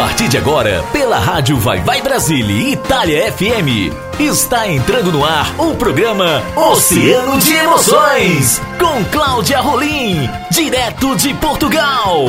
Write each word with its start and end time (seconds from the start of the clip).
partir 0.00 0.28
de 0.28 0.38
agora, 0.38 0.82
pela 0.94 1.18
Rádio 1.18 1.58
Vai 1.58 1.78
Vai 1.80 2.00
Brasília 2.00 2.56
e 2.56 2.72
Itália 2.72 3.30
FM, 3.32 3.92
está 4.18 4.66
entrando 4.66 5.12
no 5.12 5.22
ar 5.22 5.54
o 5.58 5.74
programa 5.74 6.42
Oceano 6.56 7.38
de 7.38 7.52
Emoções, 7.52 8.62
com 8.78 9.04
Cláudia 9.12 9.60
Rolim, 9.60 10.26
direto 10.50 11.14
de 11.16 11.34
Portugal. 11.34 12.24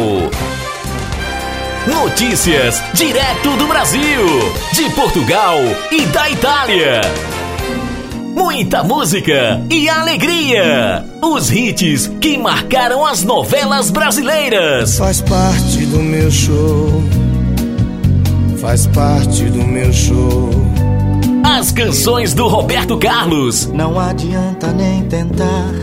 Notícias 1.88 2.84
direto 2.94 3.56
do 3.56 3.66
Brasil, 3.68 4.28
de 4.74 4.90
Portugal 4.90 5.58
e 5.92 6.02
da 6.08 6.30
Itália. 6.30 7.00
Muita 8.36 8.84
música 8.84 9.62
e 9.70 9.88
alegria. 9.88 11.06
Os 11.22 11.50
hits 11.50 12.08
que 12.20 12.38
marcaram 12.38 13.06
as 13.06 13.24
novelas 13.24 13.90
brasileiras. 13.90 14.98
Faz 14.98 15.22
parte 15.22 15.86
do 15.86 16.00
meu 16.00 16.30
show. 16.30 17.21
Faz 18.62 18.86
parte 18.86 19.46
do 19.46 19.64
meu 19.66 19.92
show. 19.92 20.52
As 21.44 21.72
canções 21.72 22.36
do 22.36 22.48
Roberto 22.48 22.96
Carlos. 22.96 23.66
Não 23.66 24.00
adianta 24.00 24.72
nem 24.72 25.04
tentar 25.06 25.74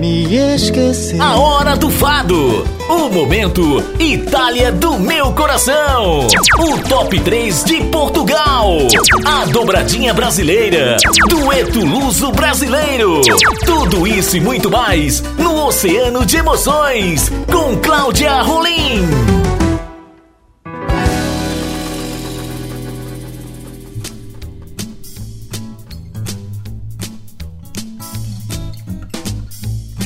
me 0.00 0.34
esquecer. 0.34 1.20
A 1.20 1.38
hora 1.38 1.76
do 1.76 1.88
fado. 1.90 2.64
O 2.88 3.08
momento 3.08 3.84
Itália 4.00 4.72
do 4.72 4.98
meu 4.98 5.32
coração. 5.32 6.26
O 6.58 6.78
top 6.88 7.20
3 7.20 7.62
de 7.62 7.84
Portugal. 7.84 8.78
A 9.24 9.44
dobradinha 9.44 10.12
brasileira. 10.12 10.96
Dueto 11.28 11.84
luso 11.84 12.32
brasileiro. 12.32 13.20
Tudo 13.64 14.08
isso 14.08 14.36
e 14.36 14.40
muito 14.40 14.68
mais 14.68 15.22
no 15.38 15.66
Oceano 15.66 16.26
de 16.26 16.36
Emoções 16.36 17.30
com 17.46 17.76
Cláudia 17.76 18.42
Rolim. 18.42 19.39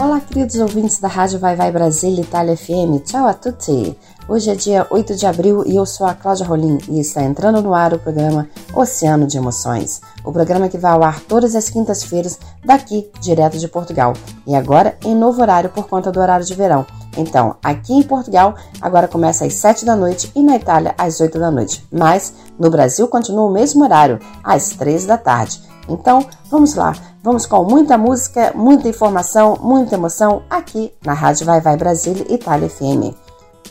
Olá, 0.05 0.21
queridos 0.21 0.57
ouvintes 0.57 1.01
da 1.01 1.09
Rádio 1.09 1.39
Vai 1.39 1.57
Vai 1.57 1.73
Brasília 1.73 2.21
Itália 2.21 2.55
FM. 2.55 3.03
Tchau 3.07 3.27
a 3.27 3.33
tutti! 3.33 3.97
Hoje 4.29 4.51
é 4.51 4.55
dia 4.55 4.87
8 4.91 5.17
de 5.17 5.25
abril 5.25 5.65
e 5.65 5.77
eu 5.77 5.87
sou 5.87 6.07
a 6.07 6.13
Cláudia 6.13 6.45
Rolim 6.45 6.77
e 6.91 7.01
está 7.01 7.23
entrando 7.23 7.63
no 7.63 7.73
ar 7.73 7.95
o 7.95 7.99
programa 7.99 8.47
Oceano 8.75 9.27
de 9.27 9.39
Emoções. 9.39 10.03
O 10.23 10.31
programa 10.31 10.69
que 10.69 10.77
vai 10.77 10.93
ao 10.93 11.03
ar 11.03 11.21
todas 11.21 11.55
as 11.55 11.71
quintas-feiras 11.71 12.39
daqui, 12.63 13.11
direto 13.19 13.57
de 13.57 13.67
Portugal. 13.67 14.13
E 14.47 14.55
agora 14.55 14.95
em 15.03 15.17
novo 15.17 15.41
horário 15.41 15.71
por 15.71 15.89
conta 15.89 16.13
do 16.13 16.21
horário 16.21 16.45
de 16.45 16.55
verão. 16.55 16.85
Então, 17.17 17.57
aqui 17.65 17.95
em 17.95 18.03
Portugal, 18.03 18.57
agora 18.83 19.09
começa 19.09 19.47
às 19.47 19.55
7 19.55 19.87
da 19.87 19.97
noite 19.97 20.31
e 20.37 20.43
na 20.43 20.57
Itália 20.57 20.95
às 20.99 21.19
8 21.19 21.39
da 21.39 21.51
noite. 21.51 21.83
Mas 21.91 22.35
no 22.59 22.69
Brasil 22.69 23.09
continua 23.09 23.47
o 23.47 23.53
mesmo 23.53 23.83
horário, 23.83 24.21
às 24.43 24.69
3 24.69 25.07
da 25.07 25.17
tarde. 25.17 25.63
Então, 25.89 26.27
vamos 26.51 26.75
lá, 26.75 26.95
vamos 27.25 27.47
com 27.47 27.65
muita 27.65 27.97
música, 27.97 28.53
muita 28.55 28.87
informação, 28.87 29.57
muita 29.63 29.95
emoção 29.95 30.43
aqui 30.51 30.93
na 31.03 31.15
Rádio 31.15 31.47
Vai 31.47 31.59
Vai 31.59 31.75
Brasília 31.75 32.27
Itália 32.29 32.69
FM. 32.69 33.17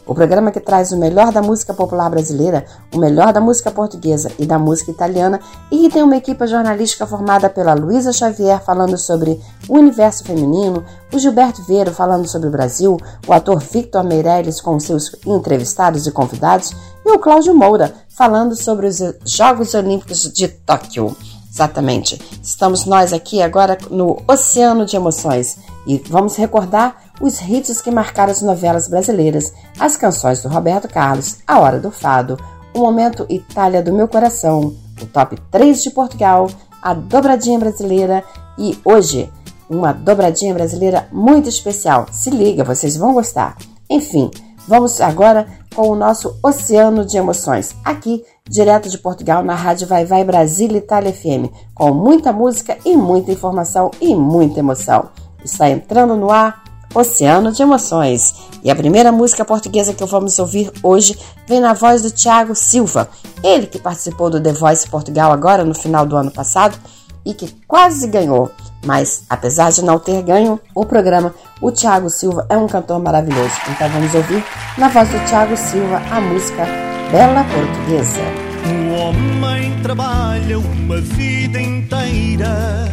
O 0.07 0.15
programa 0.15 0.51
que 0.51 0.59
traz 0.59 0.91
o 0.91 0.97
melhor 0.97 1.31
da 1.31 1.39
música 1.39 1.71
popular 1.71 2.09
brasileira, 2.09 2.65
o 2.91 2.97
melhor 2.97 3.31
da 3.31 3.39
música 3.39 3.69
portuguesa 3.69 4.31
e 4.39 4.45
da 4.47 4.57
música 4.57 4.89
italiana, 4.89 5.39
e 5.71 5.81
que 5.81 5.89
tem 5.91 6.01
uma 6.01 6.17
equipe 6.17 6.47
jornalística 6.47 7.05
formada 7.05 7.47
pela 7.47 7.75
Luísa 7.75 8.11
Xavier 8.11 8.59
falando 8.59 8.97
sobre 8.97 9.39
o 9.69 9.77
universo 9.77 10.23
feminino, 10.23 10.83
o 11.13 11.19
Gilberto 11.19 11.61
Vieiro 11.61 11.93
falando 11.93 12.27
sobre 12.27 12.47
o 12.47 12.51
Brasil, 12.51 12.97
o 13.27 13.31
ator 13.31 13.59
Victor 13.59 14.03
Meirelles 14.03 14.59
com 14.59 14.79
seus 14.79 15.15
entrevistados 15.27 16.07
e 16.07 16.11
convidados, 16.11 16.75
e 17.05 17.11
o 17.11 17.19
Cláudio 17.19 17.53
Moura 17.53 17.93
falando 18.09 18.55
sobre 18.55 18.87
os 18.87 18.99
Jogos 19.23 19.75
Olímpicos 19.75 20.23
de 20.33 20.47
Tóquio. 20.47 21.15
Exatamente. 21.53 22.19
Estamos 22.41 22.85
nós 22.85 23.13
aqui 23.13 23.39
agora 23.39 23.77
no 23.91 24.17
Oceano 24.27 24.87
de 24.87 24.95
Emoções 24.95 25.59
e 25.85 25.99
vamos 26.09 26.35
recordar 26.35 27.11
os 27.21 27.39
hits 27.41 27.79
que 27.79 27.91
marcaram 27.91 28.31
as 28.31 28.41
novelas 28.41 28.87
brasileiras, 28.87 29.53
as 29.79 29.95
canções 29.95 30.41
do 30.41 30.49
Roberto 30.49 30.87
Carlos, 30.87 31.37
A 31.45 31.59
Hora 31.59 31.79
do 31.79 31.91
Fado, 31.91 32.39
o 32.73 32.79
momento 32.79 33.27
Itália 33.29 33.83
do 33.83 33.93
Meu 33.93 34.07
Coração, 34.07 34.75
o 34.99 35.05
top 35.05 35.39
3 35.51 35.83
de 35.83 35.91
Portugal, 35.91 36.49
a 36.81 36.95
dobradinha 36.95 37.59
brasileira 37.59 38.23
e 38.57 38.75
hoje 38.83 39.31
uma 39.69 39.93
dobradinha 39.93 40.55
brasileira 40.55 41.07
muito 41.11 41.49
especial. 41.49 42.07
Se 42.11 42.31
liga, 42.31 42.63
vocês 42.63 42.97
vão 42.97 43.13
gostar. 43.13 43.55
Enfim, 43.87 44.31
vamos 44.67 44.99
agora 44.99 45.45
com 45.75 45.87
o 45.87 45.95
nosso 45.95 46.35
Oceano 46.41 47.05
de 47.05 47.15
Emoções, 47.15 47.75
aqui 47.85 48.25
direto 48.49 48.89
de 48.89 48.97
Portugal 48.97 49.43
na 49.43 49.55
Rádio 49.55 49.87
Vai 49.87 50.05
Vai 50.05 50.23
Brasília 50.23 50.77
Itália 50.77 51.13
FM, 51.13 51.51
com 51.73 51.93
muita 51.93 52.33
música 52.33 52.77
e 52.85 52.95
muita 52.95 53.31
informação 53.31 53.89
e 54.01 54.15
muita 54.15 54.59
emoção. 54.59 55.09
Está 55.43 55.69
entrando 55.69 56.15
no 56.15 56.29
ar 56.29 56.63
Oceano 56.93 57.51
de 57.51 57.61
Emoções. 57.61 58.35
E 58.63 58.69
a 58.69 58.75
primeira 58.75 59.11
música 59.11 59.43
portuguesa 59.43 59.93
que 59.93 60.05
vamos 60.05 60.37
ouvir 60.39 60.71
hoje 60.83 61.17
vem 61.47 61.59
na 61.59 61.73
voz 61.73 62.01
do 62.01 62.11
Tiago 62.11 62.53
Silva, 62.53 63.09
ele 63.43 63.65
que 63.65 63.79
participou 63.79 64.29
do 64.29 64.41
The 64.41 64.53
Voice 64.53 64.87
Portugal 64.87 65.31
agora 65.31 65.65
no 65.65 65.73
final 65.73 66.05
do 66.05 66.15
ano 66.15 66.31
passado 66.31 66.77
e 67.25 67.33
que 67.33 67.49
quase 67.67 68.07
ganhou. 68.07 68.51
Mas, 68.85 69.23
apesar 69.29 69.71
de 69.71 69.81
não 69.81 69.97
ter 69.97 70.21
ganho 70.21 70.59
o 70.75 70.85
programa, 70.85 71.33
o 71.61 71.71
Tiago 71.71 72.09
Silva 72.09 72.45
é 72.49 72.57
um 72.57 72.67
cantor 72.67 72.99
maravilhoso. 73.01 73.55
Então 73.69 73.89
vamos 73.89 74.13
ouvir 74.13 74.43
na 74.77 74.89
voz 74.89 75.09
do 75.09 75.25
Tiago 75.25 75.55
Silva 75.55 76.01
a 76.11 76.19
música 76.19 76.92
Bela 77.13 77.43
Portuguesa. 77.43 78.21
O 78.65 78.95
homem 78.95 79.79
trabalha 79.83 80.57
uma 80.57 80.99
vida 80.99 81.61
inteira 81.61 82.91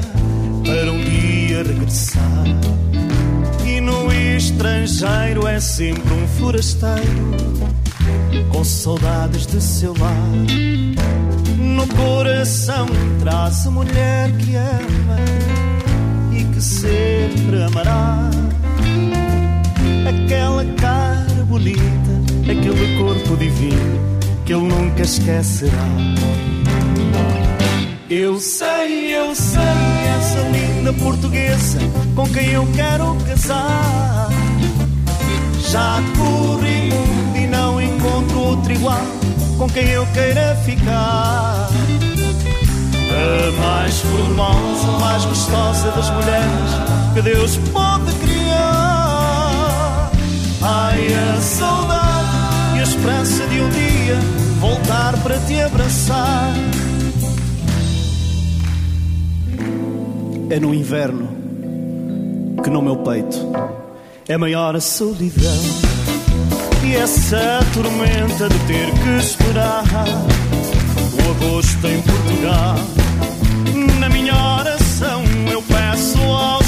para 0.62 0.92
um 0.92 1.00
dia 1.02 1.62
regressar. 1.62 2.44
E 3.64 3.80
no 3.80 4.12
estrangeiro 4.12 5.46
é 5.46 5.58
sempre 5.58 6.12
um 6.12 6.28
forasteiro 6.38 7.32
com 8.52 8.62
saudades 8.62 9.46
de 9.46 9.58
seu 9.58 9.94
lar. 9.98 10.12
No 11.56 11.86
coração 11.86 12.88
traz 13.20 13.66
a 13.66 13.70
mulher 13.70 14.30
que 14.32 14.54
ama 14.54 15.16
e 16.30 16.44
que 16.44 16.60
sempre 16.60 17.62
amará. 17.62 18.28
Aquela 20.06 20.66
cara 20.74 21.42
bonita, 21.46 22.09
aquele 22.50 22.98
corpo 22.98 23.36
divino 23.36 24.20
que 24.44 24.52
ele 24.52 24.62
nunca 24.62 25.02
esquecerá. 25.02 25.86
Eu 28.08 28.40
sei, 28.40 29.14
eu 29.16 29.34
sei, 29.34 29.62
essa 30.18 30.40
linda 30.48 30.92
portuguesa 30.94 31.78
com 32.16 32.28
quem 32.28 32.50
eu 32.50 32.66
quero 32.74 33.16
casar. 33.26 34.28
Já 35.70 36.02
corri 36.18 36.90
e 37.40 37.46
não 37.46 37.80
encontro 37.80 38.40
outro 38.40 38.72
igual 38.72 39.06
com 39.56 39.68
quem 39.68 39.88
eu 39.90 40.04
queira 40.06 40.56
ficar. 40.64 41.68
A 43.12 43.62
mais 43.62 44.00
formosa, 44.00 44.98
mais 44.98 45.24
gostosa 45.24 45.90
das 45.92 46.10
mulheres 46.10 47.14
que 47.14 47.22
Deus 47.22 47.56
pode 47.72 48.12
criar. 48.14 50.10
Ai, 50.62 51.06
a 51.14 51.40
saudade 51.40 51.90
a 51.96 51.99
esperança 52.90 53.46
de 53.46 53.60
um 53.60 53.68
dia 53.70 54.18
voltar 54.58 55.16
para 55.22 55.38
te 55.38 55.60
abraçar. 55.60 56.52
É 60.50 60.58
no 60.58 60.74
inverno 60.74 61.28
que 62.62 62.68
no 62.68 62.82
meu 62.82 62.96
peito 62.96 63.38
é 64.28 64.36
maior 64.36 64.74
a 64.74 64.80
solidão 64.80 65.62
e 66.84 66.96
essa 66.96 67.60
tormenta 67.72 68.48
de 68.48 68.58
ter 68.66 68.90
que 68.90 69.24
esperar 69.24 69.84
o 71.14 71.30
agosto 71.30 71.86
em 71.86 72.02
Portugal. 72.02 72.74
Na 74.00 74.08
minha 74.08 74.34
oração 74.34 75.22
eu 75.48 75.62
peço 75.62 76.20
ao 76.22 76.59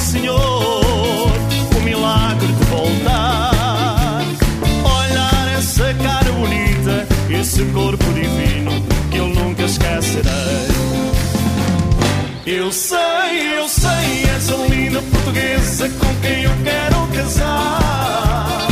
corpo 7.67 8.05
divino 8.13 8.73
que 9.11 9.19
eu 9.19 9.29
nunca 9.29 9.63
esquecerei. 9.63 10.33
Eu 12.47 12.73
sei, 12.73 13.59
eu 13.59 13.69
sei, 13.69 14.25
essa 14.37 14.55
linda 14.69 15.01
portuguesa 15.03 15.89
com 15.89 16.21
quem 16.21 16.43
eu 16.43 16.51
quero 16.65 17.07
casar. 17.17 18.72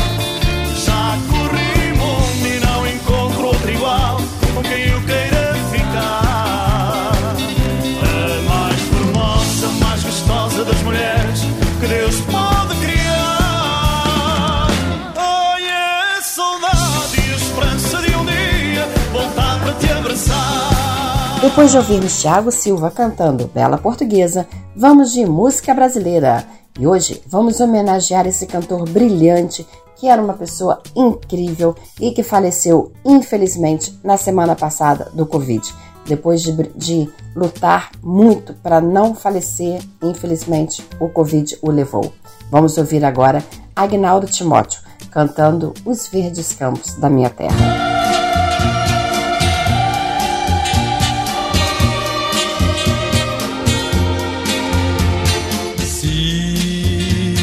Depois 21.60 21.72
de 21.72 21.76
ouvirmos 21.76 22.22
Thiago 22.22 22.50
Silva 22.50 22.90
cantando 22.90 23.46
Bela 23.46 23.76
Portuguesa, 23.76 24.48
vamos 24.74 25.12
de 25.12 25.26
música 25.26 25.74
brasileira. 25.74 26.42
E 26.78 26.86
hoje 26.86 27.22
vamos 27.26 27.60
homenagear 27.60 28.26
esse 28.26 28.46
cantor 28.46 28.88
brilhante 28.88 29.66
que 29.94 30.08
era 30.08 30.22
uma 30.22 30.32
pessoa 30.32 30.80
incrível 30.96 31.76
e 32.00 32.12
que 32.12 32.22
faleceu, 32.22 32.92
infelizmente, 33.04 33.94
na 34.02 34.16
semana 34.16 34.56
passada 34.56 35.10
do 35.12 35.26
Covid. 35.26 35.62
Depois 36.06 36.40
de, 36.40 36.50
de 36.74 37.10
lutar 37.36 37.90
muito 38.02 38.54
para 38.54 38.80
não 38.80 39.14
falecer, 39.14 39.82
infelizmente, 40.02 40.82
o 40.98 41.10
Covid 41.10 41.58
o 41.60 41.70
levou. 41.70 42.10
Vamos 42.50 42.78
ouvir 42.78 43.04
agora 43.04 43.44
Agnaldo 43.76 44.26
Timóteo 44.26 44.80
cantando 45.10 45.74
Os 45.84 46.08
Verdes 46.08 46.54
Campos 46.54 46.94
da 46.94 47.10
Minha 47.10 47.28
Terra. 47.28 48.19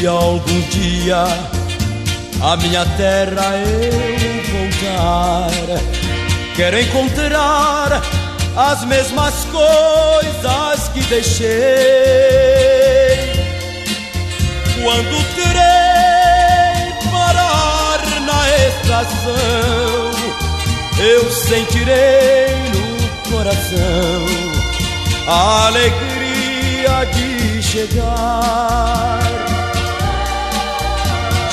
Algum 0.08 0.60
dia 0.70 1.24
a 2.40 2.56
minha 2.56 2.84
terra 2.96 3.56
eu 3.56 4.42
voltar, 4.52 5.50
quero 6.56 6.80
encontrar 6.80 8.00
as 8.56 8.84
mesmas 8.84 9.44
coisas 9.44 10.88
que 10.92 11.00
deixei. 11.02 11.48
Quando 14.82 15.34
terei 15.34 16.92
parar 17.10 18.00
na 18.20 18.48
estação, 18.68 20.12
eu 20.98 21.30
sentirei 21.30 22.54
no 22.72 23.30
coração 23.30 24.26
a 25.26 25.66
alegria 25.66 27.04
de 27.12 27.62
chegar, 27.62 29.20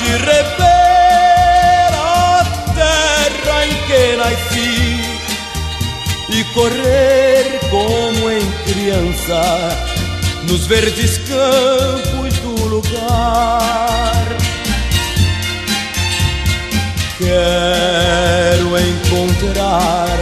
de 0.06 0.12
rever 0.18 1.90
a 1.92 2.44
terra 2.74 3.66
em 3.66 3.74
que 3.86 4.16
nasci 4.16 5.00
e 6.28 6.44
correr 6.54 7.60
como 7.70 8.30
em 8.30 8.46
criança 8.66 9.42
nos 10.48 10.66
verdes 10.66 11.18
campos 11.18 12.34
do 12.38 12.68
lugar. 12.68 14.26
Quero 17.18 18.78
encontrar 18.78 20.18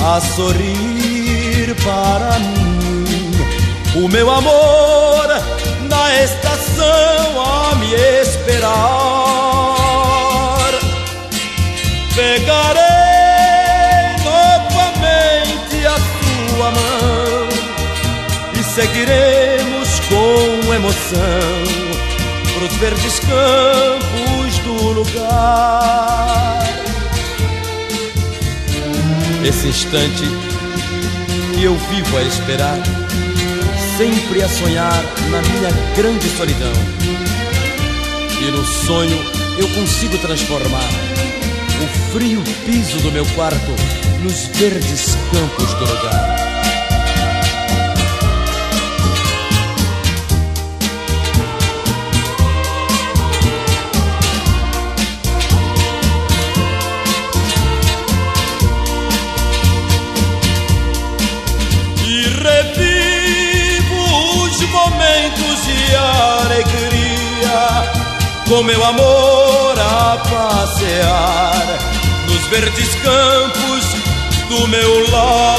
a 0.00 0.20
sorrir 0.20 1.74
para 1.84 2.38
mim 2.38 3.32
o 3.96 4.08
meu 4.08 4.30
amor 4.30 5.57
na 5.88 6.22
estação 6.22 7.40
a 7.40 7.74
me 7.76 7.94
esperar. 7.94 8.78
Pegarei 12.14 13.08
seguiremos 18.78 20.00
com 20.08 20.72
emoção 20.72 21.64
pros 22.56 22.72
verdes 22.76 23.18
campos 23.18 24.58
do 24.58 24.92
lugar. 24.92 26.62
Esse 29.44 29.66
instante 29.66 30.22
eu 31.60 31.74
vivo 31.74 32.18
a 32.18 32.22
esperar, 32.22 32.78
sempre 33.98 34.40
a 34.44 34.48
sonhar 34.48 35.02
na 35.28 35.42
minha 35.42 35.70
grande 35.96 36.28
solidão. 36.28 36.72
E 38.40 38.50
no 38.52 38.64
sonho 38.64 39.18
eu 39.58 39.68
consigo 39.70 40.16
transformar 40.18 40.88
o 41.82 42.12
frio 42.12 42.40
piso 42.64 43.00
do 43.00 43.10
meu 43.10 43.26
quarto 43.34 43.72
nos 44.22 44.46
verdes 44.56 45.16
campos 45.32 45.74
do 45.74 45.80
lugar. 45.80 46.47
Com 68.48 68.62
meu 68.62 68.82
amor 68.82 69.78
a 69.78 70.16
passear 70.16 71.78
nos 72.26 72.46
verdes 72.46 72.94
campos 72.94 73.84
do 74.48 74.66
meu 74.68 75.10
lar. 75.10 75.58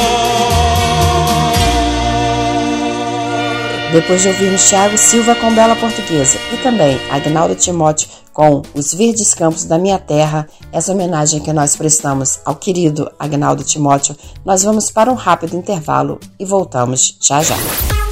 Depois 3.91 4.21
de 4.21 4.29
ouvirmos 4.29 4.67
Thiago 4.67 4.97
Silva 4.97 5.35
com 5.35 5.53
Bela 5.53 5.75
Portuguesa 5.75 6.39
e 6.51 6.57
também 6.57 6.99
Agnaldo 7.11 7.55
Timóteo 7.55 8.09
com 8.33 8.61
Os 8.73 8.93
Verdes 8.93 9.33
Campos 9.33 9.65
da 9.65 9.77
Minha 9.77 9.99
Terra, 9.99 10.47
essa 10.71 10.91
homenagem 10.91 11.41
que 11.41 11.51
nós 11.51 11.75
prestamos 11.75 12.39
ao 12.45 12.55
querido 12.55 13.11
Agnaldo 13.19 13.63
Timóteo, 13.63 14.15
nós 14.45 14.63
vamos 14.63 14.89
para 14.89 15.11
um 15.11 15.15
rápido 15.15 15.55
intervalo 15.55 16.19
e 16.39 16.45
voltamos 16.45 17.17
já 17.19 17.41
já. 17.43 17.55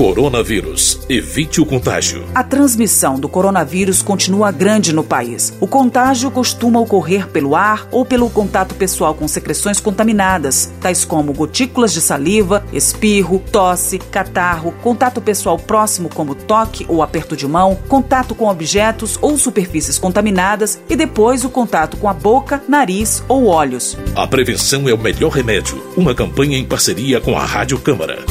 Coronavírus. 0.00 0.98
Evite 1.10 1.60
o 1.60 1.66
contágio. 1.66 2.24
A 2.34 2.42
transmissão 2.42 3.20
do 3.20 3.28
coronavírus 3.28 4.00
continua 4.00 4.50
grande 4.50 4.94
no 4.94 5.04
país. 5.04 5.52
O 5.60 5.66
contágio 5.66 6.30
costuma 6.30 6.80
ocorrer 6.80 7.28
pelo 7.28 7.54
ar 7.54 7.86
ou 7.90 8.02
pelo 8.02 8.30
contato 8.30 8.74
pessoal 8.74 9.12
com 9.12 9.28
secreções 9.28 9.78
contaminadas, 9.78 10.72
tais 10.80 11.04
como 11.04 11.34
gotículas 11.34 11.92
de 11.92 12.00
saliva, 12.00 12.64
espirro, 12.72 13.42
tosse, 13.52 13.98
catarro, 13.98 14.72
contato 14.82 15.20
pessoal 15.20 15.58
próximo 15.58 16.08
como 16.08 16.34
toque 16.34 16.86
ou 16.88 17.02
aperto 17.02 17.36
de 17.36 17.46
mão, 17.46 17.76
contato 17.86 18.34
com 18.34 18.48
objetos 18.48 19.18
ou 19.20 19.36
superfícies 19.36 19.98
contaminadas 19.98 20.80
e 20.88 20.96
depois 20.96 21.44
o 21.44 21.50
contato 21.50 21.98
com 21.98 22.08
a 22.08 22.14
boca, 22.14 22.62
nariz 22.66 23.22
ou 23.28 23.48
olhos. 23.48 23.98
A 24.16 24.26
prevenção 24.26 24.88
é 24.88 24.94
o 24.94 24.98
melhor 24.98 25.30
remédio. 25.30 25.78
Uma 25.94 26.14
campanha 26.14 26.56
em 26.56 26.64
parceria 26.64 27.20
com 27.20 27.36
a 27.36 27.44
Rádio 27.44 27.78
Câmara. 27.78 28.24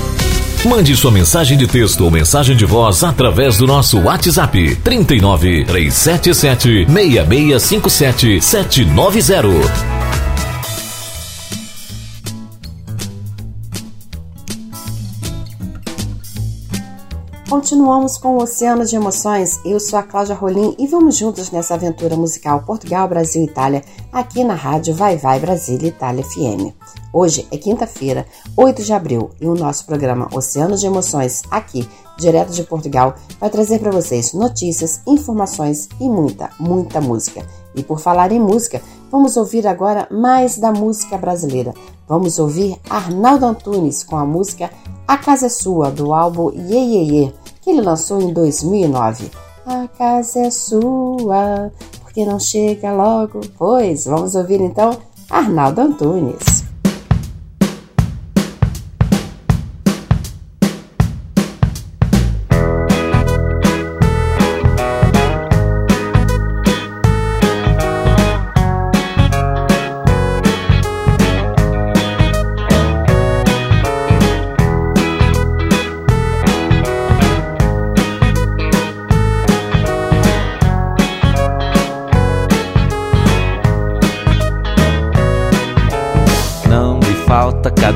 Mande 0.68 0.94
sua 0.94 1.10
mensagem 1.10 1.58
de 1.58 1.66
texto 1.66 2.04
ou 2.04 2.12
mensagem 2.12 2.54
de 2.54 2.66
voz 2.66 3.02
através 3.02 3.58
do 3.58 3.66
nosso 3.66 3.98
WhatsApp 4.02 4.76
39 4.84 5.64
377 5.64 6.86
6657 6.86 8.42
790. 8.42 10.00
Continuamos 17.50 18.18
com 18.18 18.36
o 18.36 18.44
Oceano 18.44 18.86
de 18.86 18.98
Emoções. 18.98 19.62
Eu 19.64 19.80
sou 19.80 19.98
a 19.98 20.04
Cláudia 20.04 20.36
Rolim 20.36 20.76
e 20.78 20.86
vamos 20.88 21.18
juntos 21.18 21.52
nessa 21.52 21.76
aventura 21.76 22.18
musical 22.18 22.64
Portugal, 22.64 23.08
Brasil 23.08 23.44
e 23.44 23.46
Itália, 23.46 23.82
aqui 24.12 24.44
na 24.44 24.56
rádio 24.56 24.94
Vai 24.94 25.16
Vai 25.16 25.40
Brasília 25.40 25.88
Itália 25.88 26.24
FM. 26.24 26.74
Hoje 27.12 27.48
é 27.52 27.58
quinta-feira, 27.58 28.28
8 28.56 28.84
de 28.84 28.94
abril, 28.94 29.32
e 29.42 29.48
o 29.48 29.56
nosso 29.56 29.84
programa 29.86 30.28
Oceano 30.32 30.76
de 30.76 30.86
Emoções, 30.86 31.42
aqui, 31.50 31.90
direto 32.20 32.52
de 32.52 32.64
Portugal, 32.64 33.16
vai 33.40 33.50
trazer 33.50 33.80
para 33.80 33.90
vocês 33.90 34.34
notícias, 34.34 35.02
informações 35.08 35.90
e 36.00 36.08
muita, 36.08 36.52
muita 36.60 37.02
música. 37.02 37.44
E 37.74 37.82
por 37.82 38.00
falar 38.00 38.32
em 38.32 38.40
música, 38.40 38.80
vamos 39.12 39.38
ouvir 39.38 39.66
agora 39.66 40.08
mais 40.12 40.60
da 40.60 40.72
música 40.72 41.18
brasileira. 41.18 41.74
Vamos 42.08 42.38
ouvir 42.38 42.78
Arnaldo 42.88 43.46
Antunes 43.48 44.04
com 44.04 44.16
a 44.16 44.26
música 44.26 44.70
A 45.08 45.18
Casa 45.18 45.48
é 45.48 45.50
Sua, 45.50 45.90
do 45.90 46.14
álbum 46.14 46.52
Ye 46.52 46.78
Ye 46.78 47.12
Ye, 47.12 47.34
que 47.62 47.72
ele 47.72 47.82
lançou 47.82 48.22
em 48.22 48.32
2009. 48.32 49.32
A 49.66 49.88
casa 49.88 50.40
é 50.40 50.50
sua, 50.50 51.72
porque 52.02 52.26
não 52.26 52.40
chega 52.40 52.92
logo? 52.92 53.42
Pois, 53.58 54.06
vamos 54.06 54.34
ouvir 54.34 54.62
então 54.62 54.98
Arnaldo 55.30 55.82
Antunes. 55.82 56.69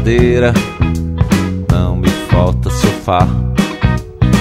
Cadeira, 0.04 0.54
não 1.72 1.96
me 1.96 2.10
falta 2.30 2.70
sofá. 2.70 3.26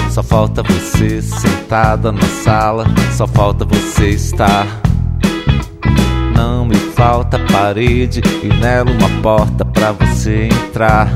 Só 0.09 0.21
falta 0.21 0.61
você 0.61 1.21
sentada 1.21 2.11
na 2.11 2.21
sala, 2.43 2.85
só 3.13 3.25
falta 3.25 3.63
você 3.63 4.09
estar. 4.09 4.67
Não 6.35 6.65
me 6.65 6.75
falta 6.75 7.39
parede 7.49 8.21
e 8.43 8.47
nela 8.47 8.91
uma 8.91 9.09
porta 9.21 9.63
pra 9.63 9.93
você 9.93 10.49
entrar. 10.51 11.07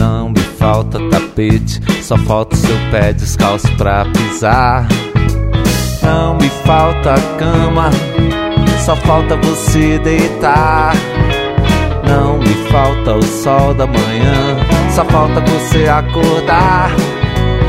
Não 0.00 0.30
me 0.30 0.40
falta 0.58 0.98
tapete, 1.08 1.80
só 2.02 2.18
falta 2.18 2.56
seu 2.56 2.76
pé 2.90 3.12
descalço 3.12 3.70
pra 3.76 4.04
pisar. 4.06 4.88
Não 6.02 6.34
me 6.34 6.48
falta 6.64 7.14
cama, 7.38 7.88
só 8.84 8.96
falta 8.96 9.36
você 9.36 10.00
deitar. 10.00 10.92
Não 12.06 12.38
me 12.38 12.54
falta 12.70 13.14
o 13.14 13.22
sol 13.22 13.74
da 13.74 13.86
manhã, 13.86 14.56
só 14.90 15.04
falta 15.04 15.40
você 15.40 15.88
acordar. 15.88 16.90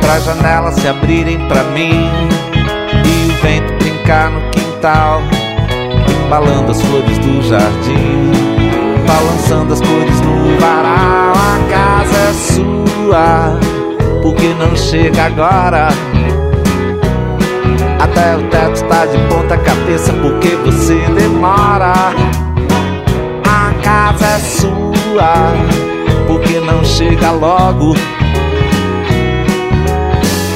Pra 0.02 0.20
janelas 0.20 0.76
se 0.76 0.88
abrirem 0.88 1.48
pra 1.48 1.64
mim 1.64 2.10
e 3.06 3.32
o 3.32 3.42
vento 3.42 3.74
brincar 3.76 4.30
no 4.30 4.42
quintal, 4.52 5.22
embalando 6.26 6.72
as 6.72 6.82
flores 6.82 7.18
do 7.20 7.42
jardim, 7.42 8.32
balançando 9.08 9.74
as 9.74 9.80
cores 9.80 10.22
no 10.22 10.60
varal. 10.60 11.34
A 11.34 11.60
casa 11.70 12.18
é 12.18 12.34
sua, 12.34 13.60
porque 14.22 14.54
não 14.56 14.76
chega 14.76 15.26
agora? 15.26 15.88
Até 18.00 18.36
o 18.36 18.44
teto 18.50 18.84
tá 18.90 19.06
de 19.06 19.18
ponta 19.30 19.58
cabeça 19.58 20.12
porque 20.22 20.50
você 20.66 20.96
demora. 21.18 21.94
Casa 23.94 24.26
é 24.26 24.40
sua, 24.40 25.54
porque 26.26 26.60
não 26.60 26.84
chega 26.84 27.30
logo. 27.30 27.94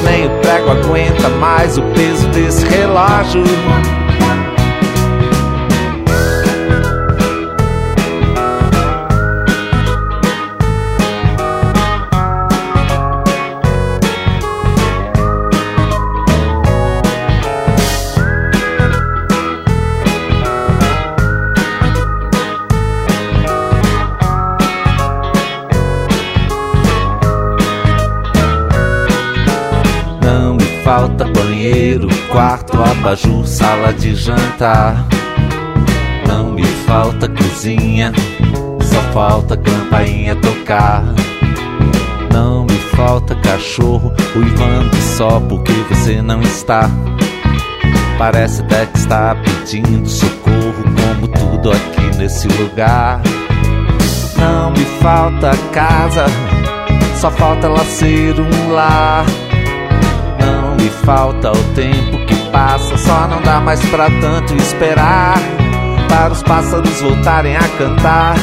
Nem 0.03 0.25
o 0.25 0.29
prego 0.41 0.71
aguenta 0.71 1.29
mais 1.39 1.77
o 1.77 1.83
peso 1.83 2.27
desse 2.29 2.65
relógio. 2.65 3.43
Abajur, 32.91 33.45
sala 33.45 33.93
de 33.93 34.15
jantar. 34.15 35.07
Não 36.27 36.51
me 36.51 36.63
falta 36.85 37.27
cozinha, 37.27 38.11
só 38.81 39.01
falta 39.13 39.57
campainha 39.57 40.35
tocar. 40.35 41.03
Não 42.33 42.63
me 42.63 42.77
falta 42.95 43.35
cachorro, 43.35 44.13
uivando 44.35 44.95
só 45.17 45.39
porque 45.39 45.73
você 45.89 46.21
não 46.21 46.41
está. 46.41 46.89
Parece 48.17 48.61
até 48.61 48.85
que 48.85 48.97
está 48.97 49.35
pedindo 49.35 50.07
socorro, 50.07 50.83
como 50.83 51.27
tudo 51.27 51.71
aqui 51.71 52.17
nesse 52.17 52.47
lugar. 52.47 53.21
Não 54.37 54.71
me 54.71 54.85
falta 55.01 55.51
casa, 55.71 56.25
só 57.15 57.29
falta 57.31 57.67
ela 57.67 57.83
ser 57.85 58.39
um 58.39 58.71
lar 58.71 59.25
me 60.87 60.89
falta 60.89 61.51
o 61.51 61.63
tempo 61.73 62.16
passa, 62.57 62.97
só 62.97 63.27
não 63.27 63.39
dá 63.43 63.59
mais 63.59 63.79
pra 63.89 64.09
tanto 64.09 64.55
esperar. 64.55 65.37
Para 66.09 66.33
os 66.33 66.41
pássaros 66.41 67.01
voltarem 67.01 67.55
a 67.55 67.67
cantar 67.77 68.35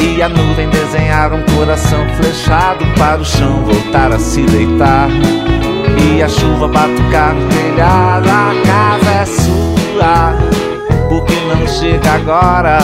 e 0.00 0.22
a 0.22 0.28
nuvem 0.30 0.68
desenhar 0.70 1.32
um 1.34 1.42
coração 1.54 2.06
flechado 2.16 2.86
para 2.96 3.20
o 3.20 3.24
chão 3.24 3.64
voltar 3.64 4.12
a 4.12 4.18
se 4.18 4.40
deitar. 4.42 5.08
E 6.10 6.22
a 6.22 6.28
chuva 6.28 6.68
batucar 6.68 7.34
no 7.34 7.48
telhado, 7.48 8.28
a 8.28 8.54
casa 8.64 9.10
é 9.10 9.26
sua, 9.26 10.34
porque 11.08 11.34
não 11.46 11.66
chega 11.66 12.12
agora. 12.12 12.78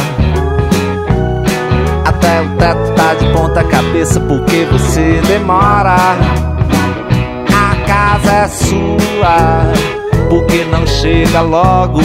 Até 2.05 2.43
o 2.43 2.49
teto 2.57 2.93
tá 2.95 3.15
de 3.15 3.27
ponta 3.33 3.65
cabeça 3.65 4.21
porque 4.21 4.67
você 4.71 5.23
demora 5.27 6.17
casa 8.21 8.33
é 8.33 8.49
sua, 8.49 9.73
porque 10.31 10.65
não 10.65 10.87
chega 10.87 11.41
logo. 11.41 12.01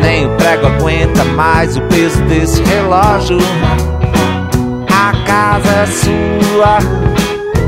Nem 0.00 0.26
o 0.26 0.36
prego 0.36 0.66
aguenta 0.66 1.24
mais 1.24 1.76
o 1.76 1.80
peso 1.82 2.22
desse 2.24 2.62
relógio. 2.62 3.38
A 4.92 5.12
casa 5.26 5.70
é 5.70 5.86
sua, 5.86 6.78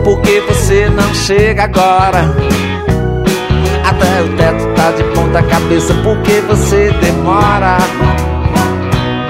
porque 0.05 0.41
você 0.43 0.91
não 0.91 1.13
chega 1.15 1.65
agora. 1.65 2.37
Até 3.83 4.23
o 4.23 4.37
teto 4.37 4.67
tá 4.77 4.91
de 4.93 5.03
ponta 5.15 5.43
cabeça, 5.43 5.95
porque 6.05 6.43
você 6.43 6.93
demora. 7.01 7.79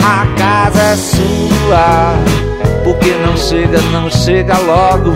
A 0.05 0.27
casa 0.37 0.81
é 0.81 0.97
sua, 0.97 2.15
porque 2.83 3.15
não 3.25 3.37
chega, 3.37 3.81
não 3.93 4.11
chega 4.11 4.59
logo 4.59 5.15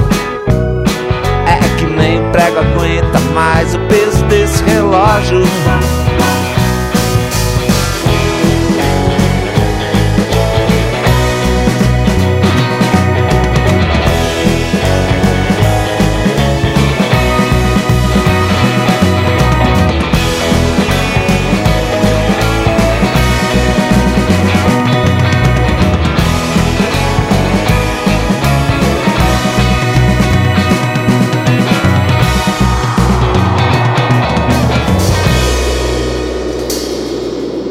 nem 2.01 2.23
prego 2.31 2.59
aguenta 2.59 3.00
mais 3.31 3.75
o 3.75 3.79
peso 3.81 4.25
desse 4.27 4.63
relógio. 4.65 5.43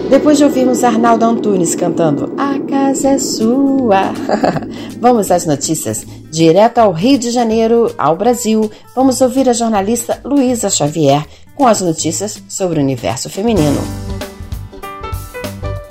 Depois 0.09 0.39
de 0.39 0.43
ouvirmos 0.43 0.83
Arnaldo 0.83 1.23
Antunes 1.23 1.75
cantando 1.75 2.33
A 2.35 2.57
Casa 2.67 3.09
é 3.09 3.17
Sua, 3.19 4.11
vamos 4.99 5.29
às 5.29 5.45
notícias. 5.45 6.03
Direto 6.31 6.79
ao 6.79 6.91
Rio 6.91 7.19
de 7.19 7.29
Janeiro, 7.29 7.93
ao 7.95 8.17
Brasil, 8.17 8.71
vamos 8.95 9.21
ouvir 9.21 9.47
a 9.47 9.53
jornalista 9.53 10.19
Luísa 10.25 10.67
Xavier 10.67 11.23
com 11.55 11.67
as 11.67 11.81
notícias 11.81 12.41
sobre 12.49 12.79
o 12.79 12.81
universo 12.81 13.29
feminino. 13.29 13.79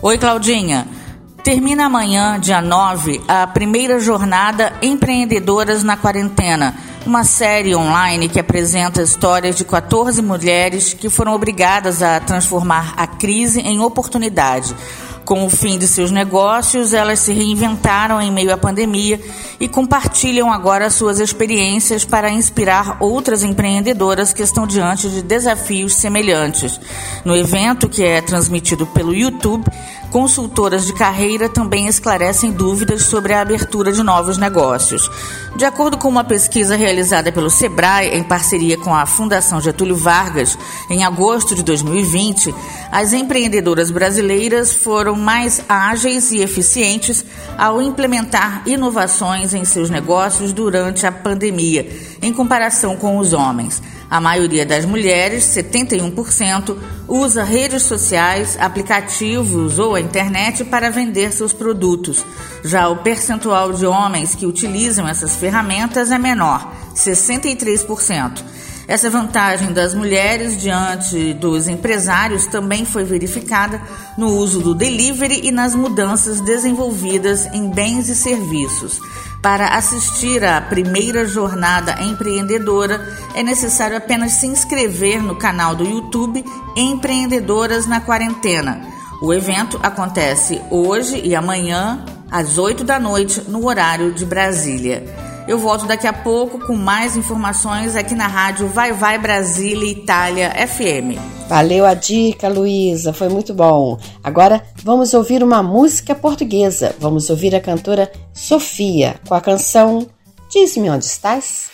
Oi, 0.03 0.19
Claudinha. 0.19 0.98
Termina 1.43 1.87
amanhã, 1.87 2.39
dia 2.39 2.61
9, 2.61 3.23
a 3.27 3.47
primeira 3.47 3.99
jornada 4.01 4.73
Empreendedoras 4.83 5.83
na 5.83 5.97
Quarentena 5.97 6.75
uma 7.09 7.25
série 7.25 7.75
online 7.75 8.29
que 8.29 8.39
apresenta 8.39 9.01
histórias 9.01 9.57
de 9.57 9.65
14 9.65 10.21
mulheres 10.21 10.93
que 10.93 11.09
foram 11.09 11.33
obrigadas 11.33 12.03
a 12.03 12.21
transformar 12.21 12.93
a 12.99 13.07
crise 13.07 13.61
em 13.61 13.81
oportunidade. 13.81 14.77
Com 15.25 15.45
o 15.45 15.51
fim 15.51 15.79
de 15.79 15.87
seus 15.87 16.11
negócios, 16.11 16.95
elas 16.95 17.19
se 17.19 17.35
reinventaram 17.35 18.19
em 18.19 18.31
meio 18.31 18.53
à 18.53 18.57
pandemia 18.57 19.21
e 19.61 19.69
compartilham 19.69 20.51
agora 20.51 20.89
suas 20.89 21.19
experiências 21.19 22.03
para 22.03 22.31
inspirar 22.31 22.97
outras 22.99 23.43
empreendedoras 23.43 24.33
que 24.33 24.43
estão 24.43 24.67
diante 24.67 25.09
de 25.11 25.21
desafios 25.21 25.95
semelhantes. 25.95 26.81
No 27.27 27.37
evento, 27.37 27.91
que 27.91 28.03
é 28.03 28.23
transmitido 28.23 28.87
pelo 28.87 29.15
YouTube, 29.15 29.67
Consultoras 30.11 30.87
de 30.87 30.95
carreira 30.95 31.51
também 31.51 31.87
esclarecem 31.87 32.51
dúvidas 32.51 33.03
sobre 33.03 33.35
a 33.35 33.43
abertura 33.43 33.93
de 33.93 34.03
novos 34.03 34.39
negócios. 34.39 35.11
De 35.55 35.67
acordo 35.67 35.99
com 35.99 36.09
uma 36.09 36.25
pesquisa 36.25 36.77
realizada 36.77 37.31
pelo 37.31 37.51
Sebrae 37.51 38.17
em 38.17 38.23
parceria 38.23 38.79
com 38.79 38.95
a 38.95 39.05
Fundação 39.05 39.61
Getúlio 39.61 39.97
Vargas, 39.97 40.59
em 40.89 41.05
agosto 41.05 41.55
de 41.55 41.63
2020, 41.63 42.55
as 42.91 43.13
empreendedoras 43.13 43.91
brasileiras 43.91 44.73
foram 44.73 45.15
mais 45.15 45.63
ágeis 45.69 46.31
e 46.31 46.41
eficientes 46.41 47.23
ao 47.59 47.83
implementar 47.83 48.63
inovações 48.67 49.53
em 49.53 49.65
seus 49.67 49.91
negócios 49.91 50.53
durante 50.53 51.07
a 51.07 51.13
pandemia, 51.13 51.87
em 52.23 52.33
comparação 52.33 52.97
com 52.97 53.19
os 53.19 53.35
homens. 53.35 53.83
A 54.11 54.21
maioria 54.21 54.65
das 54.65 54.87
mulheres, 54.87 55.45
71%, 55.45 56.77
usa 57.07 57.45
redes 57.45 57.83
sociais, 57.83 58.57
aplicativos 58.59 59.79
ou 59.79 59.95
a 59.95 60.01
internet 60.01 60.65
para 60.65 60.91
vender 60.91 61.31
seus 61.33 61.53
produtos. 61.53 62.25
Já 62.65 62.89
o 62.89 62.97
percentual 62.99 63.73
de 63.73 63.85
homens 63.85 64.35
que 64.35 64.47
utilizam 64.47 65.07
essas 65.07 65.37
ferramentas 65.37 66.11
é 66.11 66.19
menor, 66.19 66.73
63%. 66.95 68.43
Essa 68.89 69.11
vantagem 69.11 69.75
das 69.75 69.93
mulheres 69.93 70.59
diante 70.59 71.35
dos 71.35 71.69
empresários 71.69 72.47
também 72.47 72.87
foi 72.87 73.05
verificada 73.05 73.83
no 74.17 74.29
uso 74.29 74.61
do 74.61 74.75
delivery 74.75 75.47
e 75.47 75.53
nas 75.53 75.75
mudanças 75.75 76.41
desenvolvidas 76.41 77.45
em 77.53 77.69
bens 77.69 78.09
e 78.09 78.15
serviços. 78.15 78.99
Para 79.43 79.75
assistir 79.77 80.43
à 80.43 80.59
primeira 80.63 81.27
jornada 81.27 82.03
empreendedora, 82.03 83.07
é 83.35 83.43
necessário 83.43 83.95
apenas 83.95 84.33
se 84.33 84.47
inscrever 84.47 85.23
no 85.23 85.37
canal 85.37 85.77
do 85.77 85.85
YouTube 85.85 86.43
Empreendedoras 86.75 87.87
na 87.87 88.01
Quarentena. 88.01 88.81
O 89.21 89.35
evento 89.35 89.79
acontece 89.83 90.63
hoje 90.71 91.21
e 91.23 91.35
amanhã, 91.37 92.07
às 92.31 92.57
8 92.57 92.85
da 92.85 92.99
noite, 92.99 93.43
no 93.49 93.67
horário 93.67 94.15
de 94.15 94.25
Brasília. 94.25 95.28
Eu 95.49 95.59
volto 95.59 95.87
daqui 95.87 96.07
a 96.07 96.13
pouco 96.13 96.61
com 96.67 96.77
mais 96.77 97.17
informações 97.17 97.97
aqui 97.97 98.15
na 98.15 98.27
rádio 98.27 98.69
Vai 98.69 98.93
Vai 98.93 99.19
Brasília 99.19 99.91
Itália 99.91 100.51
FM. 100.51 101.19
Valeu 101.49 101.87
a 101.87 101.95
dica, 101.95 102.49
Luísa, 102.49 103.15
foi 103.15 103.31
muito 103.31 103.55
bom. 103.55 103.99
Agora 104.23 104.63
vamos 104.85 105.15
ouvir 105.15 105.43
uma 105.43 105.63
música 105.63 106.15
portuguesa. 106.15 106.95
Vamos 107.01 107.31
ouvir 107.31 107.57
a 107.57 107.61
cantora 107.61 108.13
Sofia 108.35 109.19
com 109.27 109.35
a 109.35 109.41
canção 109.41 110.07
Diz-me 110.51 110.89
onde 110.89 111.05
estás. 111.05 111.71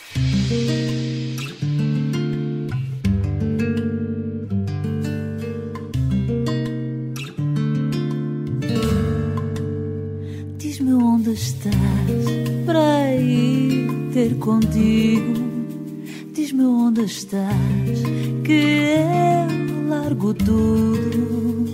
Diz-me 10.59 10.93
onde 10.93 11.35
estás 11.35 11.75
para 12.67 13.15
ir 13.15 13.64
ter 14.15 14.37
contigo. 14.37 15.35
Diz-me 16.33 16.63
onde 16.63 17.03
estás, 17.03 18.03
que 18.45 18.53
eu 18.53 19.89
largo 19.89 20.33
tudo. 20.33 21.65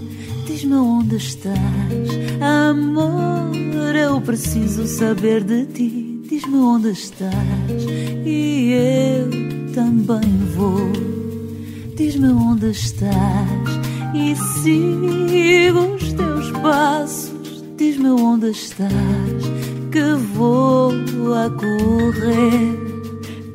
Diz-me 0.46 0.74
onde 0.74 1.16
estás, 1.16 1.58
amor. 2.40 3.94
Eu 3.94 4.22
preciso 4.22 4.86
saber 4.86 5.44
de 5.44 5.66
ti. 5.66 6.22
Diz-me 6.30 6.56
onde 6.56 6.92
estás, 6.92 7.84
e 8.24 8.72
eu 8.72 9.72
também 9.74 10.38
vou. 10.56 10.90
Diz-me 11.94 12.28
onde 12.28 12.70
estás, 12.70 13.68
e 14.14 14.34
sigo 14.62 15.94
os 15.94 16.12
teus 16.14 16.50
passos. 16.62 17.62
Diz-me 17.76 18.08
onde 18.08 18.50
estás 18.50 19.49
que 19.90 20.14
vou 20.34 20.92
a 21.34 21.50
correr. 21.50 22.78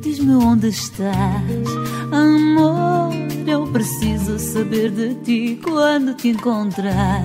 Diz-me 0.01 0.36
onde 0.36 0.68
estás, 0.68 1.68
amor. 2.12 3.13
Eu 3.48 3.65
preciso 3.68 4.38
saber 4.38 4.92
de 4.92 5.15
ti 5.24 5.60
quando 5.63 6.13
te 6.13 6.30
encontrar. 6.30 7.24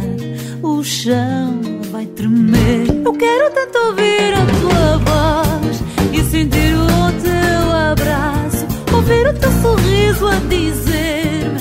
O 0.62 0.82
chão 0.84 1.60
vai 1.90 2.06
tremer. 2.06 2.86
Eu 3.04 3.12
quero 3.14 3.52
tanto 3.52 3.78
ouvir 3.78 4.32
a 4.34 4.46
tua 4.60 4.98
voz 4.98 5.82
e 6.12 6.22
sentir 6.30 6.74
o 6.76 7.12
teu 7.22 7.72
abraço. 7.72 8.66
Ouvir 8.94 9.26
o 9.26 9.34
teu 9.38 9.50
sorriso 9.60 10.26
a 10.26 10.36
dizer-me 10.48 11.60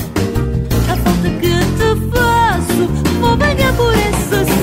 a 0.88 0.96
falta 0.96 1.30
que 1.40 1.58
te 1.78 2.10
faço. 2.12 2.86
Vou 3.20 3.36
ganhar 3.36 3.74
por 3.76 3.92
essa 3.92 4.59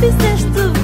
fizeste 0.00 0.75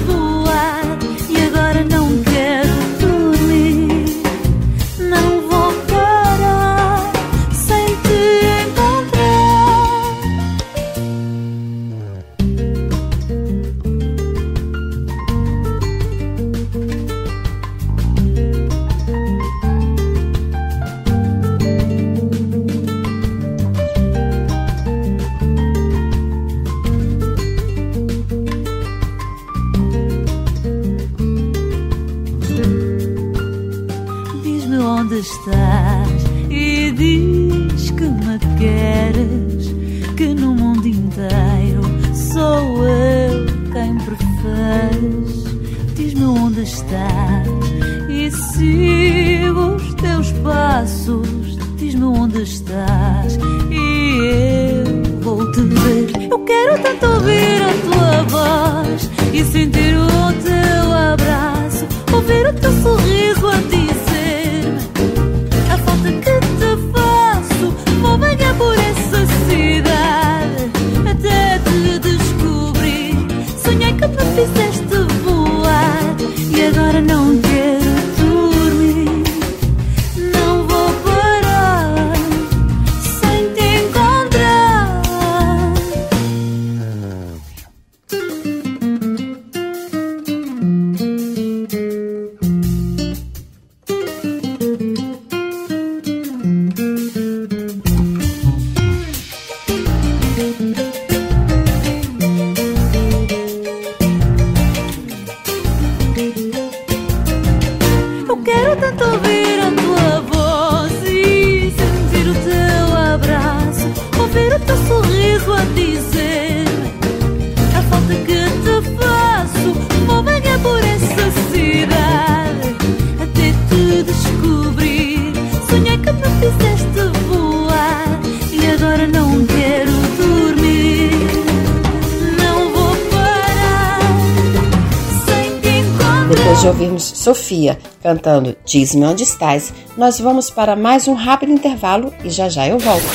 Sofia 137.53 137.77
cantando 138.01 138.55
Diz-me 138.65 139.05
onde 139.05 139.23
estás, 139.23 139.71
nós 139.95 140.19
vamos 140.19 140.49
para 140.49 140.75
mais 140.75 141.07
um 141.07 141.13
rápido 141.13 141.51
intervalo 141.51 142.11
e 142.23 142.29
já 142.29 142.49
já 142.49 142.67
eu 142.67 142.79
volto. 142.79 143.05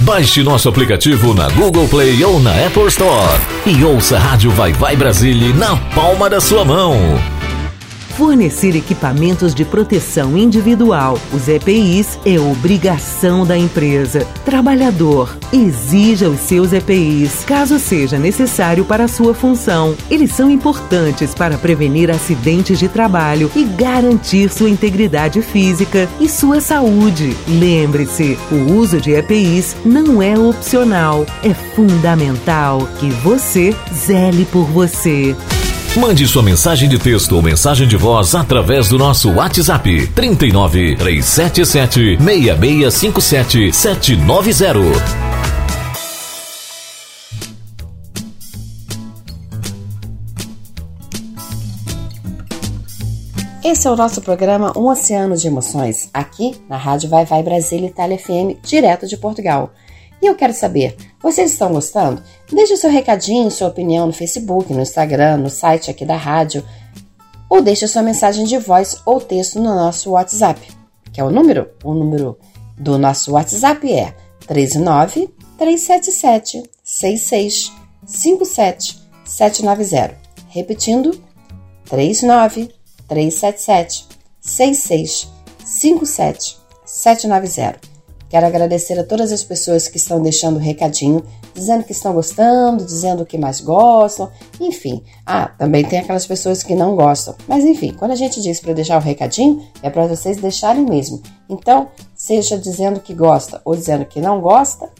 Baixe 0.00 0.44
nosso 0.44 0.68
aplicativo 0.68 1.34
na 1.34 1.48
Google 1.48 1.88
Play 1.88 2.22
ou 2.24 2.38
na 2.38 2.52
Apple 2.66 2.86
Store 2.86 3.40
e 3.66 3.82
ouça 3.82 4.16
a 4.16 4.20
Rádio 4.20 4.52
Vai 4.52 4.72
Vai 4.72 4.94
Brasília 4.94 5.52
na 5.54 5.76
palma 5.94 6.30
da 6.30 6.40
sua 6.40 6.64
mão. 6.64 6.94
Fornecer 8.16 8.74
equipamentos 8.74 9.54
de 9.54 9.64
proteção 9.64 10.36
individual, 10.36 11.18
os 11.32 11.48
EPIs, 11.48 12.18
é 12.24 12.38
obrigação 12.38 13.46
da 13.46 13.56
empresa. 13.56 14.26
Trabalhador, 14.44 15.37
exija 15.52 16.28
os 16.28 16.40
seus 16.40 16.72
EPIs, 16.72 17.44
caso 17.44 17.78
seja 17.78 18.18
necessário 18.18 18.84
para 18.84 19.04
a 19.04 19.08
sua 19.08 19.34
função. 19.34 19.94
Eles 20.10 20.32
são 20.32 20.50
importantes 20.50 21.34
para 21.34 21.58
prevenir 21.58 22.10
acidentes 22.10 22.78
de 22.78 22.88
trabalho 22.88 23.50
e 23.54 23.64
garantir 23.64 24.50
sua 24.50 24.70
integridade 24.70 25.42
física 25.42 26.08
e 26.20 26.28
sua 26.28 26.60
saúde. 26.60 27.36
Lembre-se, 27.46 28.38
o 28.50 28.72
uso 28.74 29.00
de 29.00 29.12
EPIs 29.12 29.76
não 29.84 30.22
é 30.22 30.38
opcional, 30.38 31.26
é 31.42 31.54
fundamental 31.74 32.88
que 32.98 33.10
você 33.10 33.74
zele 33.92 34.46
por 34.46 34.64
você. 34.66 35.36
Mande 35.96 36.26
sua 36.28 36.42
mensagem 36.42 36.88
de 36.88 36.98
texto 36.98 37.32
ou 37.34 37.42
mensagem 37.42 37.88
de 37.88 37.96
voz 37.96 38.34
através 38.34 38.88
do 38.88 38.98
nosso 38.98 39.32
WhatsApp 39.32 40.06
39 40.14 40.96
377 40.96 42.18
6657 42.22 43.72
790. 43.72 45.27
Esse 53.70 53.86
é 53.86 53.90
o 53.90 53.96
nosso 53.96 54.22
programa 54.22 54.72
Um 54.78 54.88
Oceano 54.88 55.36
de 55.36 55.46
Emoções, 55.46 56.08
aqui 56.14 56.58
na 56.70 56.78
Rádio 56.78 57.10
Vai 57.10 57.26
Vai 57.26 57.42
Brasil 57.42 57.84
Itália 57.84 58.18
FM, 58.18 58.58
direto 58.62 59.06
de 59.06 59.18
Portugal. 59.18 59.74
E 60.22 60.26
eu 60.26 60.34
quero 60.34 60.54
saber, 60.54 60.96
vocês 61.22 61.52
estão 61.52 61.70
gostando? 61.70 62.22
Deixe 62.50 62.78
seu 62.78 62.90
recadinho, 62.90 63.50
sua 63.50 63.68
opinião 63.68 64.06
no 64.06 64.12
Facebook, 64.14 64.72
no 64.72 64.80
Instagram, 64.80 65.36
no 65.36 65.50
site 65.50 65.90
aqui 65.90 66.06
da 66.06 66.16
rádio, 66.16 66.64
ou 67.46 67.60
deixe 67.60 67.86
sua 67.86 68.02
mensagem 68.02 68.46
de 68.46 68.56
voz 68.56 69.02
ou 69.04 69.20
texto 69.20 69.60
no 69.60 69.74
nosso 69.74 70.12
WhatsApp, 70.12 70.66
que 71.12 71.20
é 71.20 71.24
o 71.24 71.30
número, 71.30 71.68
o 71.84 71.92
número 71.92 72.38
do 72.74 72.96
nosso 72.96 73.32
WhatsApp 73.32 73.92
é 73.92 74.14
39 74.46 75.28
377 75.58 76.62
6657 76.82 78.98
790. 79.26 80.16
Repetindo, 80.48 81.22
39 81.84 82.77
377 83.08 84.06
6657 84.40 86.58
790. 86.84 87.98
Quero 88.28 88.46
agradecer 88.46 88.98
a 88.98 89.04
todas 89.04 89.32
as 89.32 89.42
pessoas 89.42 89.88
que 89.88 89.96
estão 89.96 90.20
deixando 90.20 90.58
recadinho, 90.58 91.24
dizendo 91.54 91.82
que 91.82 91.92
estão 91.92 92.12
gostando, 92.12 92.84
dizendo 92.84 93.22
o 93.22 93.26
que 93.26 93.38
mais 93.38 93.60
gostam, 93.60 94.30
enfim. 94.60 95.02
Ah, 95.24 95.48
também 95.48 95.82
tem 95.82 95.98
aquelas 95.98 96.26
pessoas 96.26 96.62
que 96.62 96.74
não 96.74 96.94
gostam. 96.94 97.34
Mas 97.46 97.64
enfim, 97.64 97.94
quando 97.98 98.10
a 98.10 98.16
gente 98.16 98.42
diz 98.42 98.60
para 98.60 98.74
deixar 98.74 98.98
o 98.98 99.04
recadinho, 99.04 99.66
é 99.82 99.88
para 99.88 100.06
vocês 100.06 100.36
deixarem 100.36 100.84
mesmo. 100.84 101.22
Então, 101.48 101.88
seja 102.14 102.58
dizendo 102.58 103.00
que 103.00 103.14
gosta 103.14 103.62
ou 103.64 103.74
dizendo 103.74 104.04
que 104.04 104.20
não 104.20 104.42
gosta, 104.42 104.90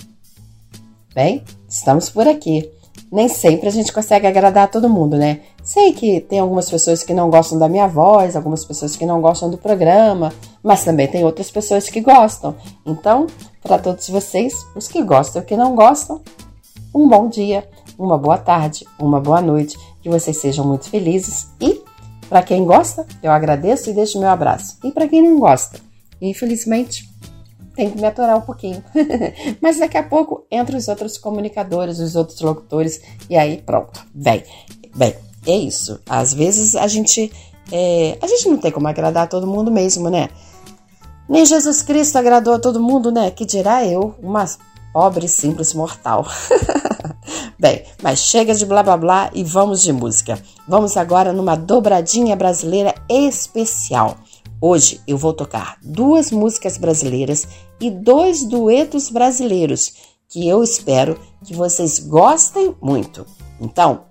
bem, 1.15 1.45
estamos 1.69 2.09
por 2.09 2.27
aqui 2.27 2.78
nem 3.11 3.29
sempre 3.29 3.69
a 3.69 3.73
gente 3.73 3.93
consegue 3.93 4.27
agradar 4.27 4.71
todo 4.71 4.89
mundo, 4.89 5.17
né? 5.17 5.41
Sei 5.63 5.93
que 5.93 6.21
tem 6.21 6.39
algumas 6.39 6.71
pessoas 6.71 7.03
que 7.03 7.15
não 7.15 7.31
gostam 7.31 7.59
da 7.59 7.69
minha 7.69 7.87
voz, 7.87 8.37
algumas 8.37 8.65
pessoas 8.65 8.97
que 8.97 9.07
não 9.07 9.21
gostam 9.21 9.51
do 9.51 9.59
programa, 9.59 10.33
mas 10.63 10.85
também 10.85 11.07
tem 11.07 11.25
outras 11.25 11.51
pessoas 11.51 11.89
que 11.89 12.01
gostam. 12.01 12.55
Então, 12.85 13.27
para 13.63 13.79
todos 13.79 14.09
vocês, 14.09 14.55
os 14.77 14.89
que 14.89 15.03
gostam 15.03 15.41
e 15.41 15.45
os 15.45 15.49
que 15.49 15.57
não 15.57 15.75
gostam, 15.75 16.21
um 16.95 17.09
bom 17.09 17.29
dia, 17.29 17.69
uma 17.99 18.19
boa 18.19 18.39
tarde, 18.39 18.87
uma 18.99 19.21
boa 19.21 19.41
noite, 19.41 19.77
que 20.03 20.09
vocês 20.09 20.37
sejam 20.37 20.67
muito 20.67 20.89
felizes 20.89 21.49
e 21.61 21.83
para 22.29 22.43
quem 22.43 22.65
gosta, 22.65 23.07
eu 23.23 23.33
agradeço 23.33 23.89
e 23.89 23.95
deixo 23.95 24.19
meu 24.21 24.29
abraço. 24.29 24.77
E 24.85 24.93
para 24.93 25.09
quem 25.09 25.23
não 25.23 25.39
gosta, 25.39 25.81
infelizmente, 26.21 27.08
tem 27.79 27.91
que 27.93 28.01
me 28.01 28.09
aturar 28.09 28.37
um 28.37 28.41
pouquinho. 28.41 28.83
Mas 29.63 29.79
daqui 29.79 29.97
a 29.97 30.03
pouco 30.03 30.45
entra 30.51 30.77
os 30.77 30.89
outros 30.89 31.17
comunicadores, 31.17 32.01
os 32.01 32.17
outros 32.17 32.41
locutores, 32.41 33.01
e 33.31 33.37
aí 33.37 33.63
pronto, 33.63 34.05
vem. 34.13 34.43
Bem, 34.97 35.15
é 35.47 35.57
isso. 35.57 36.01
Às 36.05 36.35
vezes 36.35 36.75
a 36.75 36.89
gente. 36.89 37.31
É, 37.71 38.19
a 38.21 38.27
gente 38.27 38.49
não 38.49 38.57
tem 38.57 38.73
como 38.73 38.89
agradar 38.89 39.29
todo 39.29 39.47
mundo 39.47 39.71
mesmo, 39.71 40.11
né? 40.11 40.29
Nem 41.29 41.47
Jesus 41.47 41.81
Cristo 41.81 42.19
agradou 42.19 42.55
a 42.55 42.59
todo 42.59 42.83
mundo, 42.83 43.13
né? 43.13 43.31
Que 43.31 43.45
dirá 43.45 43.87
eu, 43.87 44.13
uma 44.21 44.45
pobre 44.93 45.29
simples 45.29 45.73
mortal. 45.73 46.27
Bem, 47.61 47.85
mas 48.03 48.19
chega 48.19 48.55
de 48.55 48.67
blá 48.67 48.83
blá 48.83 48.97
blá 48.97 49.31
e 49.33 49.45
vamos 49.45 49.83
de 49.83 49.93
música. 49.93 50.37
Vamos 50.67 50.97
agora 50.97 51.33
numa 51.33 51.57
dobradinha 51.57 52.35
brasileira 52.35 52.93
especial. 53.09 54.17
Hoje 54.61 55.01
eu 55.07 55.17
vou 55.17 55.33
tocar 55.33 55.77
duas 55.83 56.33
músicas 56.33 56.77
brasileiras 56.77 57.47
e 57.81 57.91
dois 57.91 58.45
duetos 58.45 59.09
brasileiros 59.09 59.93
que 60.29 60.49
eu 60.49 60.65
espero 60.65 61.19
que 61.45 61.55
vocês 61.55 62.01
gostem 62.01 62.75
muito. 62.83 63.25
Então, 63.61 64.03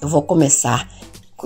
eu 0.00 0.08
vou 0.08 0.22
começar 0.22 0.88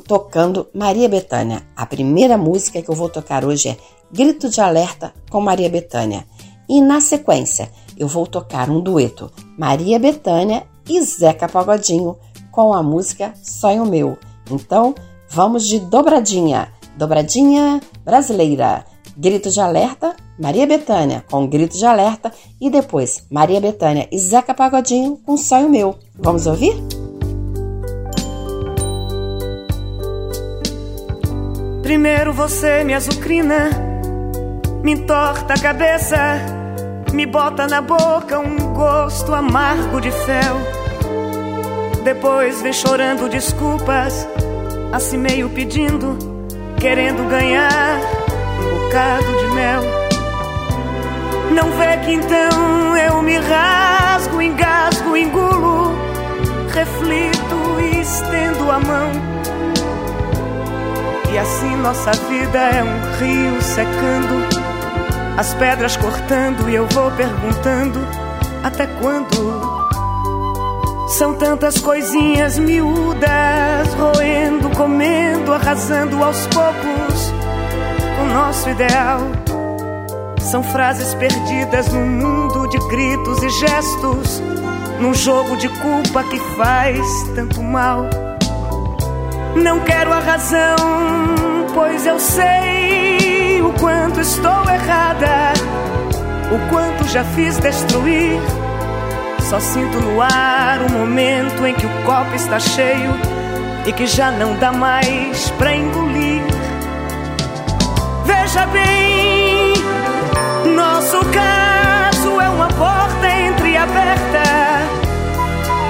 tocando 0.09 0.69
Maria 0.75 1.09
Bethânia. 1.09 1.62
A 1.77 1.87
primeira 1.87 2.37
música 2.37 2.83
que 2.83 2.91
eu 2.91 2.95
vou 2.95 3.09
tocar 3.09 3.45
hoje 3.45 3.69
é 3.69 3.77
Grito 4.12 4.49
de 4.49 4.61
Alerta 4.61 5.15
com 5.31 5.41
Maria 5.41 5.71
Bethânia. 5.71 6.27
E 6.69 6.81
na 6.81 7.01
sequência, 7.01 7.71
eu 7.97 8.09
vou 8.09 8.27
tocar 8.27 8.69
um 8.69 8.81
dueto 8.81 9.31
Maria 9.57 10.01
Bethânia 10.01 10.67
e 10.89 11.01
Zeca 11.01 11.49
Pagodinho 11.49 12.17
com 12.51 12.75
a 12.75 12.83
música 12.83 13.33
Sonho 13.41 13.87
Meu. 13.87 14.19
Então, 14.51 14.95
vamos 15.29 15.67
de 15.67 15.79
dobradinha. 15.79 16.76
Dobradinha 16.97 17.81
brasileira. 18.05 18.85
Grito 19.19 19.51
de 19.51 19.61
alerta, 19.61 20.15
Maria 20.39 20.67
Bethânia 20.67 21.25
com 21.31 21.47
grito 21.47 21.77
de 21.77 21.87
alerta 21.87 22.31
e 22.61 22.69
depois 22.69 23.27
Maria 23.31 23.61
Bethânia 23.61 24.07
e 24.13 24.19
Zeca 24.19 24.53
Pagodinho 24.53 25.17
com 25.25 25.37
sonho 25.37 25.71
meu. 25.71 25.97
Vamos 26.19 26.47
ouvir? 26.47 26.75
Primeiro 31.83 32.33
você 32.35 32.85
me 32.85 32.93
azucrina, 32.93 33.71
me 34.83 34.93
entorta 34.93 35.55
a 35.55 35.59
cabeça, 35.59 36.17
me 37.13 37.25
bota 37.25 37.67
na 37.67 37.81
boca 37.81 38.39
um 38.39 38.75
gosto 38.75 39.33
amargo 39.33 39.99
de 40.01 40.11
fel. 40.11 40.57
Depois 42.05 42.61
vem 42.61 42.73
chorando 42.73 43.31
desculpas, 43.31 44.29
assim 44.93 45.17
meio 45.17 45.49
pedindo 45.49 46.36
querendo 46.79 47.29
ganhar 47.29 48.01
um 48.61 48.85
bocado 48.85 49.25
de 49.25 49.55
mel. 49.55 49.83
Não 51.53 51.71
vê 51.73 51.97
que 52.05 52.12
então 52.12 52.97
eu 52.97 53.23
me 53.23 53.37
rasgo, 53.39 54.41
engasgo, 54.43 55.17
engulo, 55.17 55.95
reflito 56.73 57.81
e 57.81 58.01
estendo 58.01 58.71
a 58.71 58.79
mão. 58.79 59.11
E 61.33 61.39
assim 61.39 61.77
nossa 61.77 62.12
vida 62.12 62.59
é 62.59 62.83
um 62.83 63.19
rio 63.19 63.62
secando, 63.62 64.47
as 65.37 65.55
pedras 65.55 65.97
cortando 65.97 66.69
e 66.69 66.75
eu 66.75 66.87
vou 66.89 67.11
perguntando 67.12 68.01
até 68.62 68.87
quando. 68.87 69.77
São 71.09 71.35
tantas 71.35 71.79
coisinhas 71.79 72.59
miúdas, 72.59 73.95
roendo, 73.95 74.66
comendo, 74.77 75.53
arrasando 75.53 76.23
aos 76.23 76.47
poucos 76.49 77.33
o 78.21 78.33
nosso 78.33 78.69
ideal. 78.69 79.21
São 80.41 80.62
frases 80.62 81.15
perdidas 81.15 81.89
num 81.89 82.07
mundo 82.07 82.69
de 82.69 82.79
gritos 82.89 83.43
e 83.43 83.49
gestos, 83.49 84.43
num 85.01 85.12
jogo 85.12 85.57
de 85.57 85.69
culpa 85.69 86.23
que 86.25 86.39
faz 86.57 87.01
tanto 87.35 87.62
mal. 87.62 88.09
Não 89.57 89.81
quero 89.81 90.12
a 90.12 90.21
razão, 90.21 90.77
pois 91.75 92.07
eu 92.07 92.21
sei 92.21 93.62
o 93.62 93.73
quanto 93.81 94.21
estou 94.21 94.69
errada, 94.69 95.55
o 96.53 96.71
quanto 96.71 97.09
já 97.09 97.25
fiz 97.25 97.57
destruir 97.59 98.41
só 99.49 99.61
sinto 99.61 100.01
no 100.01 100.21
ar 100.21 100.83
o 100.83 100.91
momento 100.91 101.65
em 101.65 101.73
que 101.73 101.87
o 101.87 102.03
copo 102.03 102.35
está 102.35 102.59
cheio 102.59 103.15
e 103.87 103.92
que 103.92 104.07
já 104.07 104.31
não 104.33 104.57
dá 104.57 104.72
mais 104.72 105.51
pra 105.53 105.75
engolir. 105.75 106.42
Veja 108.25 108.66
bem, 108.66 109.75
nosso 110.75 111.25
caso 111.27 112.40
é 112.40 112.49
uma 112.49 112.68
porta 112.68 113.27
entreaberta. 113.49 114.42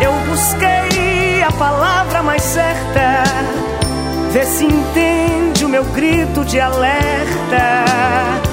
Eu 0.02 0.12
busquei 0.28 1.42
a 1.42 1.52
palavra 1.52 2.22
mais 2.22 2.42
certa. 2.42 3.22
Vê 4.30 4.44
se 4.44 4.66
entende 4.66 5.64
o 5.64 5.68
meu 5.68 5.85
grito 5.85 6.44
de 6.44 6.61
alerta. 6.61 8.45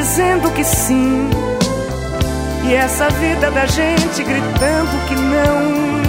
Dizendo 0.00 0.50
que 0.52 0.64
sim. 0.64 1.28
E 2.64 2.74
essa 2.74 3.10
vida 3.10 3.50
da 3.50 3.66
gente 3.66 4.22
gritando 4.24 5.06
que 5.06 5.14
não. 5.14 6.00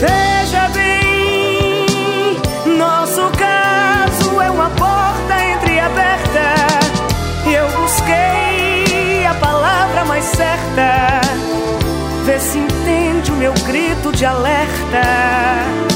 Veja 0.00 0.68
bem, 0.70 2.36
nosso 2.76 3.22
caso 3.38 4.40
é 4.40 4.50
uma 4.50 4.68
porta 4.70 5.34
entreaberta. 5.54 6.56
E 7.46 7.54
eu 7.54 7.68
busquei 7.68 9.26
a 9.26 9.34
palavra 9.34 10.04
mais 10.06 10.24
certa. 10.24 11.20
Vê 12.24 12.40
se 12.40 12.58
entende 12.58 13.30
o 13.30 13.36
meu 13.36 13.54
grito 13.64 14.10
de 14.10 14.26
alerta. 14.26 15.89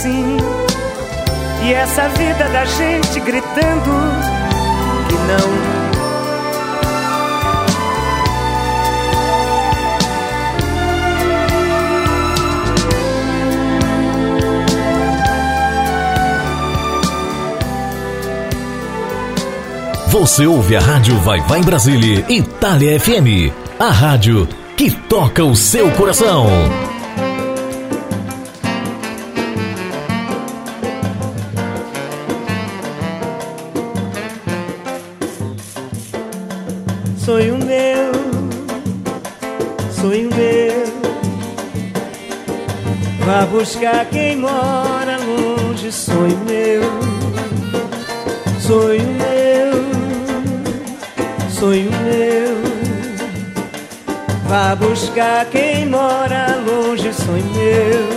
que 0.00 0.02
sim. 0.02 0.36
E 1.62 1.72
essa 1.72 2.08
vida 2.08 2.48
da 2.48 2.64
gente 2.64 3.20
gritando 3.20 3.90
que 5.08 5.14
não. 5.14 5.80
Você 20.08 20.44
ouve 20.44 20.76
a 20.76 20.80
Rádio 20.80 21.16
Vai 21.18 21.40
Vai 21.42 21.60
em 21.60 21.62
Brasília, 21.62 22.24
Itália 22.28 22.98
FM. 22.98 23.52
A 23.78 23.90
rádio 23.90 24.48
que 24.76 24.90
toca 24.90 25.44
o 25.44 25.54
seu 25.54 25.90
coração. 25.92 26.46
Buscar 43.60 44.06
quem 44.06 44.36
mora 44.38 45.18
longe, 45.18 45.92
sonho 45.92 46.38
meu, 46.48 46.80
sonho 48.58 49.06
meu, 49.20 49.72
sonho 51.50 51.90
meu. 51.90 52.56
Vá 54.48 54.74
buscar 54.74 55.44
quem 55.50 55.86
mora 55.86 56.56
longe, 56.66 57.12
sonho 57.12 57.44
meu. 57.54 58.08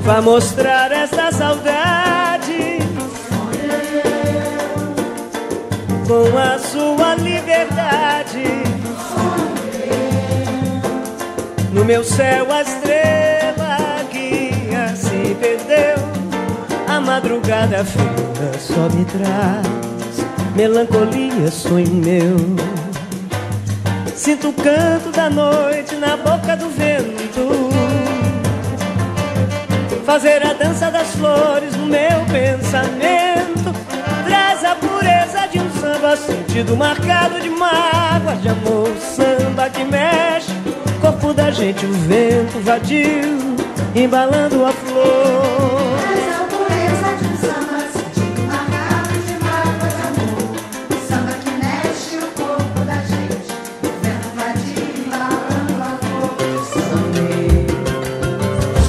Vá 0.00 0.22
mostrar 0.22 0.90
essa 0.90 1.30
saudade 1.30 2.78
com 6.08 6.38
a 6.38 6.58
sua 6.58 7.16
liberdade. 7.16 8.66
No 11.76 11.84
meu 11.84 12.02
céu 12.02 12.50
a 12.50 12.64
madrugada 17.16 17.82
fria 17.82 18.52
só 18.60 18.94
me 18.94 19.02
traz 19.06 20.26
melancolia, 20.54 21.50
sonho 21.50 21.94
meu. 21.94 22.36
Sinto 24.14 24.50
o 24.50 24.52
canto 24.52 25.10
da 25.12 25.30
noite 25.30 25.94
na 25.96 26.14
boca 26.18 26.54
do 26.56 26.68
vento. 26.68 27.70
Fazer 30.04 30.46
a 30.46 30.52
dança 30.52 30.90
das 30.90 31.08
flores 31.12 31.74
no 31.76 31.86
meu 31.86 32.20
pensamento. 32.30 33.74
Traz 34.26 34.62
a 34.64 34.74
pureza 34.74 35.46
de 35.50 35.58
um 35.58 35.70
samba, 35.80 36.16
sentido 36.18 36.76
marcado 36.76 37.40
de 37.40 37.48
mágoa, 37.48 38.36
de 38.42 38.48
amor. 38.50 38.90
Samba 38.98 39.70
que 39.70 39.84
mexe, 39.84 40.52
corpo 41.00 41.32
da 41.32 41.50
gente, 41.50 41.86
o 41.86 41.92
vento 41.92 42.62
vadio, 42.62 43.56
embalando 43.94 44.66
a 44.66 44.72
flor. 44.72 45.15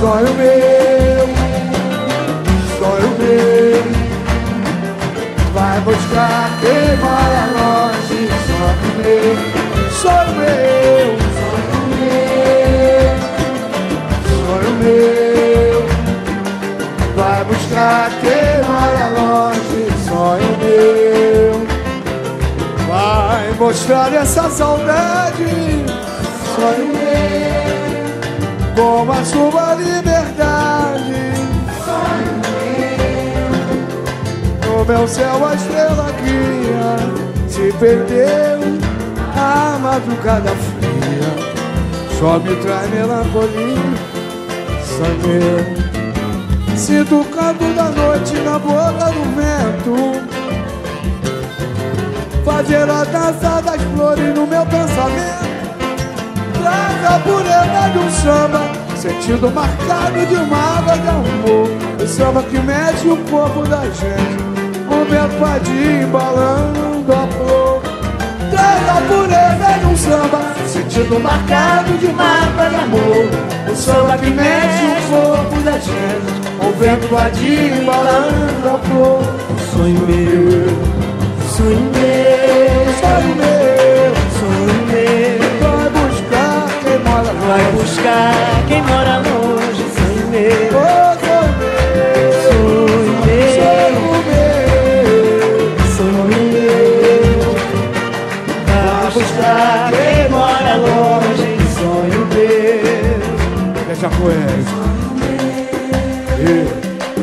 Sonho 0.07 0.33
meu, 0.35 1.27
sonho 2.79 3.09
meu. 3.19 3.83
Vai 5.53 5.77
buscar 5.81 6.49
quem 6.61 6.95
mora 6.95 7.43
longe, 7.57 8.21
meu, 9.03 9.35
sonho 9.99 10.39
meu, 10.47 11.11
sonho 11.43 11.81
meu, 11.99 13.11
sonho 14.29 14.71
meu. 14.81 15.77
Vai 17.17 17.41
buscar 17.43 18.07
quem 18.21 18.55
mora 18.65 19.07
longe, 19.19 19.81
sonho 20.07 20.51
meu. 20.61 21.67
Vai 22.87 23.45
mostrar 23.59 24.13
essa 24.13 24.49
saudade, 24.51 25.76
sua 29.37 29.75
liberdade. 29.75 31.33
No 34.65 34.83
meu 34.83 35.07
céu 35.07 35.45
a 35.45 35.53
estrela 35.53 36.11
guia 36.23 36.97
se 37.47 37.71
perdeu, 37.77 38.59
a 39.35 39.77
madrugada 39.79 40.49
fria 40.49 41.31
só 42.19 42.39
me 42.39 42.55
traz 42.57 42.89
melancolia. 42.89 44.17
Sonhei, 44.97 45.77
sinto 46.75 47.21
o 47.21 47.25
canto 47.25 47.65
da 47.75 47.89
noite 47.91 48.35
na 48.37 48.57
boca 48.57 49.11
do 49.11 49.23
vento. 49.35 50.27
Fazer 52.43 52.89
a 52.89 53.03
dança 53.03 53.61
das 53.61 53.81
flores 53.93 54.33
no 54.33 54.47
meu 54.47 54.65
pensamento 54.65 55.47
traz 56.59 57.05
a 57.05 57.19
pureza 57.19 57.99
um 57.99 58.11
samba 58.11 58.76
Sentido 58.97 59.51
marcado 59.51 60.25
de 60.25 60.35
mágoa 60.35 60.97
de 60.97 61.07
amor. 61.07 61.69
O 62.03 62.07
samba 62.07 62.41
que 62.41 62.57
mexe 62.57 63.07
o 63.07 63.17
corpo 63.29 63.61
da 63.67 63.81
gente 63.81 64.41
O 64.89 65.05
vento 65.05 65.39
vadio 65.39 66.01
embalando 66.01 67.13
a 67.13 67.27
flor. 67.27 67.81
Traz 68.49 68.89
a 68.89 69.01
pureza 69.07 69.79
de 69.79 69.85
um 69.85 69.95
samba 69.95 70.41
Sentido 70.65 71.19
marcado 71.19 71.95
de 71.99 72.07
mágoa 72.07 72.69
de 72.69 72.75
amor. 72.75 73.71
O 73.71 73.75
samba 73.75 74.17
que 74.17 74.31
mexe 74.31 74.85
o 74.85 74.95
corpo 75.11 75.61
da 75.61 75.73
gente 75.73 76.67
O 76.67 76.71
vento 76.79 77.07
vadio 77.07 77.81
embalando 77.81 78.67
a 78.67 78.79
flor. 78.79 79.21
Sonho 79.71 79.99
meu, 80.07 80.67
sonho 81.55 81.91
meu, 81.93 82.93
Sonho 82.99 83.35
meu, 83.35 83.56
Vai 87.47 87.71
buscar 87.71 88.33
quem 88.67 88.81
mora 88.81 89.17
longe, 89.19 89.85
sonho 89.95 90.27
meu, 90.27 90.51
Oh, 90.73 91.15
sonho 91.23 91.51
meu, 91.59 91.73
sonho 92.43 93.15
meu, 93.25 93.47
sonho 93.55 94.05
meu 94.27 94.47
sonho 95.95 96.25
meu. 96.27 97.55
Vai 98.67 99.11
buscar 99.11 99.91
quem 99.91 100.29
mora 100.29 100.73
longe, 100.75 101.49
sonho 101.79 102.21
meu. 102.33 103.85
Deixa 103.87 104.09
com 104.09 104.25
ele. 104.29 104.63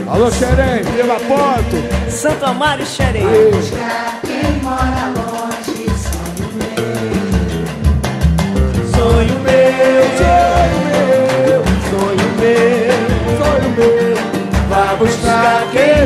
Alô, 0.09 0.31
Xerém, 0.31 0.83
Vila 0.97 1.19
Ponto. 1.29 1.77
Santo 2.11 2.45
Amaro 2.47 2.83
e 2.83 2.87
Xerém. 2.87 3.27
Buscar 3.53 4.21
quem 4.23 4.63
mora 4.63 5.05
longe, 5.07 5.13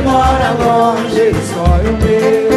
mora 0.03 0.53
longe. 0.53 1.33
sonho 1.53 1.93
meu. 1.99 2.48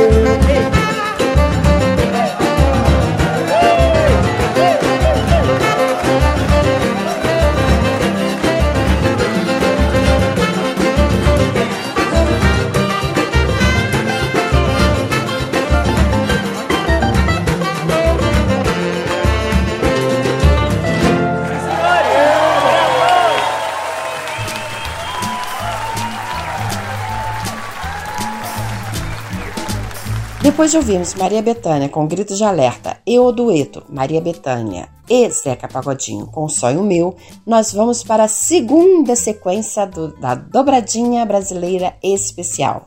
Depois 30.62 30.74
de 30.74 30.78
ouvirmos 30.78 31.16
Maria 31.16 31.42
Bethânia 31.42 31.90
com 31.90 32.06
Grito 32.06 32.36
de 32.36 32.44
Alerta 32.44 32.96
e 33.04 33.18
o 33.18 33.32
dueto 33.32 33.84
Maria 33.90 34.22
Bethânia 34.22 34.90
e 35.10 35.28
Zeca 35.32 35.68
Pagodinho 35.68 36.28
com 36.28 36.48
Sonho 36.48 36.84
Meu, 36.84 37.16
nós 37.48 37.74
vamos 37.74 38.04
para 38.04 38.26
a 38.26 38.28
segunda 38.28 39.16
sequência 39.16 39.88
do, 39.88 40.10
da 40.20 40.36
dobradinha 40.36 41.26
brasileira 41.26 41.96
especial. 42.04 42.84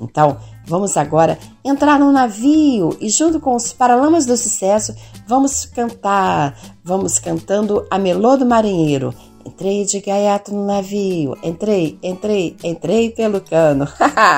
Então, 0.00 0.36
vamos 0.68 0.96
agora 0.96 1.36
entrar 1.64 1.98
no 1.98 2.12
navio 2.12 2.96
e 3.00 3.08
junto 3.08 3.40
com 3.40 3.56
os 3.56 3.72
Paralamas 3.72 4.24
do 4.24 4.36
Sucesso, 4.36 4.94
vamos 5.26 5.64
cantar, 5.64 6.56
vamos 6.84 7.18
cantando 7.18 7.84
a 7.90 7.98
Melô 7.98 8.36
do 8.36 8.46
Marinheiro. 8.46 9.12
Entrei 9.46 9.84
de 9.84 10.00
gaiato 10.00 10.52
no 10.52 10.66
navio, 10.66 11.36
entrei, 11.40 11.96
entrei, 12.02 12.56
entrei 12.64 13.10
pelo 13.10 13.40
cano. 13.40 13.86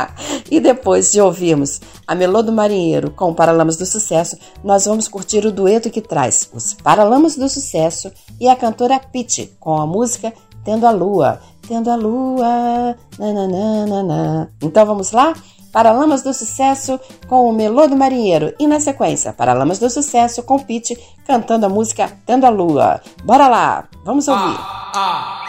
e 0.51 0.61
depois 0.61 1.11
de 1.11 1.19
ouvirmos 1.19 1.81
a 2.07 2.15
Melô 2.15 2.43
do 2.43 2.53
Marinheiro 2.53 3.11
com 3.11 3.33
Paralamas 3.33 3.79
do 3.79 3.87
Sucesso, 3.87 4.37
nós 4.63 4.85
vamos 4.85 5.09
curtir 5.09 5.47
o 5.47 5.51
dueto 5.51 5.89
que 5.89 6.03
traz 6.03 6.51
os 6.53 6.75
Paralamas 6.75 7.37
do 7.37 7.49
Sucesso 7.49 8.13
e 8.39 8.49
a 8.49 8.55
cantora 8.55 9.01
Pete 9.01 9.57
com 9.59 9.81
a 9.81 9.87
música 9.87 10.31
Tendo 10.63 10.87
a 10.87 10.91
Lua. 10.91 11.41
Tendo 11.67 11.91
a 11.91 11.97
Lua, 11.97 12.95
nananana. 13.19 14.53
Então 14.63 14.85
vamos 14.85 15.13
lá? 15.13 15.33
Paralamas 15.79 16.23
do 16.23 16.35
Sucesso 16.35 16.99
com 17.29 17.49
o 17.49 17.53
Melô 17.53 17.87
do 17.87 17.95
Marinheiro 17.95 18.53
e 18.59 18.67
na 18.67 18.81
sequência 18.81 19.33
Paralamas 19.33 19.79
do 19.79 19.89
Sucesso 19.89 20.43
com 20.43 20.59
Pete 20.59 20.99
cantando 21.25 21.67
a 21.67 21.69
música 21.69 22.11
Tendo 22.27 22.47
a 22.47 22.49
Lua. 22.49 23.01
Bora 23.23 23.47
lá, 23.47 23.85
vamos 24.05 24.27
ouvir. 24.27 24.57
Ah, 24.59 25.41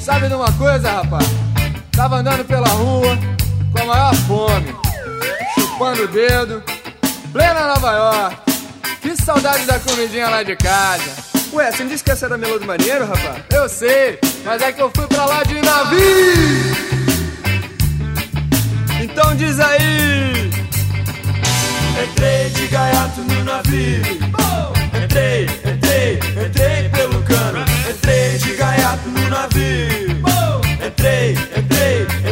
Sabe 0.00 0.28
de 0.28 0.34
uma 0.34 0.50
coisa, 0.52 0.90
rapaz? 0.92 1.26
Tava 1.94 2.16
andando 2.16 2.42
pela 2.46 2.68
rua 2.68 3.18
com 3.76 3.82
a 3.82 3.84
maior 3.84 4.14
fome, 4.14 4.74
chupando 5.54 6.04
o 6.04 6.08
dedo, 6.08 6.62
plena 7.34 7.66
Nova 7.66 7.92
York. 7.92 8.36
Que 9.02 9.14
saudade 9.14 9.66
da 9.66 9.78
comidinha 9.78 10.30
lá 10.30 10.42
de 10.42 10.56
casa. 10.56 11.10
Ué, 11.52 11.70
você 11.70 11.82
não 11.82 11.90
disse 11.90 12.02
que 12.02 12.12
essa 12.12 12.24
era 12.24 12.38
Melô 12.38 12.58
do 12.58 12.64
Marinheiro, 12.64 13.04
rapaz? 13.04 13.44
Eu 13.52 13.68
sei, 13.68 14.18
mas 14.42 14.62
é 14.62 14.72
que 14.72 14.80
eu 14.80 14.90
fui 14.90 15.06
pra 15.06 15.26
lá 15.26 15.42
de 15.42 15.60
navio. 15.60 16.88
Então 19.00 19.34
diz 19.36 19.60
aí! 19.60 20.50
Entrei 22.02 22.50
de 22.50 22.66
gaiato 22.68 23.20
no 23.22 23.44
navio. 23.44 24.02
Entrei, 25.04 25.44
entrei, 25.64 26.20
entrei 26.46 26.88
pelo 26.90 27.22
cano. 27.22 27.64
Entrei 27.88 28.38
de 28.38 28.54
gaiato 28.54 29.08
no 29.08 29.28
navio. 29.28 30.18
Entrei, 30.84 31.32
entrei, 31.56 32.02
entrei 32.02 32.27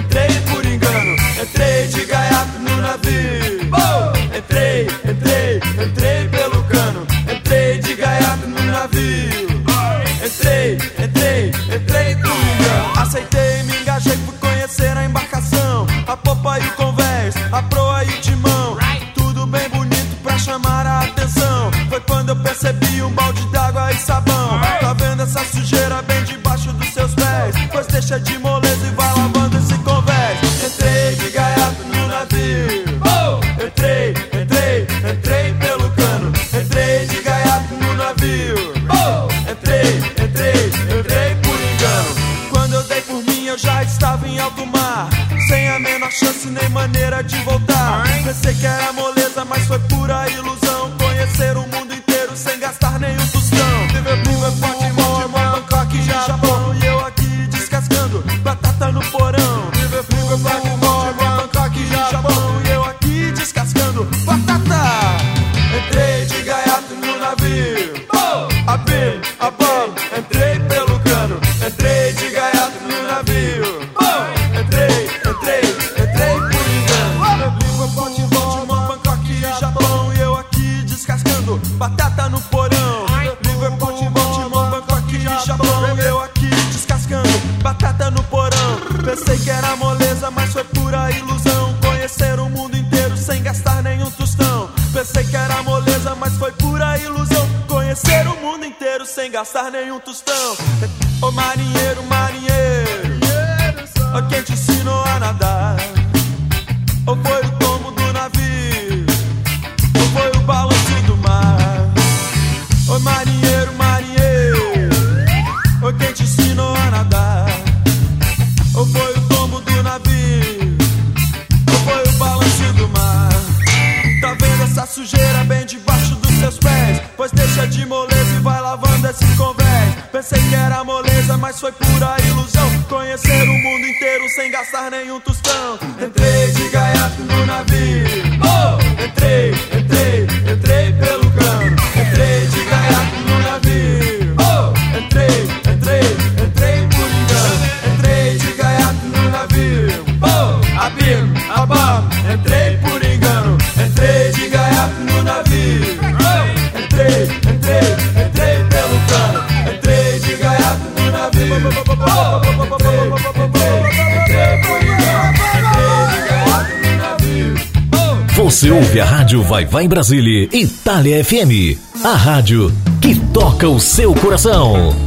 Vai 169.76 169.86
Vai 169.86 169.88
Brasília, 169.88 170.48
Itália 170.54 171.22
FM. 171.22 171.76
A 172.02 172.14
rádio 172.14 172.72
que 172.98 173.14
toca 173.30 173.68
o 173.68 173.78
seu 173.78 174.14
coração. 174.14 175.05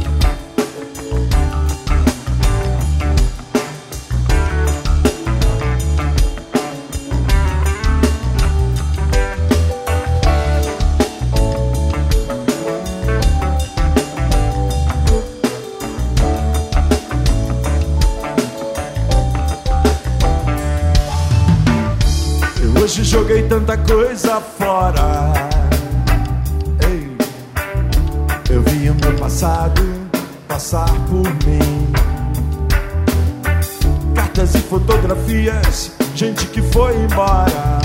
Embora. 37.20 37.80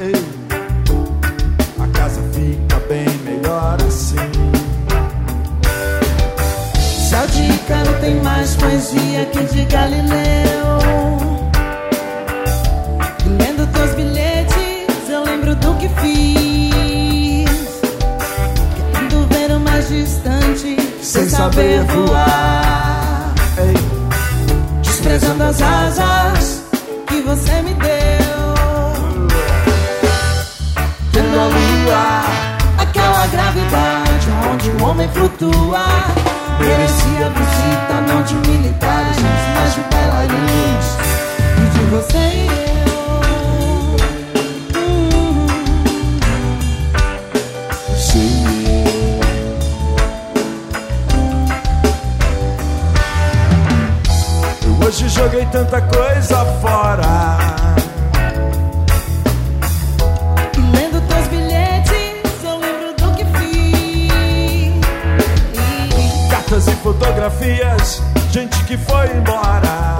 Ei, 0.00 0.14
a 1.78 1.86
casa 1.98 2.22
fica 2.32 2.80
bem 2.88 3.08
melhor 3.24 3.76
assim. 3.86 4.16
Céu 7.08 7.26
de 7.26 7.42
Ícaro 7.52 7.92
tem 8.00 8.20
mais 8.22 8.56
poesia 8.56 9.26
que 9.26 9.44
de 9.44 9.64
Galileu. 9.66 10.78
E 13.26 13.28
lendo 13.28 13.66
teus 13.72 13.94
bilhetes, 13.94 15.08
eu 15.10 15.24
lembro 15.24 15.54
do 15.56 15.74
que 15.74 15.88
fiz. 16.00 17.50
Querendo 18.74 19.28
ver 19.28 19.52
o 19.52 19.60
mais 19.60 19.88
distante, 19.88 20.76
sem 21.02 21.28
saber 21.28 21.82
voar. 21.84 23.34
Desprezando 24.82 25.44
as 25.44 25.60
asas 25.60 26.62
que 27.06 27.20
você 27.20 27.62
me 27.62 27.74
deu. 27.74 27.99
Lua, 31.48 32.24
aquela 32.78 33.26
gravidade 33.26 34.28
onde 34.52 34.70
o 34.70 34.84
homem 34.84 35.08
flutua. 35.08 35.84
Merecia 36.58 37.30
visita 37.30 38.00
não 38.06 38.22
de 38.22 38.34
militares, 38.48 39.16
mas 39.54 39.74
de 39.74 39.80
bailarinos. 39.90 40.86
E 41.56 41.60
de 41.70 41.84
você 41.86 42.18
e 42.18 42.46
eu. 42.86 43.00
Hum. 44.76 45.46
Eu 54.66 54.86
hoje 54.86 55.08
joguei 55.08 55.46
tanta 55.46 55.80
coisa 55.80 56.44
fora. 56.60 57.49
Fotografias, 67.20 68.02
gente 68.32 68.64
que 68.64 68.78
foi 68.78 69.06
embora. 69.14 69.99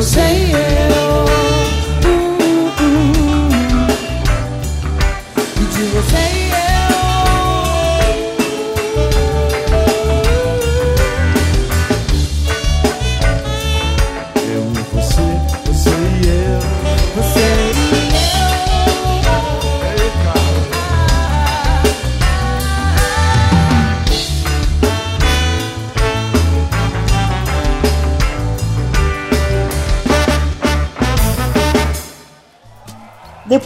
E 0.00 0.52
eu. 0.52 0.99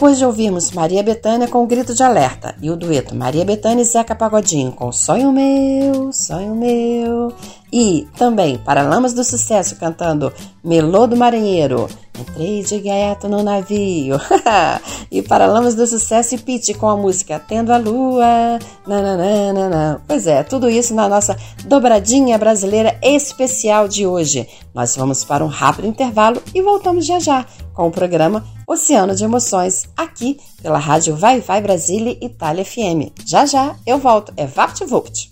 Depois 0.05 0.19
de 0.19 0.25
ouvirmos 0.25 0.69
Maria 0.69 1.01
Bethânia 1.01 1.47
com 1.47 1.63
o 1.63 1.65
grito 1.65 1.95
de 1.95 2.03
alerta 2.03 2.53
e 2.61 2.69
o 2.69 2.75
dueto 2.75 3.15
Maria 3.15 3.43
Bethânia 3.43 3.81
e 3.81 3.85
Zeca 3.85 4.13
Pagodinho 4.13 4.71
com 4.71 4.91
Sonho 4.91 5.31
Meu, 5.31 6.13
Sonho 6.13 6.53
Meu 6.53 7.33
e 7.73 8.07
também 8.15 8.55
Paralamas 8.55 9.13
do 9.13 9.23
Sucesso 9.23 9.77
cantando 9.77 10.31
Melô 10.63 11.07
do 11.07 11.17
Marinheiro, 11.17 11.89
Entrei 12.35 12.63
de 12.63 12.79
gaiato 12.81 13.29
no 13.29 13.41
navio 13.41 14.19
e 15.09 15.21
Paralamas 15.21 15.73
do 15.73 15.87
Sucesso 15.87 16.35
e 16.35 16.37
Pete 16.37 16.73
com 16.73 16.89
a 16.89 16.97
música 16.97 17.39
Tendo 17.39 17.71
a 17.71 17.77
Lua, 17.77 18.59
nananana. 18.85 20.01
Pois 20.05 20.27
é, 20.27 20.43
tudo 20.43 20.69
isso 20.69 20.93
na 20.93 21.07
nossa 21.07 21.37
dobradinha 21.63 22.37
brasileira 22.37 22.99
especial 23.01 23.87
de 23.87 24.05
hoje. 24.05 24.45
Nós 24.73 24.97
vamos 24.97 25.23
para 25.23 25.45
um 25.45 25.47
rápido 25.47 25.87
intervalo 25.87 26.43
e 26.53 26.61
voltamos 26.61 27.05
já 27.05 27.19
já 27.19 27.45
com 27.73 27.87
o 27.87 27.91
programa 27.91 28.45
Oceano 28.67 29.15
de 29.15 29.23
Emoções, 29.23 29.83
aqui 29.95 30.37
pela 30.61 30.77
Rádio 30.77 31.15
Vai 31.15 31.39
Vai 31.39 31.61
Brasília 31.61 32.17
Itália 32.19 32.65
FM. 32.65 33.15
Já 33.25 33.45
já 33.45 33.77
eu 33.87 33.97
volto, 33.97 34.33
é 34.35 34.45
VaptVult. 34.45 35.31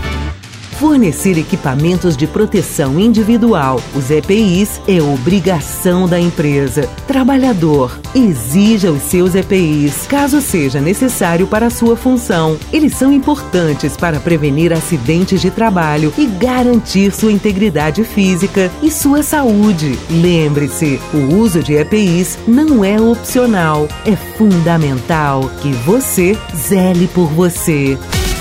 Fornecer 0.81 1.37
equipamentos 1.37 2.17
de 2.17 2.25
proteção 2.25 2.99
individual, 2.99 3.79
os 3.95 4.09
EPIs, 4.09 4.81
é 4.87 4.99
obrigação 4.99 6.07
da 6.07 6.19
empresa. 6.19 6.89
Trabalhador, 7.05 7.99
exija 8.15 8.91
os 8.91 9.03
seus 9.03 9.35
EPIs, 9.35 10.07
caso 10.07 10.41
seja 10.41 10.81
necessário 10.81 11.45
para 11.45 11.67
a 11.67 11.69
sua 11.69 11.95
função. 11.95 12.57
Eles 12.73 12.95
são 12.95 13.13
importantes 13.13 13.95
para 13.95 14.19
prevenir 14.19 14.73
acidentes 14.73 15.39
de 15.39 15.51
trabalho 15.51 16.11
e 16.17 16.25
garantir 16.25 17.11
sua 17.11 17.31
integridade 17.31 18.03
física 18.03 18.71
e 18.81 18.89
sua 18.89 19.21
saúde. 19.21 19.99
Lembre-se, 20.09 20.99
o 21.13 21.35
uso 21.35 21.61
de 21.61 21.73
EPIs 21.75 22.39
não 22.47 22.83
é 22.83 22.99
opcional, 22.99 23.87
é 24.03 24.15
fundamental 24.15 25.47
que 25.61 25.71
você 25.73 26.35
zele 26.55 27.07
por 27.13 27.27
você. 27.27 27.99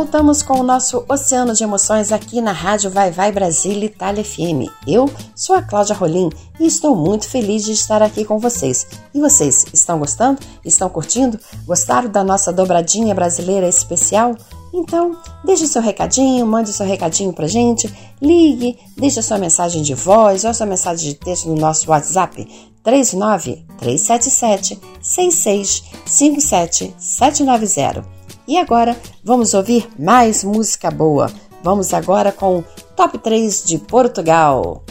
Voltamos 0.00 0.42
com 0.42 0.58
o 0.58 0.62
nosso 0.62 1.04
Oceano 1.06 1.52
de 1.52 1.62
Emoções 1.62 2.10
aqui 2.10 2.40
na 2.40 2.52
Rádio 2.52 2.90
Vai 2.90 3.10
Vai 3.10 3.30
Brasília 3.30 3.84
Itália 3.84 4.24
FM. 4.24 4.66
Eu 4.86 5.04
sou 5.36 5.54
a 5.54 5.60
Cláudia 5.60 5.94
Rolim 5.94 6.30
e 6.58 6.66
estou 6.66 6.96
muito 6.96 7.28
feliz 7.28 7.64
de 7.64 7.72
estar 7.72 8.00
aqui 8.00 8.24
com 8.24 8.38
vocês. 8.38 8.86
E 9.12 9.20
vocês, 9.20 9.66
estão 9.74 9.98
gostando? 9.98 10.40
Estão 10.64 10.88
curtindo? 10.88 11.38
Gostaram 11.66 12.08
da 12.08 12.24
nossa 12.24 12.50
dobradinha 12.50 13.14
brasileira 13.14 13.68
especial? 13.68 14.34
Então, 14.72 15.18
deixe 15.44 15.66
seu 15.66 15.82
recadinho, 15.82 16.46
mande 16.46 16.72
seu 16.72 16.86
recadinho 16.86 17.34
pra 17.34 17.46
gente, 17.46 17.94
ligue, 18.22 18.78
deixe 18.96 19.20
sua 19.20 19.36
mensagem 19.36 19.82
de 19.82 19.94
voz 19.94 20.44
ou 20.44 20.54
sua 20.54 20.64
mensagem 20.64 21.10
de 21.10 21.14
texto 21.14 21.46
no 21.46 21.56
nosso 21.56 21.90
WhatsApp 21.90 22.48
39 22.82 23.66
377 23.78 24.80
6657 25.02 26.94
790. 26.98 28.19
E 28.50 28.58
agora 28.58 28.96
vamos 29.22 29.54
ouvir 29.54 29.88
mais 29.96 30.42
música 30.42 30.90
boa. 30.90 31.30
Vamos 31.62 31.94
agora 31.94 32.32
com 32.32 32.64
Top 32.96 33.16
3 33.16 33.62
de 33.62 33.78
Portugal. 33.78 34.82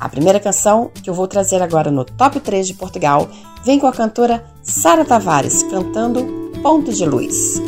A 0.00 0.08
primeira 0.08 0.40
canção 0.40 0.90
que 1.02 1.10
eu 1.10 1.12
vou 1.12 1.28
trazer 1.28 1.60
agora 1.60 1.90
no 1.90 2.06
Top 2.06 2.40
3 2.40 2.66
de 2.66 2.72
Portugal 2.72 3.28
vem 3.62 3.78
com 3.78 3.86
a 3.86 3.92
cantora 3.92 4.42
Sara 4.62 5.04
Tavares 5.04 5.62
cantando 5.64 6.24
Ponto 6.62 6.90
de 6.90 7.04
Luz. 7.04 7.60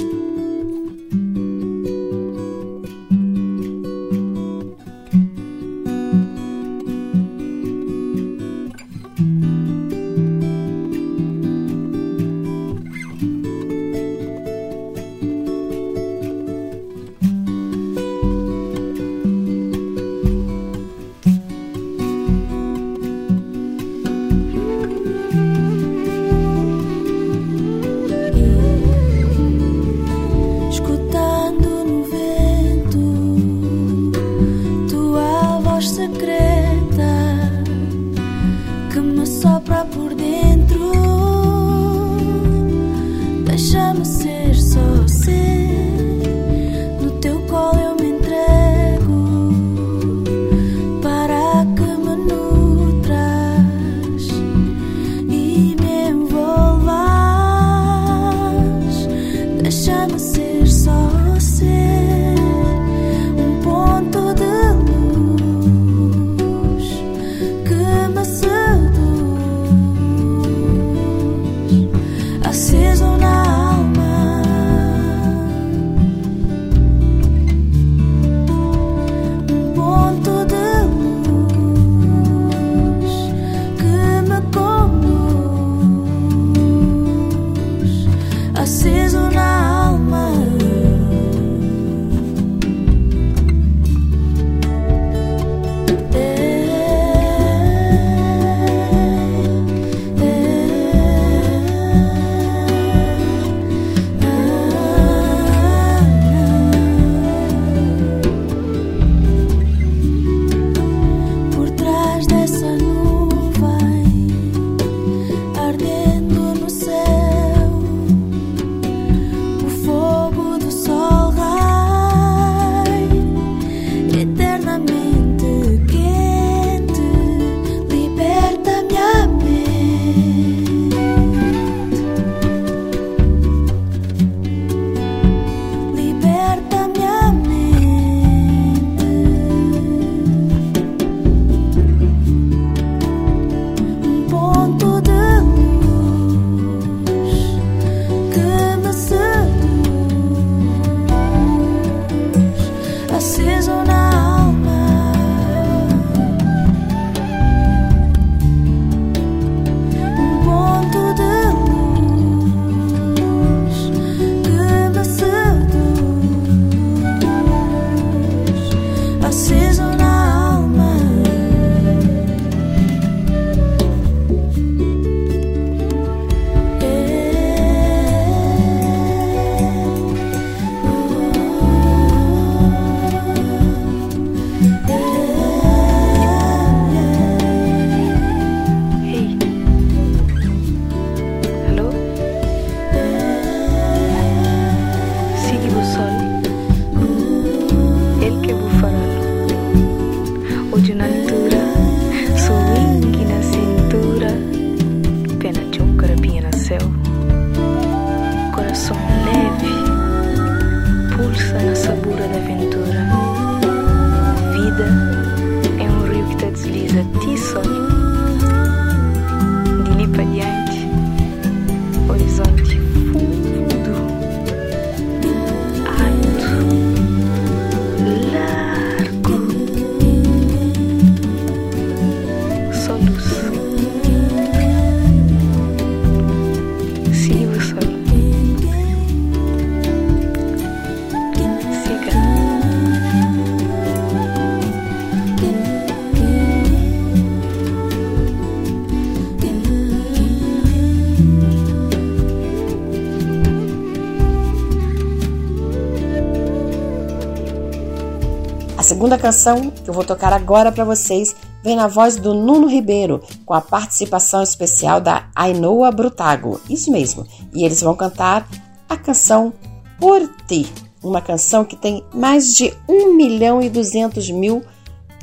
Segunda 258.98 259.16
canção 259.16 259.70
que 259.70 259.88
eu 259.88 259.94
vou 259.94 260.02
tocar 260.02 260.32
agora 260.32 260.72
para 260.72 260.82
vocês 260.84 261.32
vem 261.62 261.76
na 261.76 261.86
voz 261.86 262.16
do 262.16 262.34
Nuno 262.34 262.66
Ribeiro, 262.66 263.22
com 263.46 263.54
a 263.54 263.60
participação 263.60 264.42
especial 264.42 265.00
da 265.00 265.28
Ainoa 265.36 265.92
Brutago. 265.92 266.60
Isso 266.68 266.90
mesmo. 266.90 267.24
E 267.54 267.64
eles 267.64 267.80
vão 267.80 267.94
cantar 267.94 268.48
a 268.88 268.96
canção 268.96 269.52
Por 270.00 270.28
Ti, 270.48 270.66
uma 271.00 271.20
canção 271.20 271.64
que 271.64 271.76
tem 271.76 272.02
mais 272.12 272.52
de 272.56 272.74
1 272.88 273.14
milhão 273.14 273.62
e 273.62 273.70
200 273.70 274.32
mil 274.32 274.64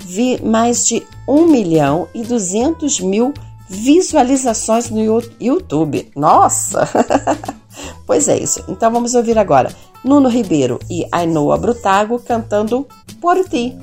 vi- 0.05 0.41
mais 0.41 0.87
de 0.87 1.05
1 1.27 1.45
milhão 1.45 2.07
e 2.15 2.23
200 2.23 3.01
mil 3.01 3.33
visualizações 3.69 4.89
no 4.89 5.01
Yo- 5.03 5.29
YouTube. 5.37 6.09
Nossa! 6.15 6.87
pois 8.07 8.29
é 8.29 8.37
isso. 8.37 8.63
Então 8.69 8.89
vamos 8.89 9.15
ouvir 9.15 9.37
agora 9.37 9.69
Nuno 10.05 10.29
Ribeiro 10.29 10.77
e 10.87 11.07
Ainoa 11.11 11.57
Brutago 11.57 12.19
cantando 12.19 12.87
Por 13.19 13.43
Ti. 13.43 13.75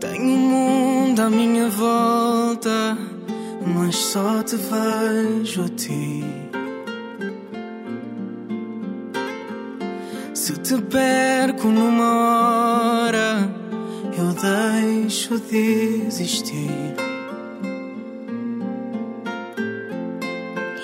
Tenho 0.00 0.24
um 0.24 0.36
mundo 0.36 1.20
à 1.20 1.30
minha 1.30 1.68
volta, 1.68 2.98
mas 3.64 3.94
só 3.94 4.42
te 4.42 4.56
vejo 4.56 5.62
a 5.62 5.68
ti. 5.68 6.24
Se 10.34 10.54
te 10.54 10.82
perco 10.82 11.68
numa 11.68 13.06
hora, 13.06 13.59
eu 14.20 14.34
deixo 14.34 15.38
de 15.50 16.06
existir. 16.06 16.94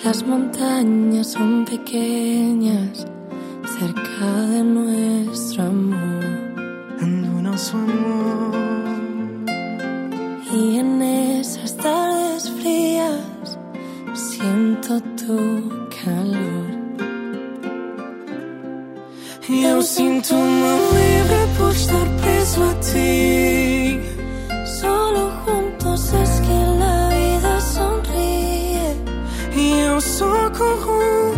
Las 0.04 0.22
montañas 0.22 1.26
son 1.32 1.64
pequeñas 1.64 3.06
cerca 3.78 4.26
de 4.52 4.62
nuestro 4.62 5.64
amor. 5.64 6.24
Do 7.00 7.42
nosso 7.42 7.76
amor. 7.76 8.54
Y 10.52 10.78
en 10.78 11.02
esas 11.02 11.76
tardes 11.76 12.50
frías 12.58 13.58
siento 14.14 15.00
tu 15.20 15.36
calor. 16.02 16.85
Eu 19.48 19.80
sinto-me 19.80 20.72
livre 20.90 21.56
por 21.56 21.70
estar 21.70 22.04
preso 22.20 22.64
a 22.64 22.74
ti. 22.80 24.00
Solo 24.80 25.30
juntos 25.44 26.12
es 26.14 26.40
que 26.40 26.78
la 26.80 27.08
vida 27.10 27.60
sonríe. 27.60 28.96
E 29.54 29.80
eu 29.86 30.00
só 30.00 30.50
corro 30.50 31.35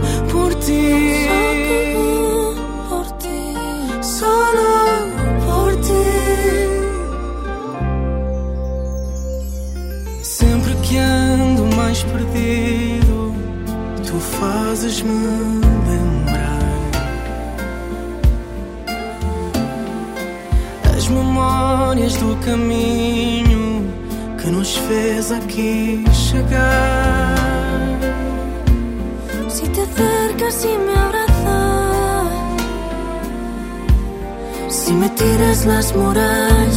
me 35.49 35.66
las 35.66 35.94
murallas, 35.94 36.76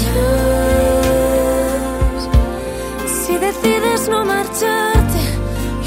si 3.25 3.37
decides 3.37 4.07
no 4.07 4.23
marcharte, 4.23 5.19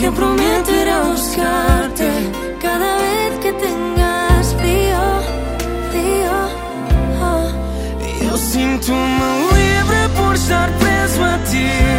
yo 0.00 0.12
prometo 0.12 0.70
ir 0.70 0.88
a 0.90 1.02
buscarte 1.04 2.08
cada 2.60 2.96
vez 2.98 3.38
que 3.42 3.52
tengas 3.52 4.54
frío, 4.54 5.00
frío. 5.92 6.36
oh. 7.22 8.30
eu 8.30 8.36
sinto-me 8.36 9.30
livre 9.56 10.08
por 10.16 10.34
estar 10.34 10.68
preso 10.78 11.24
a 11.24 11.38
ti. 11.50 11.93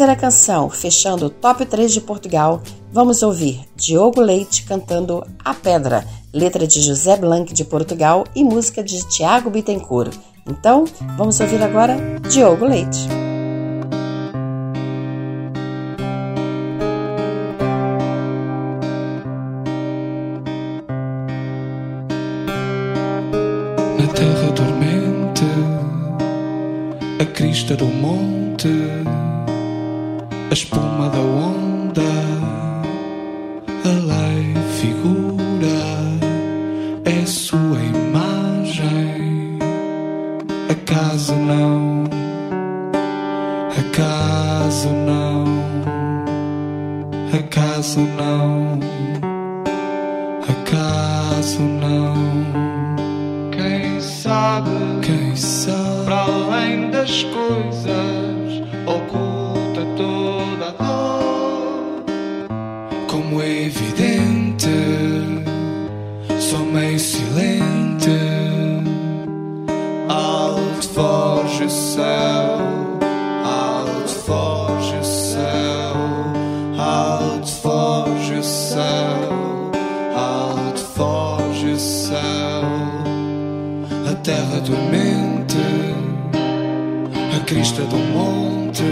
Terceira 0.00 0.16
canção, 0.16 0.70
fechando 0.70 1.26
o 1.26 1.30
top 1.30 1.66
3 1.66 1.92
de 1.92 2.00
Portugal, 2.00 2.62
vamos 2.90 3.22
ouvir 3.22 3.60
Diogo 3.76 4.18
Leite 4.18 4.62
cantando 4.62 5.22
A 5.44 5.52
Pedra, 5.52 6.06
letra 6.32 6.66
de 6.66 6.80
José 6.80 7.18
Blanc 7.18 7.52
de 7.52 7.64
Portugal 7.66 8.24
e 8.34 8.42
música 8.42 8.82
de 8.82 9.06
Tiago 9.10 9.50
Bittencourt. 9.50 10.16
Então, 10.48 10.86
vamos 11.18 11.38
ouvir 11.38 11.62
agora 11.62 11.98
Diogo 12.30 12.64
Leite. 12.64 13.08
Na 23.98 24.06
terra 24.14 24.50
dormente, 24.52 25.44
a 27.20 27.24
crista 27.26 27.76
do 27.76 27.84
monte, 27.84 28.39
a 30.50 30.52
espuma 30.52 31.08
da 31.08 31.19
a 84.60 84.62
terra 84.62 84.62
dormente, 84.62 85.56
a 87.34 87.40
crista 87.44 87.82
do 87.82 87.96
monte, 87.96 88.84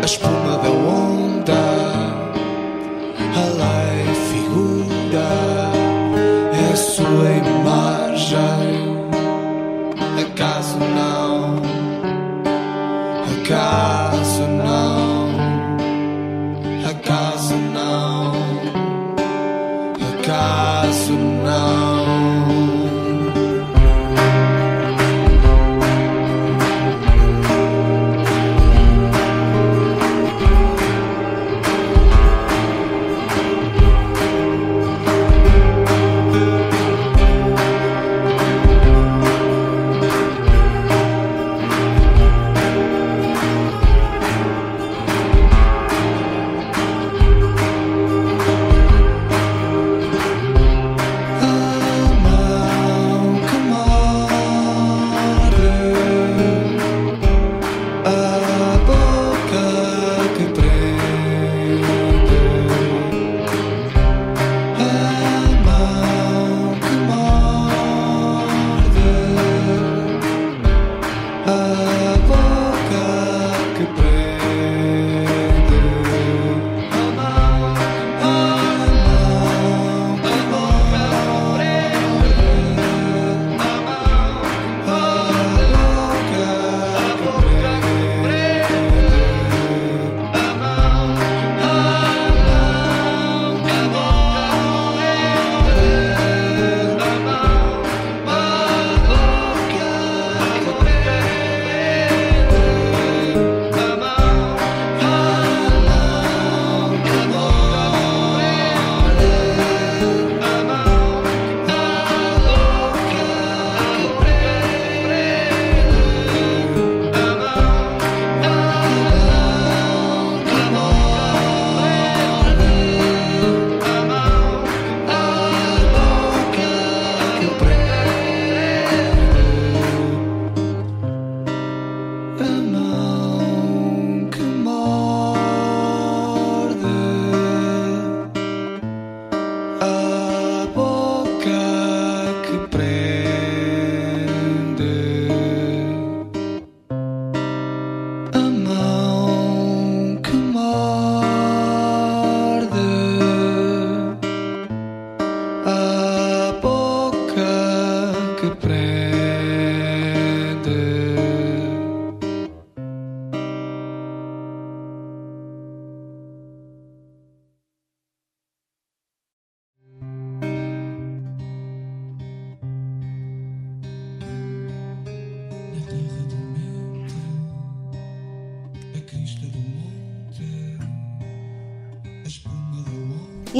a 0.00 0.04
espuma 0.04 0.58
da 0.58 0.70
onda, 0.70 1.54
a 3.34 3.44
lei 3.56 3.77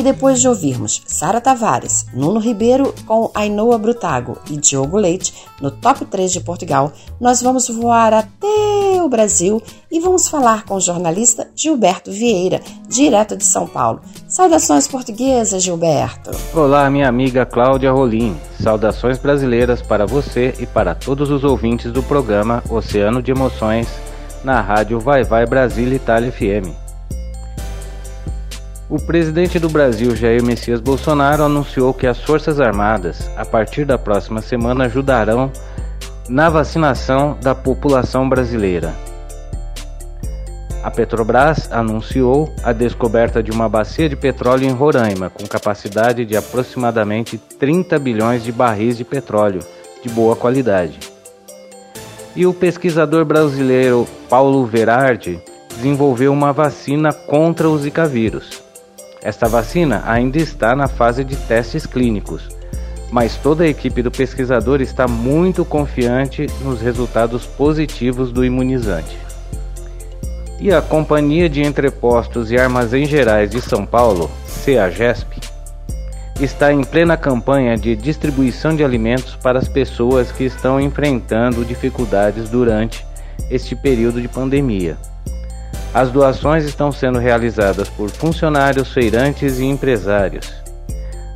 depois 0.09 0.41
de 0.41 0.49
ouvirmos 0.49 1.03
Sara 1.07 1.39
Tavares, 1.39 2.07
Nuno 2.15 2.41
Ribeiro 2.41 2.95
com 3.07 3.31
Ainoa 3.35 3.77
Brutago 3.77 4.39
e 4.51 4.57
Diogo 4.57 4.97
Leite 4.97 5.35
no 5.61 5.71
top 5.71 6.07
3 6.07 6.33
de 6.33 6.41
Portugal, 6.41 6.91
nós 7.21 7.43
vamos 7.43 7.69
voar 7.69 8.15
até 8.15 9.03
o 9.03 9.09
Brasil 9.09 9.63
e 9.91 10.01
vamos 10.01 10.27
falar 10.27 10.65
com 10.65 10.77
o 10.77 10.81
jornalista 10.81 11.51
Gilberto 11.55 12.11
Vieira, 12.11 12.63
direto 12.89 13.37
de 13.37 13.45
São 13.45 13.67
Paulo. 13.67 14.01
Saudações 14.27 14.89
portuguesas, 14.89 15.63
Gilberto. 15.63 16.31
Olá, 16.55 16.89
minha 16.89 17.07
amiga 17.07 17.45
Cláudia 17.45 17.93
Rolim. 17.93 18.35
Saudações 18.59 19.19
brasileiras 19.19 19.83
para 19.83 20.07
você 20.07 20.55
e 20.59 20.65
para 20.65 20.95
todos 20.95 21.31
os 21.31 21.45
ouvintes 21.45 21.93
do 21.93 22.03
programa 22.03 22.65
Oceano 22.71 23.23
de 23.23 23.31
Emoções 23.31 23.87
na 24.43 24.63
rádio 24.63 24.99
Vai 24.99 25.23
Vai 25.23 25.45
Brasil 25.45 25.93
Itália 25.93 26.33
FM. 26.33 26.88
O 28.91 28.99
presidente 28.99 29.59
do 29.59 29.69
Brasil, 29.69 30.17
Jair 30.17 30.43
Messias 30.43 30.81
Bolsonaro, 30.81 31.43
anunciou 31.43 31.93
que 31.93 32.07
as 32.07 32.23
Forças 32.23 32.59
Armadas, 32.59 33.31
a 33.37 33.45
partir 33.45 33.85
da 33.85 33.99
próxima 33.99 34.41
semana, 34.41 34.87
ajudarão 34.87 35.53
na 36.27 36.49
vacinação 36.49 37.37
da 37.43 37.55
população 37.55 38.27
brasileira. 38.27 38.95
A 40.83 40.91
Petrobras 40.91 41.71
anunciou 41.71 42.51
a 42.63 42.73
descoberta 42.73 43.43
de 43.43 43.51
uma 43.51 43.69
bacia 43.69 44.09
de 44.09 44.17
petróleo 44.17 44.65
em 44.65 44.73
Roraima, 44.73 45.29
com 45.29 45.47
capacidade 45.47 46.25
de 46.25 46.35
aproximadamente 46.35 47.37
30 47.37 47.99
bilhões 47.99 48.43
de 48.43 48.51
barris 48.51 48.97
de 48.97 49.05
petróleo 49.05 49.61
de 50.03 50.09
boa 50.09 50.35
qualidade. 50.35 50.99
E 52.35 52.47
o 52.47 52.55
pesquisador 52.55 53.27
brasileiro 53.27 54.09
Paulo 54.31 54.65
Verardi 54.65 55.39
desenvolveu 55.77 56.33
uma 56.33 56.55
vacina 56.55 57.13
contra 57.13 57.69
o 57.69 57.77
Zika 57.77 58.07
vírus. 58.07 58.67
Esta 59.23 59.49
vacina 59.49 60.03
ainda 60.07 60.39
está 60.39 60.77
na 60.77 60.87
fase 60.87 61.25
de 61.25 61.35
testes 61.35 61.87
clínicos, 61.87 62.49
mas 63.11 63.37
toda 63.37 63.65
a 63.65 63.69
equipe 63.69 64.03
do 64.03 64.11
pesquisador 64.11 64.81
está 64.81 65.09
muito 65.09 65.65
confiante 65.65 66.47
nos 66.63 66.81
resultados 66.81 67.45
positivos 67.45 68.31
do 68.31 68.45
imunizante. 68.45 69.17
E 70.61 70.73
a 70.73 70.81
Companhia 70.83 71.49
de 71.49 71.63
Entrepostos 71.63 72.51
e 72.51 72.59
Armazéns 72.59 73.09
Gerais 73.09 73.51
de 73.51 73.61
São 73.61 73.87
Paulo, 73.87 74.31
CEAGESP, 74.47 75.41
está 76.41 76.73
em 76.73 76.85
plena 76.85 77.17
campanha 77.17 77.77
de 77.77 77.97
distribuição 77.97 78.75
de 78.75 78.85
alimentos 78.85 79.35
para 79.37 79.59
as 79.59 79.69
pessoas 79.69 80.31
que 80.31 80.45
estão 80.45 80.81
enfrentando 80.81 81.65
dificuldades 81.65 82.49
durante 82.49 83.05
este 83.51 83.75
período 83.75 84.21
de 84.21 84.29
pandemia. 84.29 84.97
As 85.93 86.11
doações 86.11 86.65
estão 86.65 86.93
sendo 86.93 87.19
realizadas 87.19 87.89
por 87.89 88.11
funcionários, 88.11 88.93
feirantes 88.93 89.59
e 89.59 89.65
empresários. 89.65 90.53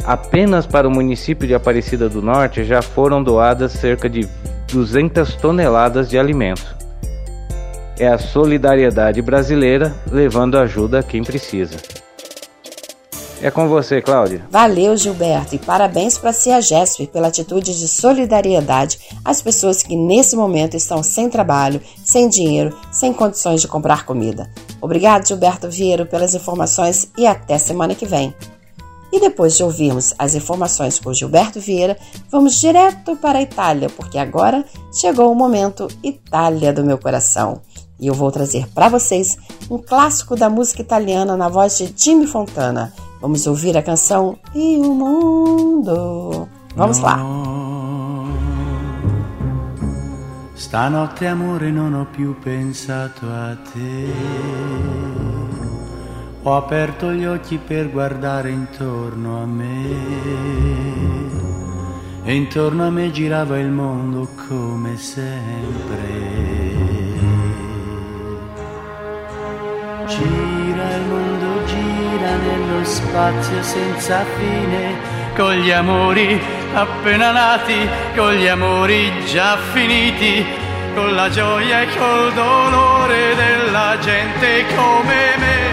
Apenas 0.05 0.67
para 0.67 0.87
o 0.87 0.91
município 0.91 1.47
de 1.47 1.55
Aparecida 1.55 2.09
do 2.09 2.21
Norte 2.21 2.65
já 2.65 2.83
foram 2.83 3.23
doadas 3.23 3.73
cerca 3.73 4.09
de 4.09 4.29
200 4.73 5.37
toneladas 5.37 6.11
de 6.11 6.19
alimentos. 6.19 6.75
É 7.99 8.09
a 8.09 8.19
solidariedade 8.19 9.23
brasileira 9.23 9.95
levando 10.11 10.59
ajuda 10.59 10.99
a 10.99 11.03
quem 11.03 11.23
precisa. 11.23 11.77
É 13.43 13.51
com 13.51 13.69
você, 13.69 14.01
Cláudia. 14.01 14.47
Valeu, 14.49 14.97
Gilberto, 14.97 15.57
e 15.57 15.59
parabéns 15.59 16.17
para 16.17 16.31
a 16.31 16.33
CIAGESP 16.33 17.09
pela 17.09 17.27
atitude 17.27 17.77
de 17.77 17.89
solidariedade 17.89 19.01
às 19.25 19.43
pessoas 19.43 19.83
que 19.83 19.97
nesse 19.97 20.37
momento 20.37 20.77
estão 20.77 21.03
sem 21.03 21.29
trabalho, 21.29 21.83
sem 22.05 22.29
dinheiro, 22.29 22.79
sem 22.93 23.13
condições 23.13 23.61
de 23.61 23.67
comprar 23.67 24.07
comida. 24.07 24.49
Obrigado, 24.81 25.27
Gilberto 25.27 25.69
Vieiro, 25.69 26.07
pelas 26.07 26.37
informações 26.37 27.11
e 27.19 27.27
até 27.27 27.59
semana 27.59 27.97
que 27.97 28.07
vem. 28.07 28.33
E 29.13 29.19
depois 29.19 29.57
de 29.57 29.65
ouvirmos 29.65 30.15
as 30.17 30.37
informações 30.37 31.01
com 31.01 31.13
Gilberto 31.13 31.59
Vieira, 31.59 31.99
vamos 32.31 32.61
direto 32.61 33.17
para 33.17 33.41
a 33.41 33.43
Itália, 33.43 33.91
porque 33.91 34.19
agora 34.19 34.65
chegou 34.93 35.33
o 35.33 35.35
momento 35.35 35.89
Itália 36.01 36.73
do 36.73 36.85
meu 36.85 36.97
coração. 36.97 37.61
E 37.99 38.07
eu 38.07 38.15
vou 38.15 38.31
trazer 38.31 38.69
para 38.69 38.89
vocês 38.89 39.37
um 39.69 39.79
clássico 39.79 40.37
da 40.37 40.49
música 40.49 40.81
italiana 40.81 41.37
na 41.37 41.49
voz 41.49 41.77
de 41.77 41.93
Jimmy 41.97 42.29
Fontana. 42.29 42.93
Vamos 43.23 43.47
ouvir 43.47 43.79
a 43.79 43.83
canção 43.83 44.37
E 44.53 44.77
o 44.79 44.93
Mundo. 44.93 46.49
Vamos 46.75 46.99
lá. 46.99 47.19
Stanotte 50.57 51.29
amore 51.29 51.71
non 51.71 51.95
ho 51.95 52.07
più 52.11 52.37
pensato 52.41 53.27
a 53.27 53.57
te. 53.73 54.13
Ho 56.43 56.57
aperto 56.57 57.13
gli 57.13 57.25
occhi 57.25 57.59
per 57.59 57.93
guardare 57.93 58.51
intorno 58.51 59.41
a 59.41 59.47
me. 59.47 59.87
E 62.25 62.35
intorno 62.35 62.89
a 62.89 62.91
me 62.91 63.13
girava 63.13 63.57
il 63.57 63.71
mondo 63.71 64.29
come 64.49 64.97
sempre. 64.97 66.41
Mondo, 70.09 70.62
spazio 72.85 73.63
senza 73.63 74.25
fine, 74.37 74.97
con 75.35 75.53
gli 75.55 75.71
amori 75.71 76.41
appena 76.75 77.31
nati, 77.31 77.89
con 78.17 78.33
gli 78.33 78.47
amori 78.47 79.25
già 79.27 79.57
finiti, 79.73 80.45
con 80.95 81.15
la 81.15 81.29
gioia 81.31 81.83
e 81.83 81.87
col 81.97 82.33
dolore 82.33 83.35
della 83.35 83.97
gente 84.01 84.65
come 84.75 85.37
me. 85.39 85.71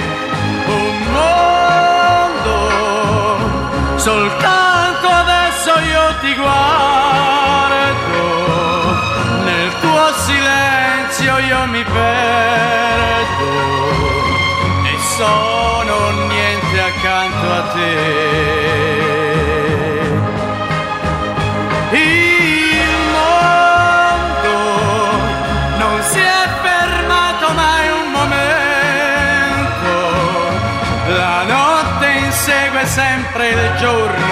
Un 0.67 0.97
mondo, 1.11 2.57
soltanto 3.97 5.07
adesso 5.07 5.79
io 5.79 6.15
ti 6.21 6.35
guardo, 6.35 6.57
nel 9.45 9.71
tuo 9.79 10.11
silenzio 10.13 11.37
io 11.39 11.65
mi 11.67 11.83
perdo 11.83 12.49
sono 15.19 15.78
niente 15.78 15.78
accanto 17.39 17.51
a 17.53 17.61
te. 17.73 17.95
Il 21.91 22.89
mondo 23.15 24.57
non 25.77 26.01
si 26.03 26.19
è 26.19 26.47
fermato 26.61 27.53
mai 27.53 27.89
un 27.89 28.11
momento, 28.11 29.91
la 31.07 31.43
notte 31.43 32.07
insegue 32.09 32.85
sempre 32.85 33.49
il 33.49 33.75
giorno 33.77 34.28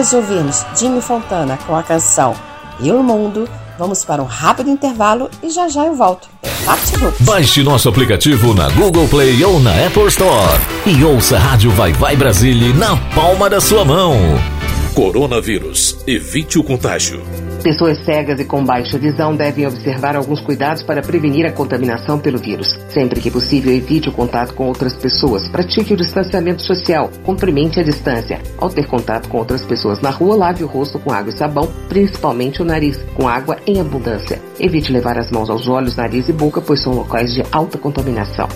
Depois 0.00 0.08
de 0.08 0.16
ouvirmos 0.16 0.64
Jimmy 0.74 1.02
Fontana 1.02 1.58
com 1.66 1.76
a 1.76 1.82
canção 1.82 2.34
E 2.80 2.90
o 2.90 3.02
Mundo, 3.02 3.46
Vamos 3.78 4.02
para 4.02 4.22
um 4.22 4.24
rápido 4.24 4.70
intervalo 4.70 5.30
e 5.42 5.50
já 5.50 5.68
já 5.68 5.84
eu 5.84 5.94
volto. 5.94 6.26
Bate 6.64 6.92
Baixe 7.20 7.62
nosso 7.62 7.88
aplicativo 7.88 8.54
na 8.54 8.70
Google 8.70 9.06
Play 9.08 9.44
ou 9.44 9.60
na 9.60 9.72
Apple 9.86 10.06
Store 10.06 10.58
e 10.86 11.04
ouça 11.04 11.36
a 11.36 11.40
Rádio 11.40 11.70
Vai 11.72 11.92
Vai 11.92 12.16
Brasília 12.16 12.74
na 12.74 12.96
palma 13.14 13.50
da 13.50 13.60
sua 13.60 13.84
mão. 13.84 14.16
Coronavírus. 14.94 15.98
Evite 16.06 16.58
o 16.58 16.64
contágio. 16.64 17.22
Pessoas 17.62 17.98
cegas 18.04 18.40
e 18.40 18.44
com 18.44 18.64
baixa 18.64 18.96
visão 18.96 19.36
devem 19.36 19.66
observar 19.66 20.16
alguns 20.16 20.40
cuidados 20.40 20.82
para 20.82 21.02
prevenir 21.02 21.44
a 21.44 21.52
contaminação 21.52 22.18
pelo 22.18 22.38
vírus. 22.38 22.78
Sempre 22.88 23.20
que 23.20 23.30
possível, 23.30 23.70
evite 23.70 24.08
o 24.08 24.12
contato 24.12 24.54
com 24.54 24.66
outras 24.66 24.94
pessoas. 24.94 25.46
Pratique 25.48 25.92
o 25.92 25.96
distanciamento 25.96 26.62
social. 26.62 27.10
Cumprimente 27.22 27.78
a 27.78 27.82
distância. 27.82 28.40
Ao 28.56 28.70
ter 28.70 28.86
contato 28.86 29.28
com 29.28 29.36
outras 29.36 29.62
pessoas 29.62 30.00
na 30.00 30.08
rua, 30.08 30.36
lave 30.36 30.64
o 30.64 30.66
rosto 30.66 30.98
com 30.98 31.12
água 31.12 31.30
e 31.30 31.36
sabão, 31.36 31.70
principalmente 31.86 32.62
o 32.62 32.64
nariz, 32.64 32.98
com 33.14 33.28
água 33.28 33.58
em 33.66 33.78
abundância. 33.78 34.40
Evite 34.58 34.90
levar 34.90 35.18
as 35.18 35.30
mãos 35.30 35.50
aos 35.50 35.68
olhos, 35.68 35.96
nariz 35.96 36.30
e 36.30 36.32
boca, 36.32 36.62
pois 36.62 36.80
são 36.80 36.94
locais 36.94 37.34
de 37.34 37.42
alta 37.52 37.76
contaminação. 37.76 38.48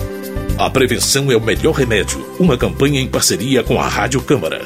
A 0.57 0.69
prevenção 0.69 1.31
é 1.31 1.35
o 1.35 1.41
melhor 1.41 1.73
remédio. 1.73 2.25
Uma 2.39 2.57
campanha 2.57 2.99
em 2.99 3.07
parceria 3.07 3.63
com 3.63 3.79
a 3.79 3.87
Rádio 3.87 4.21
Câmara. 4.21 4.61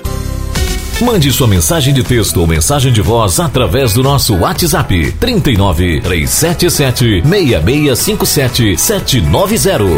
Mande 1.02 1.32
sua 1.32 1.48
mensagem 1.48 1.94
de 1.94 2.04
texto 2.04 2.42
ou 2.42 2.46
mensagem 2.46 2.92
de 2.92 3.02
voz 3.02 3.40
através 3.40 3.94
do 3.94 4.04
nosso 4.04 4.36
WhatsApp 4.36 5.14
39 5.14 6.02
377 6.02 7.22
6657 7.22 8.78
790. 8.78 9.90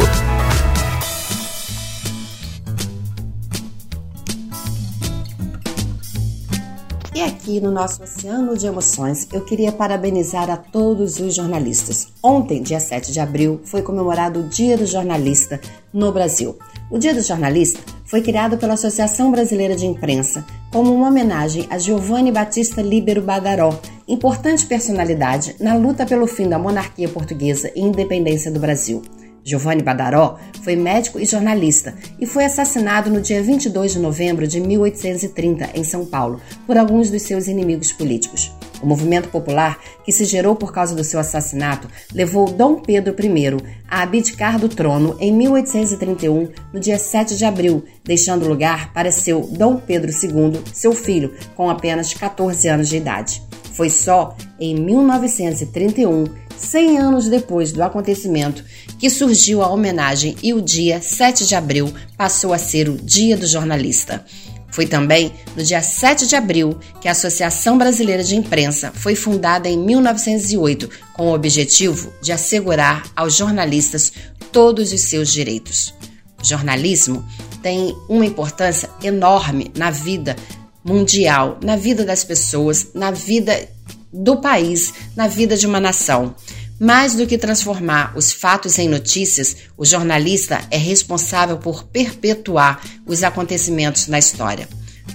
E 7.16 7.22
aqui 7.24 7.60
no 7.60 7.72
nosso 7.72 8.04
Oceano 8.04 8.56
de 8.56 8.68
Emoções, 8.68 9.28
eu 9.34 9.42
queria 9.42 9.72
parabenizar 9.72 10.52
a 10.52 10.58
todos 10.58 11.20
os 11.20 11.34
jornalistas. 11.34 12.10
Ontem, 12.22 12.62
dia 12.62 12.80
7 12.80 13.12
de 13.12 13.20
abril, 13.20 13.60
foi 13.66 13.82
comemorado 13.82 14.42
o 14.42 14.44
Dia 14.44 14.78
do 14.78 14.86
Jornalista 14.86 15.60
no 15.92 16.12
Brasil. 16.12 16.60
O 16.92 17.00
Dia 17.00 17.16
do 17.16 17.22
Jornalista 17.22 17.80
foi 18.06 18.22
criado 18.22 18.56
pela 18.56 18.76
Associação 18.76 19.32
Brasileira 19.32 19.76
de 19.76 19.88
Imprensa 19.88 20.46
como 20.72 20.94
uma 20.94 21.10
homenagem 21.10 21.68
a 21.70 21.78
Giovanni 21.78 22.32
Battista 22.32 22.82
Libero 22.82 23.22
Badaró, 23.22 23.78
importante 24.08 24.66
personalidade 24.66 25.56
na 25.60 25.76
luta 25.76 26.06
pelo 26.06 26.26
fim 26.26 26.48
da 26.48 26.58
monarquia 26.58 27.10
portuguesa 27.10 27.70
e 27.76 27.82
independência 27.82 28.50
do 28.50 28.60
Brasil. 28.60 29.02
Giovanni 29.44 29.82
Badaró 29.82 30.38
foi 30.64 30.76
médico 30.76 31.20
e 31.20 31.26
jornalista 31.26 31.96
e 32.20 32.26
foi 32.26 32.46
assassinado 32.46 33.10
no 33.10 33.20
dia 33.20 33.42
22 33.42 33.94
de 33.94 34.00
novembro 34.00 34.48
de 34.48 34.62
1830 34.62 35.72
em 35.74 35.84
São 35.84 36.06
Paulo 36.06 36.40
por 36.66 36.78
alguns 36.78 37.10
dos 37.10 37.24
seus 37.24 37.48
inimigos 37.48 37.92
políticos. 37.92 38.52
O 38.82 38.88
movimento 38.88 39.30
popular 39.30 39.80
que 40.04 40.12
se 40.12 40.26
gerou 40.26 40.56
por 40.56 40.74
causa 40.74 40.96
do 40.96 41.04
seu 41.04 41.20
assassinato 41.20 41.88
levou 42.14 42.52
Dom 42.52 42.76
Pedro 42.76 43.16
I 43.20 43.82
a 43.88 44.02
abdicar 44.02 44.60
do 44.60 44.68
trono 44.68 45.16
em 45.20 45.32
1831, 45.32 46.50
no 46.74 46.80
dia 46.80 46.98
7 46.98 47.38
de 47.38 47.46
abril, 47.46 47.84
deixando 48.04 48.48
lugar 48.48 48.92
para 48.94 49.12
seu 49.12 49.42
Dom 49.42 49.78
Pedro 49.78 50.12
II, 50.12 50.62
seu 50.74 50.94
filho, 50.94 51.34
com 51.56 51.70
apenas 51.70 52.14
14 52.14 52.68
anos 52.68 52.90
de 52.90 52.98
idade. 52.98 53.42
Foi 53.74 53.90
só 53.90 54.36
em 54.60 54.76
1931, 54.76 56.26
100 56.58 56.98
anos 57.00 57.28
depois 57.28 57.72
do 57.72 57.82
acontecimento, 57.82 58.64
que 59.00 59.10
surgiu 59.10 59.62
a 59.62 59.70
homenagem 59.70 60.36
e 60.44 60.54
o 60.54 60.62
dia 60.62 61.02
7 61.02 61.48
de 61.48 61.56
abril 61.56 61.92
passou 62.18 62.54
a 62.54 62.58
ser 62.58 62.90
o 62.90 62.98
Dia 62.98 63.36
do 63.36 63.48
Jornalista. 63.48 64.24
Foi 64.72 64.86
também 64.86 65.34
no 65.56 65.64
dia 65.64 65.82
7 65.82 66.26
de 66.28 66.36
abril 66.36 66.80
que 67.02 67.08
a 67.08 67.12
Associação 67.12 67.78
Brasileira 67.78 68.24
de 68.24 68.36
Imprensa 68.36 68.92
foi 68.96 69.16
fundada 69.16 69.68
em 69.68 69.78
1908 69.78 70.90
com 71.14 71.28
o 71.28 71.34
objetivo 71.34 72.12
de 72.22 72.32
assegurar 72.32 73.04
aos 73.16 73.36
jornalistas 73.36 74.14
todos 74.52 74.94
os 74.94 75.02
seus 75.02 75.32
direitos. 75.32 75.94
O 76.42 76.46
jornalismo 76.46 77.24
tem 77.62 77.96
uma 78.10 78.26
importância 78.26 78.90
enorme 79.04 79.72
na 79.76 79.92
vida 79.92 80.36
mundial, 80.84 81.60
na 81.62 81.76
vida 81.76 82.04
das 82.04 82.24
pessoas, 82.24 82.88
na 82.94 83.12
vida 83.12 83.70
do 84.12 84.38
país, 84.38 84.94
na 85.16 85.28
vida 85.28 85.56
de 85.56 85.68
uma 85.68 85.80
nação. 85.80 86.36
Mais 86.84 87.14
do 87.14 87.28
que 87.28 87.38
transformar 87.38 88.12
os 88.18 88.34
fatos 88.34 88.80
em 88.80 88.90
notícias, 88.90 89.56
o 89.78 89.86
jornalista 89.86 90.66
é 90.72 90.78
responsável 90.78 91.60
por 91.60 91.84
perpetuar 91.84 92.82
os 93.06 93.22
acontecimentos 93.22 94.08
na 94.08 94.18
história. 94.18 94.68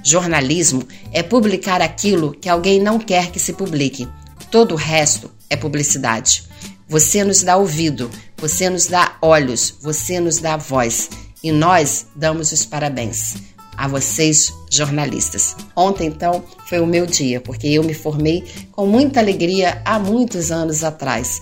Jornalismo 0.04 0.86
é 1.12 1.24
publicar 1.24 1.82
aquilo 1.82 2.30
que 2.30 2.48
alguém 2.48 2.80
não 2.80 3.00
quer 3.00 3.32
que 3.32 3.40
se 3.40 3.52
publique. 3.52 4.06
Todo 4.48 4.74
o 4.74 4.76
resto 4.76 5.28
é 5.50 5.56
publicidade. 5.56 6.44
Você 6.88 7.24
nos 7.24 7.42
dá 7.42 7.56
ouvido, 7.56 8.12
você 8.36 8.70
nos 8.70 8.86
dá 8.86 9.18
olhos, 9.20 9.74
você 9.82 10.20
nos 10.20 10.38
dá 10.38 10.56
voz 10.56 11.10
e 11.42 11.50
nós 11.50 12.06
damos 12.14 12.52
os 12.52 12.64
parabéns 12.64 13.55
a 13.76 13.88
vocês, 13.88 14.52
jornalistas. 14.70 15.56
Ontem, 15.74 16.06
então, 16.06 16.42
foi 16.68 16.80
o 16.80 16.86
meu 16.86 17.06
dia, 17.06 17.40
porque 17.40 17.66
eu 17.66 17.82
me 17.82 17.94
formei 17.94 18.44
com 18.72 18.86
muita 18.86 19.20
alegria 19.20 19.80
há 19.84 19.98
muitos 19.98 20.50
anos 20.50 20.82
atrás. 20.82 21.40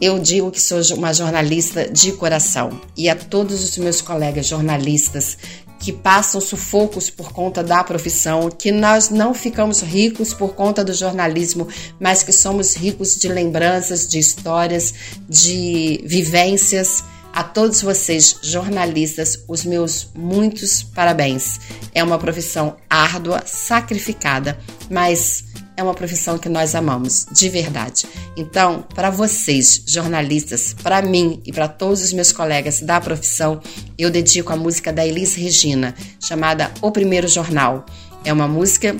Eu 0.00 0.18
digo 0.18 0.50
que 0.50 0.60
sou 0.60 0.80
uma 0.96 1.12
jornalista 1.12 1.88
de 1.90 2.12
coração 2.12 2.80
e 2.96 3.08
a 3.08 3.16
todos 3.16 3.64
os 3.64 3.76
meus 3.78 4.00
colegas 4.00 4.46
jornalistas 4.46 5.36
que 5.78 5.92
passam 5.92 6.40
sufocos 6.40 7.08
por 7.08 7.32
conta 7.32 7.62
da 7.62 7.84
profissão, 7.84 8.50
que 8.50 8.72
nós 8.72 9.10
não 9.10 9.32
ficamos 9.32 9.80
ricos 9.80 10.34
por 10.34 10.54
conta 10.54 10.84
do 10.84 10.92
jornalismo, 10.92 11.68
mas 12.00 12.22
que 12.22 12.32
somos 12.32 12.76
ricos 12.76 13.16
de 13.16 13.28
lembranças, 13.28 14.06
de 14.06 14.18
histórias, 14.18 14.92
de 15.28 16.02
vivências. 16.04 17.04
A 17.32 17.42
todos 17.42 17.82
vocês, 17.82 18.36
jornalistas, 18.42 19.44
os 19.46 19.64
meus 19.64 20.08
muitos 20.14 20.82
parabéns. 20.82 21.60
É 21.94 22.02
uma 22.02 22.18
profissão 22.18 22.76
árdua, 22.88 23.42
sacrificada, 23.46 24.58
mas 24.90 25.44
é 25.78 25.82
uma 25.82 25.94
profissão 25.94 26.36
que 26.36 26.48
nós 26.48 26.74
amamos, 26.74 27.24
de 27.30 27.48
verdade. 27.48 28.04
Então, 28.36 28.84
para 28.94 29.10
vocês, 29.10 29.84
jornalistas, 29.86 30.74
para 30.82 31.00
mim 31.00 31.40
e 31.46 31.52
para 31.52 31.68
todos 31.68 32.02
os 32.02 32.12
meus 32.12 32.32
colegas 32.32 32.80
da 32.80 33.00
profissão, 33.00 33.60
eu 33.96 34.10
dedico 34.10 34.52
a 34.52 34.56
música 34.56 34.92
da 34.92 35.06
Elis 35.06 35.36
Regina, 35.36 35.94
chamada 36.20 36.72
O 36.82 36.90
Primeiro 36.90 37.28
Jornal. 37.28 37.86
É 38.24 38.32
uma 38.32 38.48
música 38.48 38.96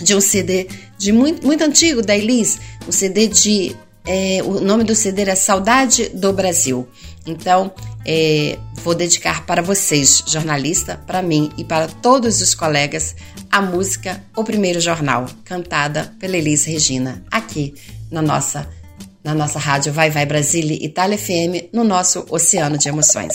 de 0.00 0.14
um 0.14 0.22
CD 0.22 0.68
de 0.96 1.12
muito, 1.12 1.46
muito 1.46 1.62
antigo 1.62 2.00
da 2.00 2.16
Elis, 2.16 2.58
um 2.88 2.92
CD 2.92 3.26
de. 3.26 3.76
É, 4.06 4.40
o 4.42 4.60
nome 4.60 4.82
do 4.82 4.94
CD 4.94 5.22
é 5.22 5.34
Saudade 5.34 6.08
do 6.14 6.32
Brasil. 6.32 6.88
Então, 7.26 7.72
é, 8.04 8.58
vou 8.74 8.94
dedicar 8.94 9.44
para 9.46 9.62
vocês, 9.62 10.24
jornalista, 10.26 11.00
para 11.06 11.22
mim 11.22 11.50
e 11.56 11.64
para 11.64 11.86
todos 11.86 12.40
os 12.40 12.54
colegas, 12.54 13.14
a 13.50 13.60
música 13.60 14.22
O 14.36 14.44
Primeiro 14.44 14.80
Jornal, 14.80 15.26
cantada 15.44 16.14
pela 16.18 16.36
Elis 16.36 16.64
Regina, 16.64 17.22
aqui 17.30 17.74
na 18.10 18.22
nossa, 18.22 18.68
na 19.22 19.34
nossa 19.34 19.58
rádio 19.58 19.92
Vai 19.92 20.10
Vai 20.10 20.24
Brasília 20.24 20.78
Itália 20.84 21.18
FM, 21.18 21.72
no 21.72 21.84
nosso 21.84 22.24
Oceano 22.30 22.78
de 22.78 22.88
Emoções. 22.88 23.34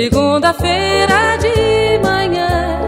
Segunda-feira 0.00 1.36
de 1.36 1.98
manhã 2.02 2.80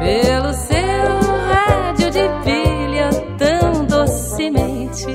Pelo 0.00 0.54
seu 0.54 1.10
rádio 1.52 2.10
de 2.10 2.26
pilha 2.42 3.10
tão 3.36 3.84
docemente 3.84 5.08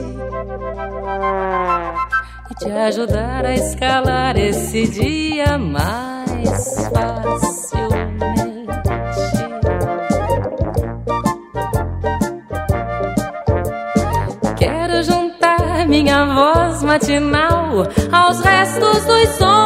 e 2.52 2.56
te 2.60 2.70
ajudar 2.70 3.46
a 3.46 3.56
escalar 3.56 4.38
esse 4.38 4.86
dia 4.88 5.58
mais 5.58 6.88
facilmente. 6.94 7.58
Minha 15.88 16.26
voz 16.26 16.84
matinal 16.84 17.88
aos 18.12 18.40
restos 18.42 19.06
dos 19.06 19.40
noturnos 19.40 19.57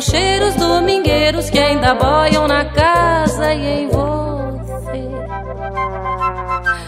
e 0.00 0.02
aos 0.02 0.04
cheiros 0.06 0.54
domingueiros 0.54 1.50
que 1.50 1.58
ainda 1.58 1.94
boiam 1.94 2.48
na 2.48 2.64
casa 2.64 3.52
e 3.52 3.82
em 3.82 3.88
você. 3.88 4.00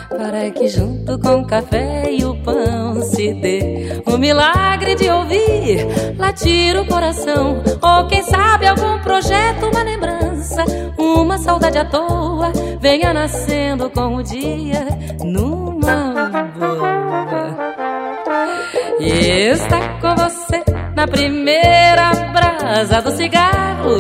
para 0.09 0.51
que 0.51 0.69
junto 0.69 1.19
com 1.19 1.41
o 1.41 1.47
café 1.47 2.11
e 2.11 2.25
o 2.25 2.35
pão 2.43 3.03
se 3.03 3.35
dê 3.35 4.03
o 4.07 4.17
milagre 4.17 4.95
de 4.95 5.11
ouvir 5.11 5.87
latir 6.17 6.75
o 6.81 6.87
coração, 6.87 7.63
ou 7.83 8.07
quem 8.07 8.23
sabe 8.23 8.67
algum 8.67 8.99
projeto, 9.01 9.67
uma 9.67 9.83
lembrança, 9.83 10.65
uma 10.97 11.37
saudade 11.37 11.79
à 11.79 11.85
toa 11.85 12.51
venha 12.81 13.13
nascendo 13.13 13.91
com 13.91 14.17
o 14.17 14.23
dia 14.23 14.87
numa 15.23 16.15
boa. 16.57 17.03
E 19.01 19.11
está 19.51 19.99
com 20.01 20.15
você 20.15 20.63
na 20.95 21.07
primeira 21.07 22.12
brasa 22.73 23.03
do 23.03 23.11
cigarro, 23.15 23.99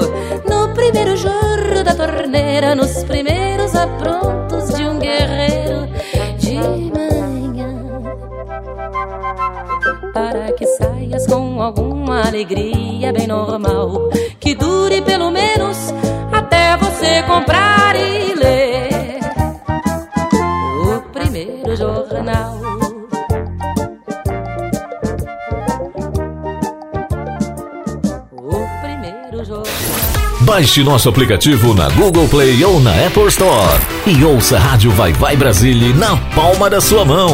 no 0.48 0.72
primeiro 0.72 1.14
jorro 1.14 1.84
da 1.84 1.94
torneira, 1.94 2.74
nos 2.74 3.04
primeiros 3.04 3.74
aprontos 3.74 4.74
de 4.74 4.82
um 4.82 4.98
guerreiro 4.98 5.86
de 6.38 6.54
manhã. 6.56 7.68
Para 10.14 10.52
que 10.54 10.66
saias 10.66 11.26
com 11.26 11.60
alguma 11.60 12.22
alegria 12.26 13.12
bem 13.12 13.26
normal, 13.26 14.08
que 14.40 14.54
dure 14.54 15.02
pelo 15.02 15.30
menos 15.30 15.92
até 16.32 16.74
você 16.78 17.22
comprar 17.24 17.94
e 17.94 18.34
ler 18.34 18.61
Baixe 30.40 30.82
nosso 30.82 31.08
aplicativo 31.08 31.72
na 31.72 31.88
Google 31.90 32.28
Play 32.28 32.64
ou 32.64 32.80
na 32.80 32.90
Apple 33.06 33.28
Store 33.28 33.80
e 34.06 34.24
ouça 34.24 34.56
a 34.56 34.60
Rádio 34.60 34.90
Vai 34.90 35.12
Vai 35.12 35.36
Brasília 35.36 35.94
na 35.94 36.16
palma 36.34 36.68
da 36.68 36.80
sua 36.80 37.04
mão. 37.04 37.30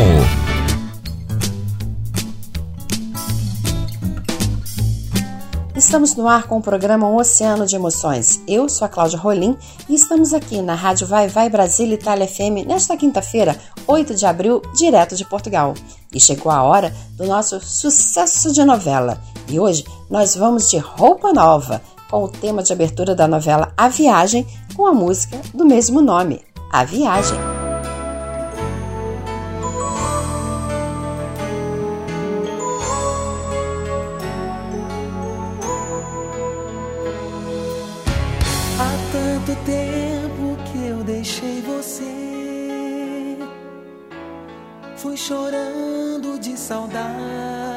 Estamos 5.75 6.17
no 6.17 6.29
ar 6.29 6.43
com 6.43 6.59
o 6.59 6.61
programa 6.61 7.09
Oceano 7.09 7.65
de 7.65 7.77
Emoções. 7.77 8.43
Eu 8.47 8.69
sou 8.69 8.85
a 8.85 8.89
Cláudia 8.89 9.19
Rolim 9.19 9.57
e 9.89 9.95
estamos 9.95 10.35
aqui 10.35 10.61
na 10.61 10.75
Rádio 10.75 11.07
Vai 11.07 11.29
Vai 11.29 11.49
Brasília 11.49 11.95
Itália 11.95 12.27
FM 12.27 12.67
nesta 12.67 12.97
quinta-feira, 12.97 13.57
8 13.87 14.15
de 14.15 14.27
abril, 14.27 14.61
direto 14.75 15.17
de 15.17 15.25
Portugal. 15.25 15.75
E 16.13 16.21
chegou 16.21 16.53
a 16.53 16.63
hora 16.63 16.93
do 17.13 17.25
nosso 17.27 17.61
sucesso 17.61 18.53
de 18.53 18.65
novela. 18.65 19.19
E 19.49 19.59
hoje 19.59 19.85
nós 20.11 20.35
vamos 20.35 20.69
de 20.69 20.79
roupa 20.79 21.33
nova, 21.33 21.81
com 22.11 22.25
o 22.25 22.29
tema 22.29 22.63
de 22.63 22.73
abertura 22.73 23.15
da 23.15 23.29
novela 23.29 23.73
A 23.77 23.89
Viagem, 23.89 24.47
com 24.75 24.87
a 24.87 24.93
música 24.93 25.41
do 25.53 25.65
mesmo 25.65 26.01
nome, 26.01 26.43
A 26.73 26.85
Viagem. 26.85 27.39
Há 38.81 38.91
tanto 39.13 39.65
tempo 39.65 40.57
que 40.71 40.87
eu 40.87 41.05
deixei 41.05 41.61
você. 41.63 42.19
Fui 44.97 45.17
chorando 45.17 46.39
de 46.41 46.57
saudade. 46.57 47.68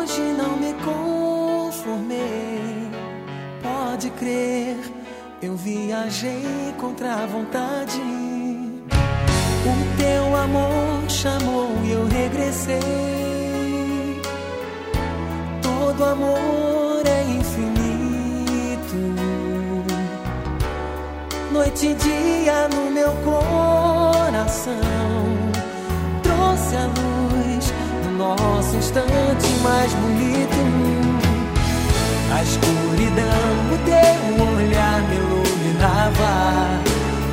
Hoje 0.00 0.22
não 0.36 0.56
me 0.56 0.74
conformei. 0.84 2.90
Pode 3.62 4.10
crer, 4.10 4.76
eu 5.42 5.56
viajei 5.56 6.74
contra 6.78 7.14
a 7.14 7.24
vontade. 7.26 8.00
O 9.62 9.96
teu 9.98 10.36
amor 10.36 11.08
chamou 11.08 11.70
e 11.84 11.90
eu 11.90 12.06
regressei. 12.06 12.80
Todo 15.62 16.04
amor 16.04 17.02
é 17.06 17.24
infinito. 17.24 18.96
Noite 21.52 21.88
e 21.88 21.94
dia 21.94 22.68
no 22.68 22.90
meu 22.90 23.12
coração. 23.22 24.72
Trouxe 26.22 26.76
a 26.76 26.86
luz 26.86 27.29
nosso 28.20 28.76
instante 28.76 29.48
mais 29.62 29.92
bonito. 29.94 30.60
A 32.32 32.42
escuridão 32.42 33.50
do 33.70 33.76
teu 33.84 34.46
olhar 34.46 35.00
me 35.08 35.16
iluminava. 35.16 36.32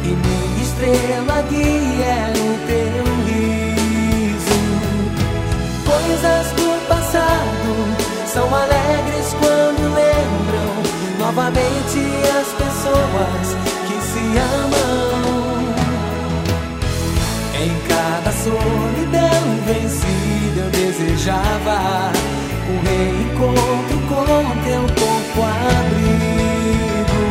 E 0.04 0.08
minha 0.08 0.64
estrela 0.64 1.42
guia 1.50 2.06
era 2.06 2.40
o 2.40 2.58
teu 2.68 3.04
riso. 3.28 4.60
Coisas 5.86 6.46
do 6.54 6.88
passado 6.88 7.72
são 8.26 8.48
alegres 8.56 9.36
quando 9.40 9.94
lembram 9.94 10.72
novamente 11.20 12.00
as 12.40 12.48
pessoas 12.54 13.46
que 13.88 13.98
se 14.02 14.24
amam. 14.64 15.08
Em 17.60 17.74
cada 17.90 18.32
solidão 18.32 19.38
vencida 19.66 20.08
eu 20.08 20.17
desejava 21.28 22.12
um 22.70 22.78
reencontro 22.88 23.98
com 24.08 24.26
teu 24.64 24.84
corpo 24.96 25.40
abrigo. 25.44 27.22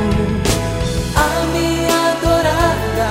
A 1.16 1.18
minha 1.54 1.96
adorada, 2.12 3.10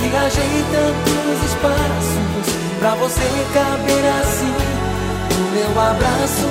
viajei 0.00 0.64
tantos 0.70 1.38
espaços 1.50 2.46
pra 2.78 2.92
você 2.96 3.26
caber 3.54 4.04
assim 4.20 4.56
no 5.34 5.44
meu 5.52 5.72
abraço. 5.80 6.48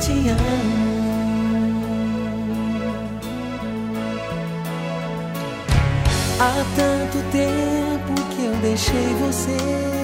Te 0.00 0.28
amo. 0.30 0.84
Há 6.40 6.64
tanto 6.76 7.18
tempo 7.30 8.14
que 8.30 8.44
eu 8.46 8.54
deixei 8.62 9.14
você. 9.20 10.03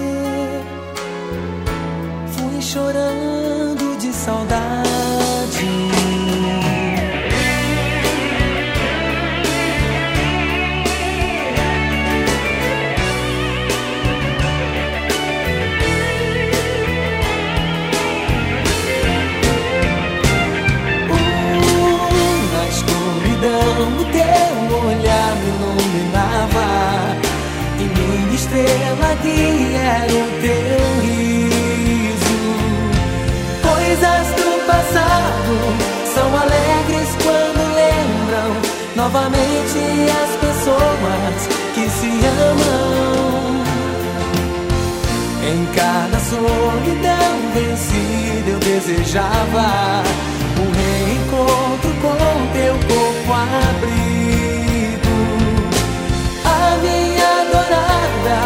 Chorando 2.72 3.96
de 3.98 4.12
saudade. 4.12 5.29
Novamente 39.12 40.06
as 40.22 40.36
pessoas 40.36 41.48
que 41.74 41.90
se 41.90 42.12
amam 42.52 43.64
Em 45.42 45.66
cada 45.74 46.16
solidão 46.20 47.32
vencida 47.52 48.50
eu 48.50 48.58
desejava 48.60 50.04
um 50.60 50.70
reencontro 50.70 51.90
com 52.00 52.18
teu 52.52 52.74
corpo 52.86 53.32
abrigo. 53.32 55.18
A 56.44 56.76
minha 56.76 57.30
adorada, 57.40 58.38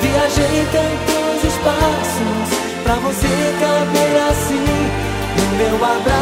viajei 0.00 0.66
tantos 0.72 1.44
espaços 1.44 2.48
pra 2.84 2.94
você 2.94 3.34
caber 3.60 4.16
assim 4.30 4.64
no 5.36 5.44
meu 5.58 5.76
abraço. 5.84 6.15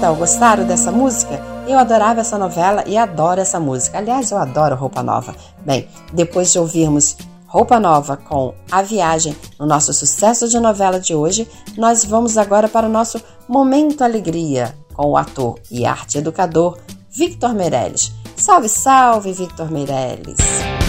Então, 0.00 0.14
gostaram 0.14 0.64
dessa 0.64 0.90
música? 0.90 1.38
Eu 1.68 1.78
adorava 1.78 2.20
essa 2.20 2.38
novela 2.38 2.82
e 2.86 2.96
adoro 2.96 3.38
essa 3.38 3.60
música. 3.60 3.98
Aliás, 3.98 4.30
eu 4.30 4.38
adoro 4.38 4.74
Roupa 4.74 5.02
Nova. 5.02 5.36
Bem, 5.62 5.86
depois 6.10 6.50
de 6.50 6.58
ouvirmos 6.58 7.18
Roupa 7.46 7.78
Nova 7.78 8.16
com 8.16 8.54
A 8.70 8.80
Viagem 8.80 9.36
no 9.58 9.66
nosso 9.66 9.92
sucesso 9.92 10.48
de 10.48 10.58
novela 10.58 10.98
de 10.98 11.14
hoje, 11.14 11.46
nós 11.76 12.02
vamos 12.02 12.38
agora 12.38 12.66
para 12.66 12.86
o 12.86 12.90
nosso 12.90 13.20
Momento 13.46 14.02
Alegria 14.02 14.74
com 14.94 15.06
o 15.10 15.18
ator 15.18 15.60
e 15.70 15.84
arte 15.84 16.16
educador 16.16 16.78
Victor 17.10 17.52
Meirelles. 17.52 18.10
Salve, 18.34 18.70
salve, 18.70 19.34
Victor 19.34 19.70
Meirelles! 19.70 20.79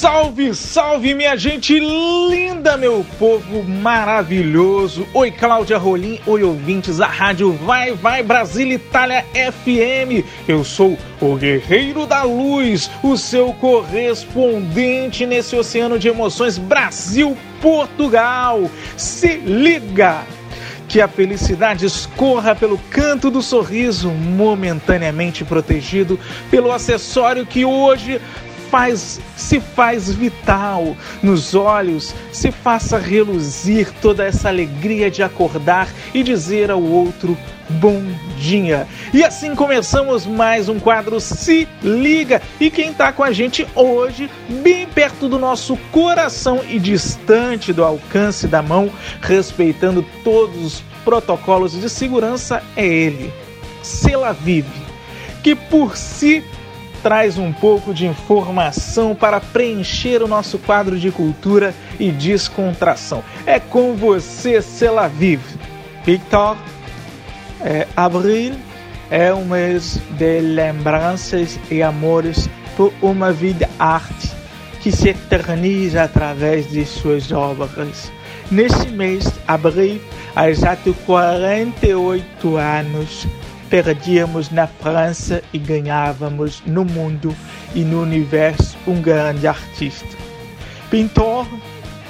Salve, 0.00 0.54
salve, 0.54 1.12
minha 1.12 1.36
gente 1.36 1.78
linda, 1.78 2.74
meu 2.74 3.04
povo 3.18 3.62
maravilhoso. 3.62 5.06
Oi, 5.12 5.30
Cláudia 5.30 5.76
Rolim, 5.76 6.18
oi, 6.26 6.42
ouvintes 6.42 6.96
da 6.96 7.06
rádio 7.06 7.52
Vai 7.52 7.92
Vai 7.92 8.22
Brasília 8.22 8.76
Itália 8.76 9.26
FM. 9.34 10.24
Eu 10.48 10.64
sou 10.64 10.96
o 11.20 11.36
Guerreiro 11.36 12.06
da 12.06 12.22
Luz, 12.22 12.90
o 13.02 13.18
seu 13.18 13.52
correspondente 13.52 15.26
nesse 15.26 15.54
oceano 15.54 15.98
de 15.98 16.08
emoções 16.08 16.56
Brasil-Portugal. 16.56 18.70
Se 18.96 19.36
liga! 19.36 20.22
Que 20.88 21.02
a 21.02 21.06
felicidade 21.06 21.84
escorra 21.84 22.54
pelo 22.54 22.78
canto 22.90 23.30
do 23.30 23.42
sorriso, 23.42 24.10
momentaneamente 24.10 25.44
protegido 25.44 26.18
pelo 26.50 26.72
acessório 26.72 27.46
que 27.46 27.64
hoje 27.64 28.20
faz, 28.70 29.20
se 29.36 29.60
faz 29.60 30.10
vital 30.10 30.96
nos 31.22 31.54
olhos, 31.54 32.14
se 32.32 32.52
faça 32.52 32.98
reluzir 32.98 33.92
toda 34.00 34.24
essa 34.24 34.48
alegria 34.48 35.10
de 35.10 35.22
acordar 35.22 35.88
e 36.14 36.22
dizer 36.22 36.70
ao 36.70 36.82
outro 36.82 37.36
bom 37.68 38.02
dia. 38.36 38.86
E 39.12 39.22
assim 39.22 39.54
começamos 39.54 40.26
mais 40.26 40.68
um 40.68 40.78
quadro 40.78 41.20
Se 41.20 41.68
Liga. 41.82 42.40
E 42.58 42.70
quem 42.70 42.90
está 42.90 43.12
com 43.12 43.22
a 43.22 43.32
gente 43.32 43.66
hoje, 43.74 44.30
bem 44.62 44.86
perto 44.86 45.28
do 45.28 45.38
nosso 45.38 45.76
coração 45.92 46.60
e 46.68 46.78
distante 46.78 47.72
do 47.72 47.84
alcance 47.84 48.46
da 48.46 48.62
mão, 48.62 48.90
respeitando 49.20 50.04
todos 50.24 50.64
os 50.64 50.84
protocolos 51.04 51.72
de 51.72 51.88
segurança, 51.88 52.62
é 52.76 52.86
ele, 52.86 53.32
Sela 53.82 54.32
Vive, 54.32 54.68
que 55.42 55.54
por 55.54 55.96
si 55.96 56.44
traz 57.02 57.38
um 57.38 57.52
pouco 57.52 57.92
de 57.92 58.06
informação 58.06 59.14
para 59.14 59.40
preencher 59.40 60.22
o 60.22 60.28
nosso 60.28 60.58
quadro 60.58 60.98
de 60.98 61.10
cultura 61.10 61.74
e 61.98 62.10
descontração. 62.10 63.22
É 63.46 63.58
com 63.58 63.94
você, 63.94 64.60
Sela 64.62 65.08
Vive. 65.08 65.58
Victor, 66.04 66.56
é, 67.60 67.86
abril 67.96 68.54
é 69.10 69.34
um 69.34 69.44
mês 69.44 70.00
de 70.12 70.40
lembranças 70.40 71.58
e 71.70 71.82
amores 71.82 72.48
por 72.76 72.92
uma 73.02 73.32
vida 73.32 73.68
arte 73.78 74.30
que 74.80 74.90
se 74.90 75.10
eterniza 75.10 76.04
através 76.04 76.70
de 76.70 76.86
suas 76.86 77.30
obras. 77.32 78.10
Nesse 78.50 78.88
mês, 78.88 79.30
abril, 79.46 80.00
há 80.34 80.48
exato 80.48 80.94
48 81.06 82.56
anos, 82.56 83.26
perdíamos 83.70 84.50
na 84.50 84.66
França 84.66 85.42
e 85.52 85.58
ganhávamos 85.58 86.60
no 86.66 86.84
mundo 86.84 87.34
e 87.72 87.82
no 87.82 88.02
universo 88.02 88.76
um 88.86 89.00
grande 89.00 89.46
artista. 89.46 90.18
Pintor, 90.90 91.46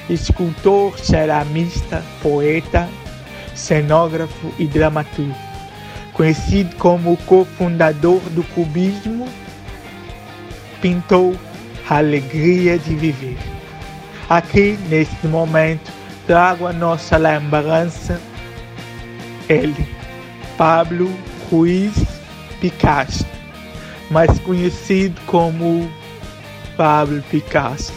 escultor, 0.09 0.99
ceramista, 0.99 2.03
poeta, 2.23 2.89
cenógrafo 3.55 4.53
e 4.59 4.66
dramaturgo. 4.66 5.37
Conhecido 6.15 6.74
como 6.77 7.16
cofundador 7.19 8.20
do 8.31 8.43
cubismo, 8.43 9.28
pintou 10.81 11.37
a 11.89 11.99
alegria 11.99 12.78
de 12.78 12.95
viver. 12.97 13.39
Aqui, 14.28 14.78
neste 14.89 15.27
momento, 15.27 15.93
trago 16.27 16.66
a 16.66 16.73
nossa 16.73 17.16
lembrança, 17.16 18.20
ele, 19.49 19.89
Pablo 20.57 21.11
Ruiz 21.51 21.93
Picasso, 22.60 23.27
mais 24.10 24.39
conhecido 24.40 25.18
como 25.27 25.90
Pablo 26.77 27.22
Picasso. 27.31 27.93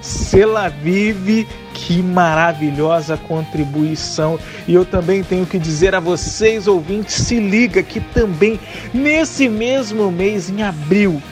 Se 0.00 0.42
vive, 0.82 1.46
que 1.74 2.02
maravilhosa 2.02 3.16
contribuição. 3.16 4.38
E 4.66 4.74
eu 4.74 4.84
também 4.84 5.24
tenho 5.24 5.46
que 5.46 5.58
dizer 5.58 5.94
a 5.94 6.00
vocês, 6.00 6.66
ouvintes, 6.66 7.14
se 7.14 7.38
liga 7.38 7.82
que 7.82 8.00
também 8.00 8.60
nesse 8.92 9.48
mesmo 9.48 10.10
mês, 10.10 10.50
em 10.50 10.62
abril, 10.62 11.22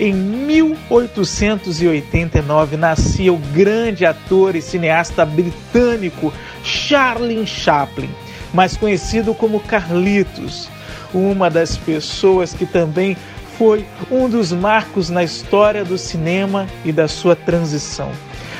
em 0.00 0.14
1889 0.14 2.76
nascia 2.76 3.32
o 3.32 3.38
grande 3.38 4.06
ator 4.06 4.54
e 4.54 4.62
cineasta 4.62 5.26
britânico 5.26 6.32
Charlie 6.62 7.44
Chaplin 7.46 8.08
mais 8.52 8.76
conhecido 8.76 9.34
como 9.34 9.60
Carlitos, 9.60 10.68
uma 11.12 11.50
das 11.50 11.76
pessoas 11.76 12.52
que 12.52 12.66
também 12.66 13.16
foi 13.56 13.84
um 14.10 14.28
dos 14.28 14.52
marcos 14.52 15.10
na 15.10 15.24
história 15.24 15.84
do 15.84 15.98
cinema 15.98 16.66
e 16.84 16.92
da 16.92 17.08
sua 17.08 17.34
transição. 17.34 18.10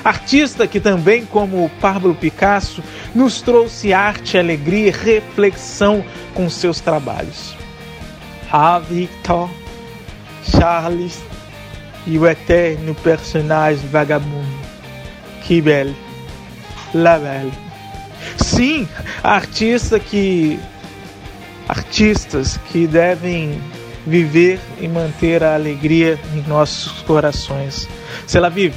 Artista 0.04 0.66
que 0.66 0.80
também, 0.80 1.24
como 1.24 1.70
Pablo 1.80 2.14
Picasso, 2.14 2.82
nos 3.14 3.42
trouxe 3.42 3.92
arte, 3.92 4.38
alegria 4.38 4.88
e 4.88 4.90
reflexão 4.90 6.04
com 6.34 6.48
seus 6.48 6.80
trabalhos. 6.80 7.56
Victor, 8.88 9.50
Charles 10.42 11.20
e 12.06 12.18
o 12.18 12.26
eterno 12.26 12.94
personagem 12.94 13.86
vagabundo. 13.88 14.58
Que 15.42 15.60
belo, 15.60 15.94
la 16.94 17.18
belle. 17.18 17.67
Sim, 18.36 18.88
artista 19.22 19.98
que 19.98 20.58
artistas 21.68 22.58
que 22.70 22.86
devem 22.86 23.60
viver 24.06 24.58
e 24.80 24.88
manter 24.88 25.44
a 25.44 25.54
alegria 25.54 26.18
em 26.34 26.42
nossos 26.48 27.02
corações. 27.02 27.86
Se 28.26 28.38
ela 28.38 28.48
vive, 28.48 28.74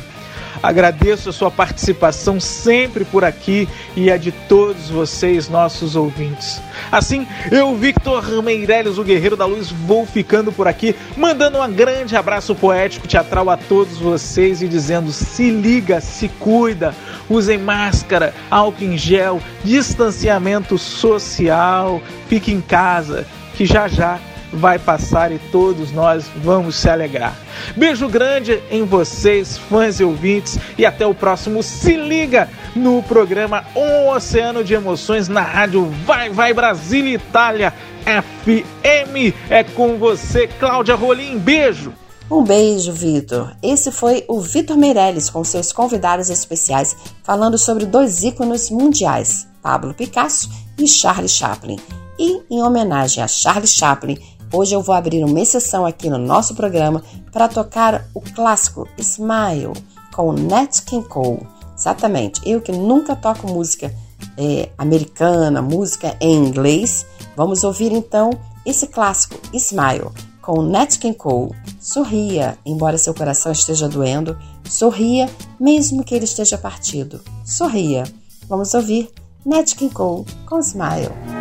agradeço 0.61 1.29
a 1.29 1.33
sua 1.33 1.51
participação 1.51 2.39
sempre 2.39 3.05
por 3.05 3.23
aqui 3.23 3.67
e 3.95 4.11
a 4.11 4.17
de 4.17 4.31
todos 4.31 4.89
vocês, 4.89 5.49
nossos 5.49 5.95
ouvintes. 5.95 6.61
Assim, 6.91 7.27
eu, 7.51 7.75
Victor 7.75 8.41
Meirelles, 8.41 8.97
o 8.97 9.03
Guerreiro 9.03 9.35
da 9.35 9.45
Luz, 9.45 9.71
vou 9.71 10.05
ficando 10.05 10.51
por 10.51 10.67
aqui, 10.67 10.95
mandando 11.15 11.59
um 11.59 11.71
grande 11.71 12.15
abraço 12.15 12.55
poético 12.55 13.07
teatral 13.07 13.49
a 13.49 13.57
todos 13.57 13.97
vocês 13.97 14.61
e 14.61 14.67
dizendo: 14.67 15.11
se 15.11 15.49
liga, 15.49 16.01
se 16.01 16.27
cuida, 16.27 16.93
usem 17.29 17.57
máscara, 17.57 18.33
álcool 18.49 18.83
em 18.83 18.97
gel, 18.97 19.41
distanciamento 19.63 20.77
social, 20.77 22.01
fique 22.27 22.51
em 22.51 22.61
casa, 22.61 23.25
que 23.55 23.65
já 23.65 23.88
já 23.88 24.19
vai 24.53 24.78
passar 24.78 25.32
e 25.32 25.40
todos 25.52 25.91
nós 25.91 26.26
vamos 26.44 26.76
se 26.76 26.90
alegrar. 26.90 27.36
Beijo 27.76 28.07
grande 28.07 28.61
em 28.69 28.84
vocês, 28.84 29.57
fãs 29.57 29.99
e 29.99 30.03
ouvintes, 30.03 30.57
e 30.78 30.86
até 30.86 31.06
o 31.06 31.14
próximo 31.14 31.64
Se 31.64 31.95
Liga 31.95 32.49
no 32.76 33.02
programa 33.03 33.65
Um 33.76 34.10
Oceano 34.10 34.64
de 34.64 34.73
Emoções 34.73 35.28
na 35.28 35.41
rádio 35.41 35.86
Vai 36.06 36.30
Vai 36.30 36.53
Brasília 36.53 37.15
Itália 37.15 37.73
FM. 38.06 39.34
É 39.49 39.64
com 39.64 39.98
você, 39.98 40.48
Cláudia 40.48 40.95
Rolim. 40.95 41.38
Beijo! 41.38 41.94
Um 42.32 42.45
beijo, 42.45 42.94
Vitor. 42.94 43.53
Esse 43.61 43.91
foi 43.91 44.23
o 44.26 44.40
Vitor 44.40 44.78
Meirelles 44.78 45.30
com 45.30 45.44
seus 45.44 45.73
convidados 45.73 46.30
especiais 46.30 46.95
falando 47.22 47.57
sobre 47.57 47.86
dois 47.86 48.23
ícones 48.23 48.69
mundiais, 48.69 49.45
Pablo 49.61 49.94
Picasso 49.94 50.49
e 50.78 50.88
Charlie 50.88 51.28
Chaplin. 51.28 51.78
E 52.18 52.41
em 52.49 52.64
homenagem 52.64 53.22
a 53.22 53.28
Charlie 53.28 53.68
Chaplin, 53.68 54.18
hoje 54.53 54.73
eu 54.73 54.82
vou 54.82 54.94
abrir 54.94 55.23
uma 55.23 55.40
exceção 55.40 55.86
aqui 55.86 56.10
no 56.10 56.18
nosso 56.18 56.56
programa 56.56 57.03
para 57.32 57.48
tocar 57.48 58.07
o 58.14 58.22
clássico 58.22 58.88
Smile 58.98 59.73
com 60.14 60.34
Nat 60.34 60.82
King 60.82 61.07
Cole. 61.07 61.48
Exatamente, 61.78 62.41
eu 62.45 62.61
que 62.61 62.72
nunca 62.72 63.15
toco 63.15 63.48
música 63.48 63.94
é, 64.38 64.69
americana, 64.78 65.61
música 65.61 66.15
em 66.22 66.36
inglês, 66.36 67.06
vamos 67.36 67.64
ouvir 67.64 67.91
então 67.91 68.30
esse 68.65 68.88
clássico 68.88 69.40
Smile 69.53 70.10
com 70.41 70.61
Nat 70.61 70.98
King 70.98 71.15
Cole. 71.15 71.56
Sorria, 71.80 72.57
embora 72.65 72.98
seu 72.98 73.14
coração 73.14 73.52
esteja 73.52 73.88
doendo. 73.88 74.38
Sorria, 74.68 75.30
mesmo 75.60 76.03
que 76.03 76.15
ele 76.15 76.26
esteja 76.26 76.57
partido. 76.57 77.22
Sorria. 77.45 78.03
Vamos 78.48 78.73
ouvir 78.73 79.10
Nat 79.45 79.73
King 79.76 79.94
Cole 79.94 80.26
com 80.45 80.60
Smile. 80.60 81.40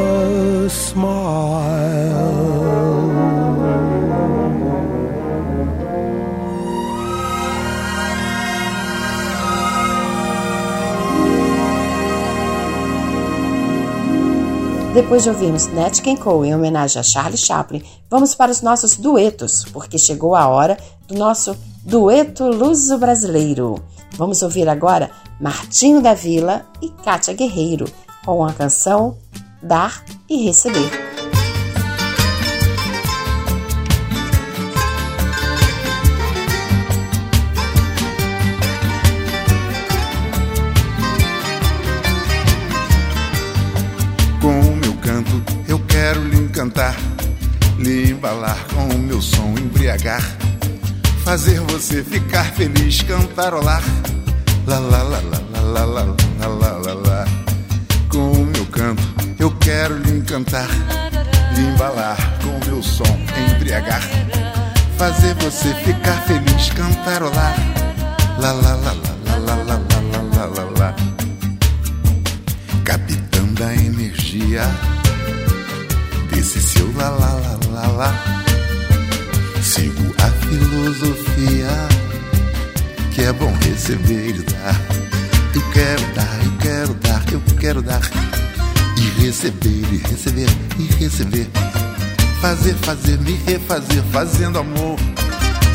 Depois 14.93 15.23
de 15.23 15.29
ouvirmos 15.29 15.67
Nat 15.67 16.01
King 16.01 16.19
Cole 16.19 16.49
em 16.49 16.55
homenagem 16.55 16.99
a 16.99 17.03
Charlie 17.03 17.37
Chaplin, 17.37 17.81
vamos 18.09 18.35
para 18.35 18.51
os 18.51 18.61
nossos 18.61 18.97
duetos, 18.97 19.63
porque 19.71 19.97
chegou 19.97 20.35
a 20.35 20.49
hora 20.49 20.77
do 21.07 21.15
nosso 21.15 21.55
dueto 21.85 22.45
luso-brasileiro. 22.47 23.81
Vamos 24.17 24.41
ouvir 24.41 24.67
agora 24.67 25.09
Martinho 25.39 26.01
da 26.01 26.13
Vila 26.13 26.65
e 26.81 26.89
Kátia 26.89 27.33
Guerreiro 27.33 27.85
com 28.25 28.43
a 28.43 28.51
canção 28.51 29.17
Dar 29.63 30.03
e 30.29 30.43
Receber. 30.43 31.10
Quero 46.61 46.95
lhe 47.79 48.11
embalar 48.11 48.67
com 48.71 48.87
o 48.95 48.99
meu 48.99 49.19
som, 49.19 49.51
embriagar, 49.57 50.21
fazer 51.25 51.59
você 51.61 52.03
ficar 52.03 52.45
feliz, 52.53 53.01
cantarolar. 53.01 53.81
La 54.67 54.77
la 54.77 55.01
la 55.01 55.21
la 55.21 55.39
la 55.63 55.85
la 55.85 56.03
la 56.05 56.47
la 56.47 56.77
la 56.77 56.93
la. 56.93 57.25
Com 58.09 58.31
o 58.31 58.45
meu 58.45 58.63
canto 58.67 59.01
eu 59.39 59.49
quero 59.57 59.97
lhe 59.97 60.11
encantar, 60.11 60.67
lhe 61.55 61.63
embalar 61.63 62.15
com 62.43 62.49
o 62.49 62.65
meu 62.67 62.83
som, 62.83 63.17
embriagar, 63.55 64.03
fazer 64.99 65.33
você 65.41 65.73
ficar 65.83 66.21
feliz, 66.27 66.69
cantarolar. 66.69 67.55
La 68.37 68.51
la 68.51 68.75
la 68.75 68.93
la 68.93 69.15
la 69.25 69.35
la 69.37 69.55
la 69.55 69.77
la 70.11 70.21
la 70.35 70.45
la 70.45 70.65
la. 70.77 70.95
Capitã 72.83 73.41
da 73.55 73.73
energia 73.73 75.00
desse 76.41 76.59
seu 76.59 76.91
lá 76.95 77.09
lá 77.09 77.33
lá 77.35 77.59
lá 77.69 77.87
lá. 77.87 78.43
Sigo 79.61 80.11
a 80.17 80.27
filosofia 80.47 81.69
que 83.13 83.21
é 83.21 83.31
bom 83.31 83.53
receber 83.61 84.29
e 84.29 84.41
dar. 84.41 84.75
Eu 85.53 85.61
quero 85.71 86.01
dar, 86.15 86.43
eu 86.43 86.51
quero 86.57 86.93
dar, 86.95 87.23
eu 87.31 87.41
quero 87.59 87.81
dar. 87.83 88.01
E 88.97 89.21
receber, 89.21 89.85
e 89.93 89.97
receber, 89.97 90.49
e 90.79 90.83
receber. 90.95 91.47
Fazer, 92.41 92.73
fazer, 92.77 93.19
me 93.19 93.33
refazer, 93.45 94.01
fazendo 94.11 94.57
amor. 94.57 94.97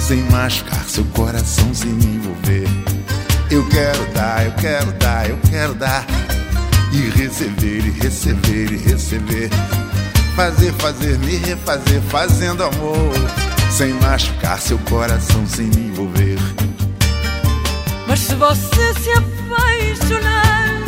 Sem 0.00 0.20
machucar 0.32 0.84
seu 0.88 1.04
coração, 1.06 1.72
sem 1.72 1.92
me 1.92 2.06
envolver. 2.06 2.66
Eu 3.52 3.64
quero 3.68 4.04
dar, 4.12 4.44
eu 4.44 4.52
quero 4.54 4.92
dar, 4.94 5.30
eu 5.30 5.38
quero 5.48 5.74
dar. 5.74 6.04
E 6.92 7.08
receber, 7.10 7.86
e 7.86 7.90
receber, 8.00 8.72
e 8.72 8.76
receber. 8.78 9.50
Fazer, 10.36 10.70
fazer, 10.74 11.18
me 11.20 11.36
refazer, 11.36 11.98
fazendo 12.10 12.62
amor. 12.62 13.14
Sem 13.70 13.94
machucar 13.94 14.60
seu 14.60 14.78
coração, 14.80 15.46
sem 15.46 15.64
me 15.68 15.88
envolver. 15.88 16.38
Mas 18.06 18.20
se 18.20 18.34
você 18.34 18.94
se 19.00 19.10
apaixonar, 19.12 20.82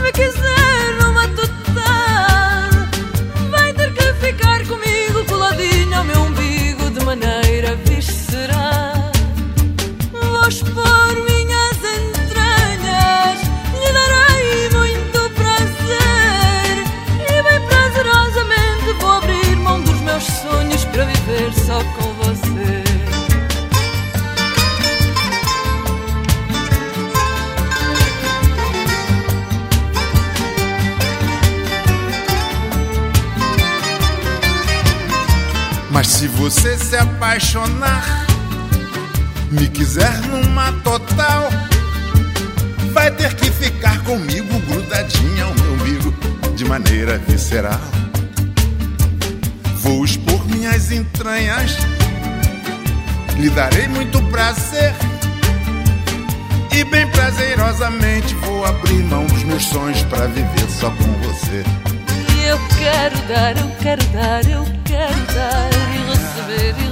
me 0.00 0.12
quiser 0.12 1.02
numa 1.02 1.26
total, 1.28 2.70
vai 3.50 3.72
ter 3.72 3.92
que 3.92 4.12
ficar 4.14 4.64
comigo 4.64 5.24
coladinho 5.26 5.98
ao 5.98 6.04
meu 6.04 6.20
umbigo 6.22 6.57
viver 21.28 21.52
só 21.52 21.84
com 21.84 22.12
você. 22.14 22.84
Mas 35.90 36.06
se 36.06 36.28
você 36.28 36.78
se 36.78 36.96
apaixonar, 36.96 38.26
me 39.50 39.68
quiser 39.68 40.20
numa 40.22 40.72
total, 40.82 41.48
vai 42.92 43.10
ter 43.10 43.34
que 43.34 43.50
ficar 43.50 44.02
comigo 44.04 44.60
grudadinha 44.60 45.44
ao 45.44 45.54
meu 45.54 45.72
umbigo 45.74 46.14
de 46.54 46.64
maneira 46.64 47.18
visceral. 47.18 48.07
Vou 49.88 50.04
expor 50.04 50.44
minhas 50.44 50.92
entranhas, 50.92 51.78
lhe 53.38 53.48
darei 53.48 53.88
muito 53.88 54.22
prazer. 54.24 54.92
E 56.70 56.84
bem 56.84 57.08
prazerosamente 57.08 58.34
vou 58.34 58.66
abrir 58.66 59.02
mão 59.04 59.24
dos 59.24 59.42
meus 59.44 59.64
sonhos 59.64 60.02
para 60.02 60.26
viver 60.26 60.68
só 60.68 60.90
com 60.90 61.10
você. 61.22 61.64
Eu 62.46 62.58
quero 62.76 63.16
dar, 63.28 63.56
eu 63.56 63.70
quero 63.80 64.04
dar, 64.08 64.46
eu 64.46 64.66
quero 64.84 65.26
dar 65.34 65.70
e 65.94 66.10
receber, 66.10 66.74
e 66.84 66.87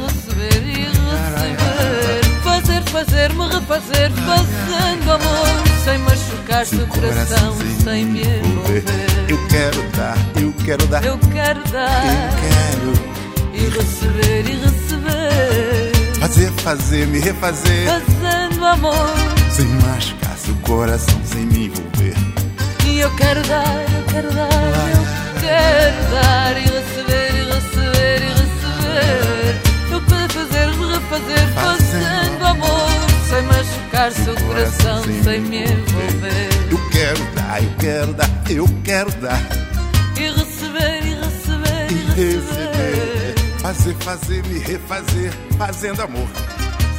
Fazer, 2.96 3.30
fazer, 3.30 3.34
me 3.34 3.46
refazer, 3.46 4.10
fazendo 4.10 5.12
amor, 5.12 5.46
sem 5.84 5.98
machucar 5.98 6.64
seu 6.64 6.86
coração, 6.86 7.54
sem 7.84 8.06
me 8.06 8.22
envolver. 8.22 8.84
Eu 9.28 9.46
quero 9.48 9.82
dar, 9.90 10.16
eu 10.40 10.52
quero 10.64 10.86
dar, 10.86 11.04
Eu 11.04 11.18
quero 11.18 11.60
dar, 11.70 12.06
eu 12.06 12.30
quero 12.40 13.52
e 13.52 13.68
receber, 13.68 14.46
e 14.48 14.54
receber. 14.64 15.92
fazer, 16.20 16.50
fazer, 16.52 17.06
me 17.08 17.18
refazer. 17.18 17.86
Fazendo 17.86 18.64
amor, 18.64 19.14
Sem 19.50 19.66
machucar 19.66 20.36
seu 20.38 20.54
coração, 20.62 21.20
sem 21.26 21.44
me 21.44 21.66
envolver. 21.66 22.14
e 22.86 23.00
eu 23.00 23.10
quero 23.16 23.42
dar, 23.42 23.84
eu 23.94 24.04
quero 24.10 24.32
dar, 24.32 24.48
eu 24.48 25.40
quero 25.42 26.10
dar 26.12 26.56
e 26.56 26.62
receber, 26.62 27.30
e 27.34 27.44
receber, 27.44 28.22
e 28.22 28.28
receber. 28.30 29.60
Eu 29.92 30.00
quero 30.00 30.32
fazer, 30.32 30.66
me 30.78 30.92
refazer, 30.94 31.48
machucar 33.96 34.12
seu 34.12 34.34
coração, 34.46 35.02
sem 35.24 35.40
me 35.40 35.62
envolver. 35.62 36.48
Eu 36.70 36.90
quero 36.90 37.24
dar, 37.34 37.62
eu 37.62 37.70
quero 37.78 38.12
dar, 38.14 38.30
eu 38.50 38.66
quero 38.84 39.10
dar 39.12 39.40
E 40.16 40.28
receber, 40.28 41.02
e 41.02 41.14
receber, 41.14 41.90
e 41.90 41.94
receber. 41.94 42.34
receber. 42.36 43.34
Fazer, 43.60 43.94
fazer, 43.96 44.44
me 44.46 44.58
refazer, 44.58 45.32
fazendo 45.56 46.02
amor. 46.02 46.28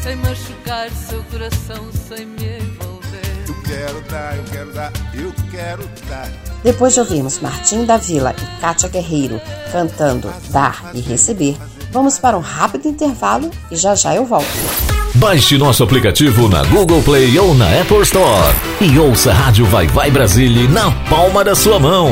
Sem 0.04 0.16
machucar 0.18 0.90
seu 0.92 1.24
coração, 1.26 1.88
sem 2.08 2.26
me 2.26 2.58
envolver. 2.58 3.46
Eu 3.48 3.56
quero 3.64 4.02
dar, 4.10 4.36
eu 4.36 4.44
quero 4.46 4.74
dar, 4.74 4.92
eu 5.14 5.34
quero 5.52 5.90
dar. 6.10 6.30
Depois 6.64 6.94
de 6.94 7.00
ouvirmos 7.00 7.40
Martim 7.40 7.86
da 7.86 7.98
Vila 7.98 8.34
e 8.38 8.60
Kátia 8.62 8.90
Guerreiro 8.90 9.40
cantando 9.72 10.34
Dar 10.50 10.92
e 10.94 11.00
Receber, 11.02 11.58
vamos 11.92 12.18
para 12.18 12.36
um 12.38 12.42
rápido 12.42 12.88
intervalo 12.88 13.52
e 13.72 13.76
já 13.76 13.94
já 13.96 14.16
eu 14.16 14.26
volto. 14.26 14.48
Baixe 15.20 15.58
nosso 15.58 15.84
aplicativo 15.84 16.48
na 16.48 16.64
Google 16.66 17.02
Play 17.02 17.40
ou 17.40 17.56
na 17.56 17.66
Apple 17.82 18.02
Store 18.02 18.54
e 18.80 19.00
ouça 19.00 19.32
a 19.32 19.34
Rádio 19.34 19.66
Vai 19.66 19.88
Vai 19.88 20.12
Brasília 20.12 20.70
na 20.70 20.92
palma 21.10 21.44
da 21.44 21.56
sua 21.56 21.80
mão. 21.80 22.12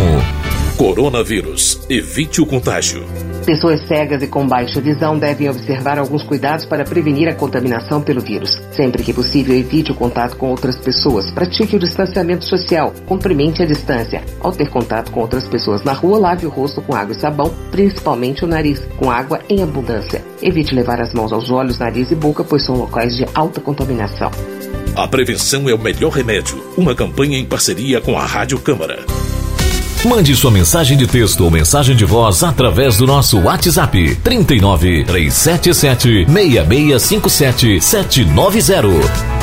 Coronavírus. 0.76 1.82
Evite 1.88 2.41
o 2.41 2.48
contágio. 2.48 3.06
Pessoas 3.46 3.80
cegas 3.88 4.24
e 4.24 4.28
com 4.28 4.48
baixa 4.48 4.82
visão 4.82 5.20
devem 5.20 5.48
observar 5.48 6.00
alguns 6.00 6.24
cuidados 6.24 6.66
para 6.66 6.84
prevenir 6.84 7.30
a 7.30 7.36
contaminação 7.36 8.02
pelo 8.02 8.20
vírus. 8.20 8.60
Sempre 8.72 9.04
que 9.04 9.14
possível, 9.14 9.56
evite 9.56 9.92
o 9.92 9.96
contato 9.96 10.36
com 10.36 10.50
outras 10.50 10.76
pessoas. 10.78 11.30
Pratique 11.30 11.76
o 11.76 11.80
distanciamento 11.80 12.44
social. 12.44 12.92
Cumprimente 13.06 13.62
a 13.62 13.66
distância. 13.68 14.24
Ao 14.40 14.52
ter 14.52 14.68
contato 14.72 15.12
com 15.12 15.20
outras 15.20 15.48
pessoas 15.48 15.84
na 15.84 15.94
rua, 15.94 16.18
lave 16.18 16.48
o 16.48 16.50
rosto 16.50 16.82
com 16.82 16.96
água 16.96 17.16
e 17.16 17.20
sabão, 17.20 17.54
principalmente 17.70 18.44
o 18.44 18.48
nariz, 18.48 18.80
com 18.98 19.12
água 19.12 19.40
em 19.48 19.62
abundância. 19.62 20.24
Evite 20.42 20.74
levar 20.74 21.00
as 21.00 21.14
mãos 21.14 21.32
aos 21.32 21.52
olhos, 21.52 21.78
nariz 21.78 22.10
e 22.10 22.16
boca, 22.16 22.44
pois 22.44 22.66
são 22.66 22.76
locais 22.76 23.16
de 23.16 23.28
alta 23.36 23.62
contaminação. 23.62 24.32
A 24.96 25.08
prevenção 25.08 25.70
é 25.70 25.74
o 25.74 25.80
melhor 25.80 26.10
remédio. 26.10 26.64
Uma 26.76 26.96
campanha 26.96 27.38
em 27.38 27.46
parceria 27.46 28.02
com 28.02 28.18
a 28.18 28.26
Rádio 28.26 28.58
Câmara. 28.58 29.06
Mande 30.06 30.36
sua 30.36 30.52
mensagem 30.52 30.95
de 30.95 31.07
texto 31.07 31.44
ou 31.44 31.49
mensagem 31.49 31.95
de 31.95 32.06
voz 32.06 32.44
através 32.44 32.95
do 32.98 33.07
nosso 33.07 33.40
WhatsApp 33.41 34.15
39 34.18 35.03
377 35.03 36.26
6657 36.32 37.82
790. 37.82 39.36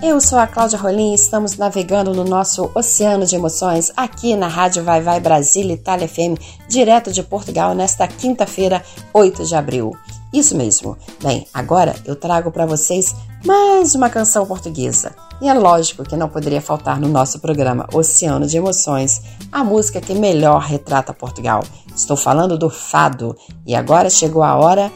Eu 0.00 0.20
sou 0.20 0.38
a 0.38 0.46
Cláudia 0.46 0.78
Rolim 0.78 1.10
e 1.10 1.14
estamos 1.16 1.56
navegando 1.56 2.14
no 2.14 2.22
nosso 2.22 2.70
oceano 2.76 3.26
de 3.26 3.34
emoções 3.34 3.90
aqui 3.96 4.36
na 4.36 4.46
Rádio 4.46 4.84
Vai 4.84 5.00
Vai 5.02 5.18
Brasília 5.18 5.74
Itália 5.74 6.06
FM, 6.06 6.38
direto 6.68 7.10
de 7.10 7.24
Portugal, 7.24 7.74
nesta 7.74 8.06
quinta-feira, 8.06 8.84
8 9.12 9.46
de 9.46 9.56
abril. 9.56 9.96
Isso 10.32 10.56
mesmo. 10.56 10.96
Bem, 11.22 11.46
agora 11.54 11.94
eu 12.04 12.14
trago 12.16 12.50
para 12.50 12.66
vocês 12.66 13.14
mais 13.44 13.94
uma 13.94 14.08
canção 14.08 14.46
portuguesa. 14.46 15.14
E 15.40 15.48
é 15.48 15.54
lógico 15.54 16.02
que 16.02 16.16
não 16.16 16.28
poderia 16.28 16.60
faltar 16.60 16.98
no 16.98 17.08
nosso 17.08 17.38
programa 17.38 17.86
Oceano 17.92 18.46
de 18.46 18.56
Emoções 18.56 19.20
a 19.52 19.62
música 19.62 20.00
que 20.00 20.14
melhor 20.14 20.62
retrata 20.62 21.12
Portugal. 21.12 21.62
Estou 21.94 22.16
falando 22.16 22.56
do 22.58 22.70
fado. 22.70 23.36
E 23.66 23.74
agora 23.74 24.08
chegou 24.08 24.42
a 24.42 24.56
hora 24.56 24.90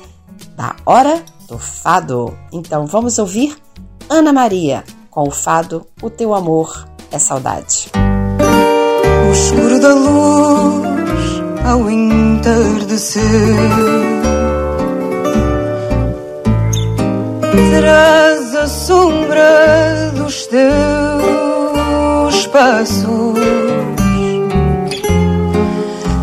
da 0.56 0.74
hora 0.86 1.22
do 1.46 1.58
fado. 1.58 2.36
Então 2.52 2.86
vamos 2.86 3.18
ouvir 3.18 3.56
Ana 4.08 4.32
Maria 4.32 4.82
com 5.10 5.28
o 5.28 5.30
fado 5.30 5.86
O 6.00 6.08
Teu 6.08 6.32
Amor 6.34 6.88
é 7.10 7.18
Saudade. 7.18 7.90
O 9.28 9.32
escuro 9.32 9.80
da 9.80 9.94
luz 9.94 11.42
ao 11.66 11.90
entardecer 11.90 13.22
Traz 17.70 18.54
a 18.54 18.66
sombra 18.66 20.10
dos 20.16 20.46
teus 20.46 20.76
passos. 22.46 23.38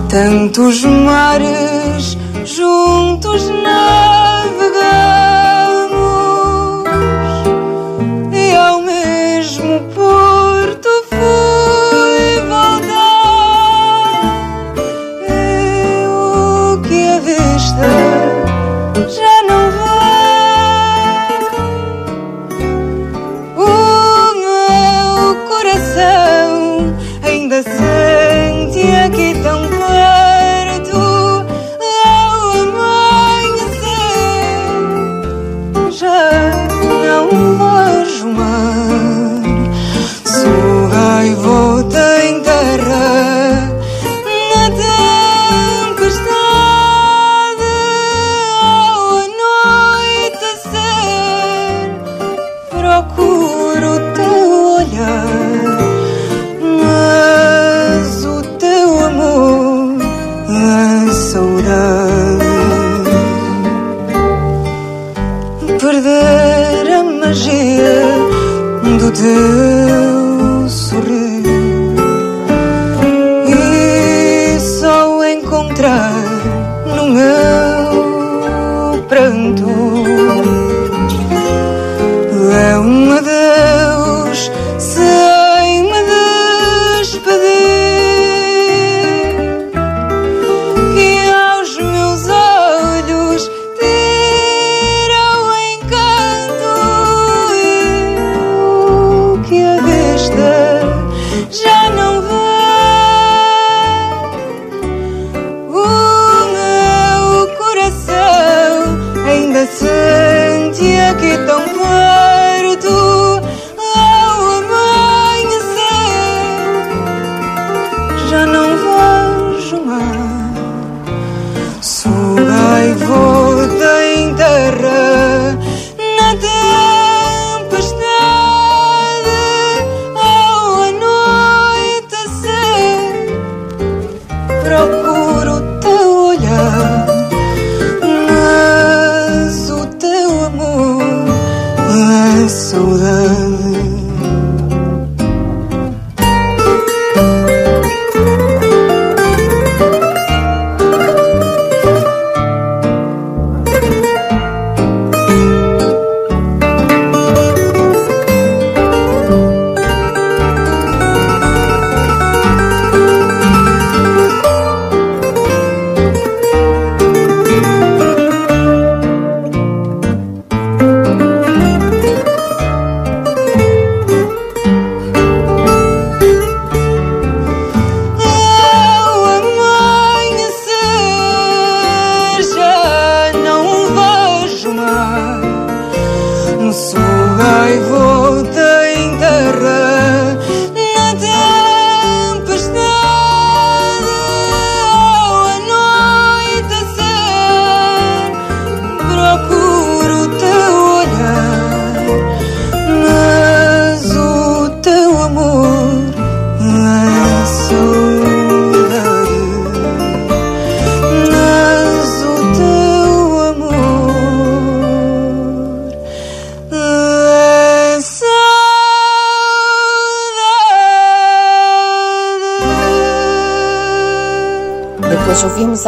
Tantos 0.10 0.84
mares 0.84 2.18
juntos 2.46 3.50
navegamos 3.50 5.25
ainda 28.06 28.72
sente 28.72 28.82
aqui 29.06 29.34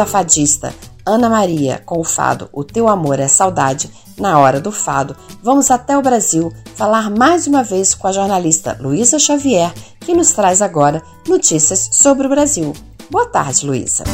a 0.00 0.06
fadista 0.06 0.74
Ana 1.04 1.28
Maria 1.28 1.82
com 1.86 1.98
o 1.98 2.04
fado 2.04 2.48
O 2.52 2.62
Teu 2.62 2.86
Amor 2.86 3.18
é 3.18 3.28
Saudade, 3.28 3.90
na 4.18 4.38
hora 4.38 4.60
do 4.60 4.70
fado, 4.70 5.16
vamos 5.42 5.70
até 5.70 5.96
o 5.96 6.02
Brasil 6.02 6.52
falar 6.74 7.10
mais 7.10 7.46
uma 7.46 7.62
vez 7.62 7.94
com 7.94 8.06
a 8.06 8.12
jornalista 8.12 8.76
Luísa 8.80 9.18
Xavier, 9.18 9.72
que 10.00 10.14
nos 10.14 10.32
traz 10.32 10.60
agora 10.60 11.02
notícias 11.26 11.88
sobre 11.92 12.26
o 12.26 12.30
Brasil. 12.30 12.72
Boa 13.10 13.26
tarde, 13.26 13.66
Luísa. 13.66 14.04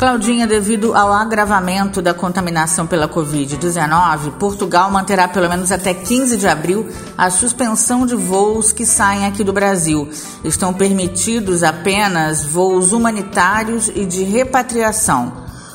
Claudinha, 0.00 0.46
devido 0.46 0.94
ao 0.94 1.12
agravamento 1.12 2.00
da 2.00 2.14
contaminação 2.14 2.86
pela 2.86 3.06
Covid-19, 3.06 4.30
Portugal 4.38 4.90
manterá 4.90 5.28
pelo 5.28 5.46
menos 5.46 5.70
até 5.70 5.92
15 5.92 6.38
de 6.38 6.48
abril 6.48 6.88
a 7.18 7.28
suspensão 7.28 8.06
de 8.06 8.14
voos 8.14 8.72
que 8.72 8.86
saem 8.86 9.26
aqui 9.26 9.44
do 9.44 9.52
Brasil. 9.52 10.08
Estão 10.42 10.72
permitidos 10.72 11.62
apenas 11.62 12.42
voos 12.42 12.94
humanitários 12.94 13.88
e 13.94 14.06
de 14.06 14.22
repatriação. 14.22 15.34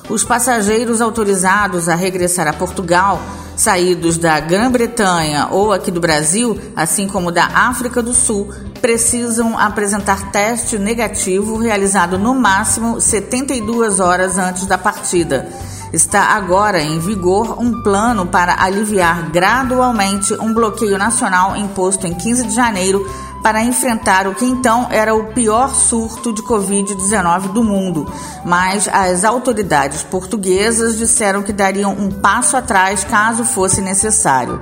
Os 0.09 0.23
passageiros 0.23 1.01
autorizados 1.01 1.87
a 1.87 1.93
regressar 1.93 2.47
a 2.47 2.53
Portugal 2.53 3.21
saídos 3.55 4.17
da 4.17 4.39
Grã-Bretanha 4.39 5.47
ou 5.51 5.71
aqui 5.71 5.91
do 5.91 5.99
Brasil, 5.99 6.59
assim 6.75 7.07
como 7.07 7.31
da 7.31 7.45
África 7.45 8.01
do 8.01 8.13
Sul, 8.13 8.53
precisam 8.81 9.57
apresentar 9.57 10.31
teste 10.31 10.77
negativo 10.77 11.57
realizado 11.57 12.19
no 12.19 12.35
máximo 12.35 12.99
72 12.99 13.99
horas 13.99 14.37
antes 14.37 14.65
da 14.65 14.77
partida. 14.77 15.47
Está 15.93 16.35
agora 16.35 16.81
em 16.81 16.99
vigor 16.99 17.61
um 17.61 17.81
plano 17.81 18.25
para 18.25 18.61
aliviar 18.61 19.29
gradualmente 19.31 20.33
um 20.33 20.53
bloqueio 20.53 20.97
nacional 20.97 21.55
imposto 21.55 22.05
em 22.05 22.13
15 22.13 22.47
de 22.47 22.53
janeiro 22.53 23.05
para 23.45 23.63
enfrentar 23.63 24.25
o 24.25 24.33
que 24.33 24.43
então 24.43 24.87
era 24.89 25.13
o 25.13 25.25
pior 25.25 25.75
surto 25.75 26.33
de 26.33 26.41
Covid-19 26.41 27.53
do 27.53 27.63
mundo, 27.63 28.11
mas 28.43 28.87
as 28.87 29.23
autoridades 29.23 30.01
portuguesas 30.01 30.97
disseram 30.97 31.43
que 31.43 31.53
dariam 31.53 31.93
um 31.93 32.09
passo 32.09 32.57
atrás 32.57 33.03
caso 33.03 33.45
fosse 33.45 33.81
necessário. 33.81 34.59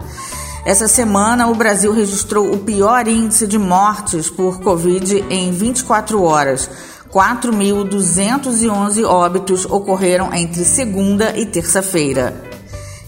Essa 0.65 0.89
semana, 0.89 1.47
o 1.47 1.55
Brasil 1.55 1.93
registrou 1.93 2.53
o 2.53 2.57
pior 2.57 3.07
índice 3.07 3.47
de 3.47 3.57
mortes 3.57 4.30
por 4.30 4.60
Covid 4.60 5.27
em 5.30 5.49
24 5.49 6.22
horas. 6.22 6.69
4.211 7.10 9.05
óbitos 9.05 9.64
ocorreram 9.64 10.34
entre 10.34 10.65
segunda 10.65 11.31
e 11.39 11.45
terça-feira. 11.45 12.51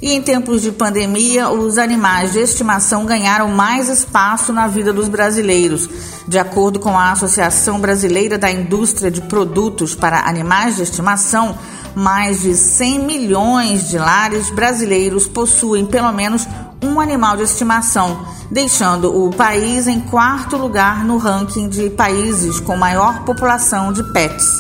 E 0.06 0.14
em 0.14 0.22
tempos 0.22 0.62
de 0.62 0.72
pandemia, 0.72 1.50
os 1.50 1.80
animais 1.80 2.34
de 2.34 2.40
estimação 2.40 3.08
ganharam 3.08 3.48
mais 3.48 3.90
espaço 3.90 4.54
na 4.54 4.68
vida 4.68 4.94
dos 4.94 5.08
brasileiros. 5.08 5.90
De 6.28 6.38
acordo 6.38 6.80
com 6.80 6.96
a 6.96 7.12
Associação 7.12 7.80
Brasileira 7.80 8.38
da 8.38 8.52
Indústria 8.52 9.10
de 9.10 9.20
Produtos 9.22 9.96
para 9.96 10.30
Animais 10.30 10.76
de 10.76 10.84
Estimação, 10.84 11.58
mais 11.96 12.42
de 12.42 12.54
100 12.54 13.00
milhões 13.00 13.90
de 13.90 13.98
lares 13.98 14.52
brasileiros 14.52 15.26
possuem 15.26 15.88
pelo 15.88 16.12
menos 16.12 16.48
um 16.84 17.00
animal 17.00 17.36
de 17.36 17.42
estimação, 17.42 18.28
deixando 18.52 19.26
o 19.26 19.32
país 19.32 19.88
em 19.88 20.00
quarto 20.02 20.56
lugar 20.56 21.04
no 21.04 21.18
ranking 21.18 21.68
de 21.68 21.90
países 21.90 22.60
com 22.60 22.78
maior 22.78 23.24
população 23.24 23.92
de 23.92 24.04
pets. 24.14 24.54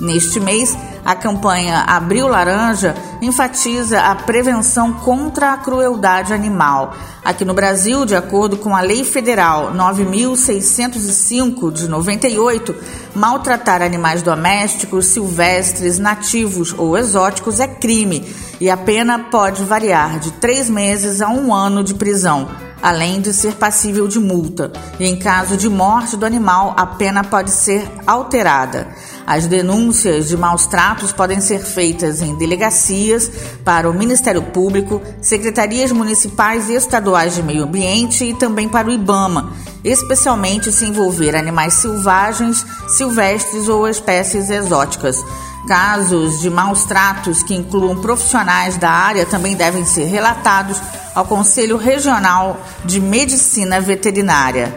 Neste 0.00 0.38
mês, 0.38 0.76
a 1.04 1.14
campanha 1.14 1.80
Abril 1.80 2.26
Laranja 2.26 2.94
enfatiza 3.20 4.00
a 4.00 4.14
prevenção 4.14 4.92
contra 4.92 5.52
a 5.52 5.56
crueldade 5.56 6.32
animal. 6.32 6.94
Aqui 7.24 7.44
no 7.44 7.54
Brasil, 7.54 8.04
de 8.04 8.16
acordo 8.16 8.56
com 8.56 8.74
a 8.74 8.80
Lei 8.80 9.04
Federal 9.04 9.72
9605 9.74 11.70
de 11.72 11.88
98, 11.88 12.74
maltratar 13.14 13.82
animais 13.82 14.22
domésticos, 14.22 15.06
silvestres, 15.06 15.98
nativos 15.98 16.74
ou 16.76 16.96
exóticos 16.96 17.60
é 17.60 17.66
crime 17.66 18.26
e 18.60 18.70
a 18.70 18.76
pena 18.76 19.18
pode 19.18 19.64
variar 19.64 20.18
de 20.18 20.32
três 20.32 20.70
meses 20.70 21.20
a 21.20 21.28
um 21.28 21.54
ano 21.54 21.84
de 21.84 21.94
prisão 21.94 22.48
além 22.84 23.18
de 23.18 23.32
ser 23.32 23.54
passível 23.54 24.06
de 24.06 24.20
multa. 24.20 24.70
E 25.00 25.06
em 25.06 25.16
caso 25.16 25.56
de 25.56 25.70
morte 25.70 26.18
do 26.18 26.26
animal, 26.26 26.74
a 26.76 26.84
pena 26.84 27.24
pode 27.24 27.50
ser 27.50 27.90
alterada. 28.06 28.88
As 29.26 29.46
denúncias 29.46 30.28
de 30.28 30.36
maus 30.36 30.66
tratos 30.66 31.12
podem 31.12 31.40
ser 31.40 31.60
feitas 31.60 32.20
em 32.20 32.34
delegacias, 32.36 33.30
para 33.64 33.88
o 33.88 33.94
Ministério 33.94 34.42
Público, 34.42 35.00
secretarias 35.22 35.90
municipais 35.92 36.68
e 36.68 36.74
estaduais 36.74 37.34
de 37.34 37.42
meio 37.42 37.64
ambiente 37.64 38.24
e 38.24 38.34
também 38.34 38.68
para 38.68 38.88
o 38.88 38.92
IBAMA, 38.92 39.52
especialmente 39.82 40.70
se 40.70 40.84
envolver 40.84 41.34
animais 41.34 41.74
selvagens, 41.74 42.66
silvestres 42.88 43.66
ou 43.68 43.88
espécies 43.88 44.50
exóticas. 44.50 45.24
Casos 45.66 46.40
de 46.40 46.50
maus 46.50 46.84
tratos 46.84 47.42
que 47.42 47.54
incluam 47.54 47.96
profissionais 47.96 48.76
da 48.76 48.90
área 48.90 49.24
também 49.24 49.56
devem 49.56 49.86
ser 49.86 50.04
relatados 50.04 50.76
ao 51.14 51.24
Conselho 51.24 51.78
Regional 51.78 52.60
de 52.84 53.00
Medicina 53.00 53.80
Veterinária. 53.80 54.74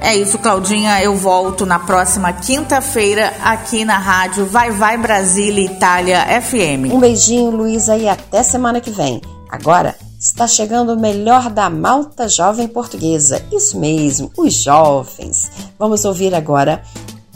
É 0.00 0.16
isso, 0.16 0.38
Claudinha. 0.38 1.02
Eu 1.02 1.16
volto 1.16 1.66
na 1.66 1.78
próxima 1.78 2.32
quinta-feira 2.32 3.34
aqui 3.42 3.84
na 3.84 3.98
rádio 3.98 4.46
Vai 4.46 4.70
Vai 4.70 4.96
Brasília 4.96 5.66
Itália 5.66 6.24
FM. 6.40 6.92
Um 6.92 7.00
beijinho, 7.00 7.50
Luísa, 7.50 7.96
e 7.96 8.08
até 8.08 8.42
semana 8.42 8.80
que 8.80 8.90
vem. 8.90 9.20
Agora 9.50 9.96
está 10.18 10.46
chegando 10.46 10.94
o 10.94 10.98
melhor 10.98 11.50
da 11.50 11.68
malta 11.68 12.28
jovem 12.28 12.68
portuguesa. 12.68 13.44
Isso 13.52 13.78
mesmo, 13.78 14.30
os 14.36 14.54
jovens. 14.54 15.50
Vamos 15.78 16.04
ouvir 16.04 16.34
agora 16.34 16.82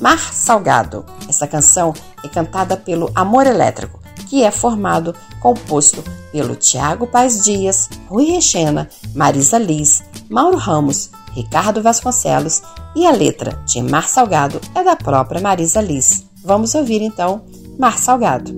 Mar 0.01 0.19
Salgado. 0.19 1.05
Essa 1.29 1.47
canção 1.47 1.93
é 2.25 2.29
cantada 2.29 2.77
pelo 2.77 3.11
Amor 3.15 3.47
Elétrico, 3.47 4.01
que 4.29 4.45
é 4.45 4.51
formado, 4.51 5.15
composto 5.41 6.03
pelo 6.31 6.57
Tiago 6.57 7.07
Paz 7.07 7.43
Dias, 7.43 7.89
Rui 8.09 8.27
Rechena, 8.27 8.89
Marisa 9.15 9.59
Liz, 9.59 10.03
Mauro 10.29 10.57
Ramos, 10.57 11.11
Ricardo 11.35 11.83
Vasconcelos 11.83 12.63
e 12.95 13.07
a 13.07 13.11
letra 13.11 13.63
de 13.67 13.83
Mar 13.83 14.09
Salgado 14.09 14.61
é 14.75 14.85
da 14.85 14.97
própria 14.97 15.41
Marisa 15.41 15.81
Liz. 15.81 16.27
Vamos 16.45 16.75
ouvir 16.75 17.03
então 17.03 17.43
Mar 17.79 17.99
Salgado. 17.99 18.53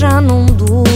já 0.00 0.18
não 0.18 0.46
dura. 0.46 0.89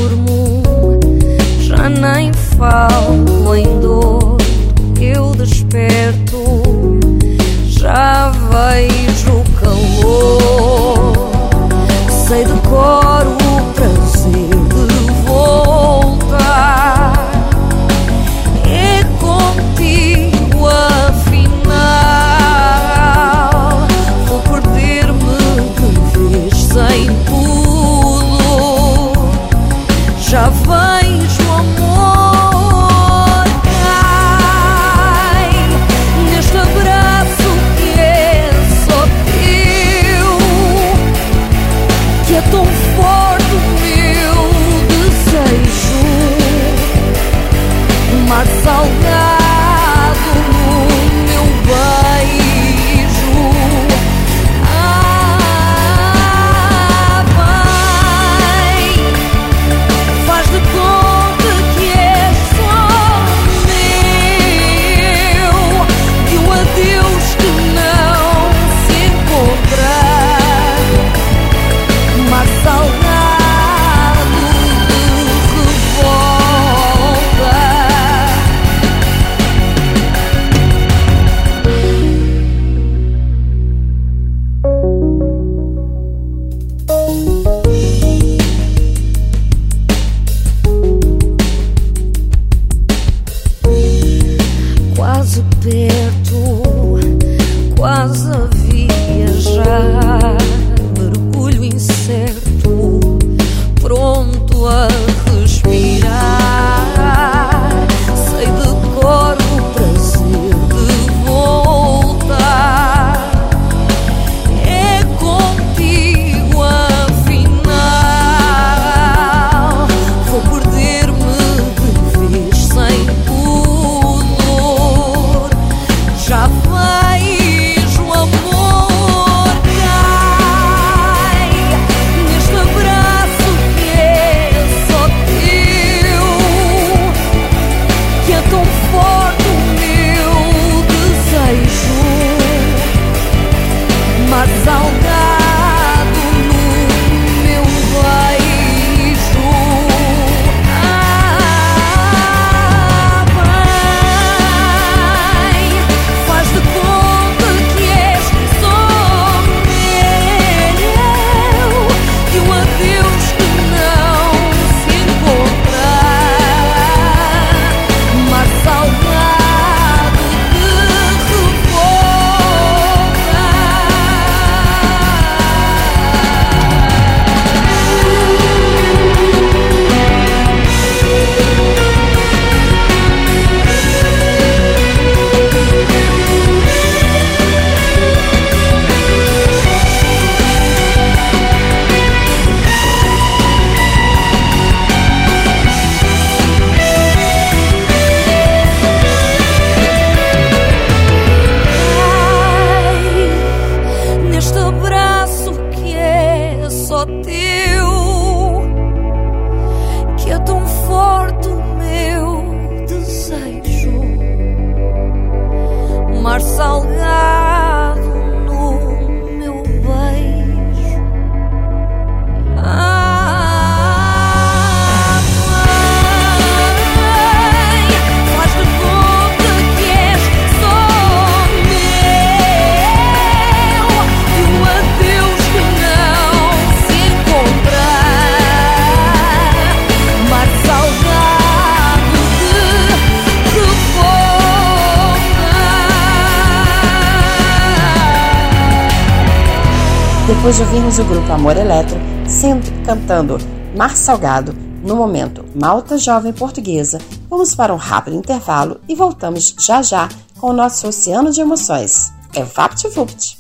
Depois 250.45 250.57
de 250.59 250.63
ouvirmos 250.63 250.99
o 250.99 251.05
grupo 251.05 251.33
Amor 251.33 251.57
Eletro 251.57 251.97
sempre 252.29 252.71
cantando 252.85 253.39
Mar 253.75 253.97
Salgado, 253.97 254.55
no 254.85 254.95
momento 254.95 255.43
Malta 255.55 255.97
Jovem 255.97 256.35
Portuguesa, 256.35 256.99
vamos 257.31 257.55
para 257.55 257.73
um 257.73 257.79
rápido 257.79 258.15
intervalo 258.15 258.79
e 258.87 258.95
voltamos 258.95 259.55
já 259.59 259.81
já 259.81 260.07
com 260.39 260.51
o 260.51 260.53
nosso 260.53 260.87
oceano 260.87 261.33
de 261.33 261.41
emoções. 261.41 262.13
É 262.35 262.43
VaptVupt! 262.43 263.39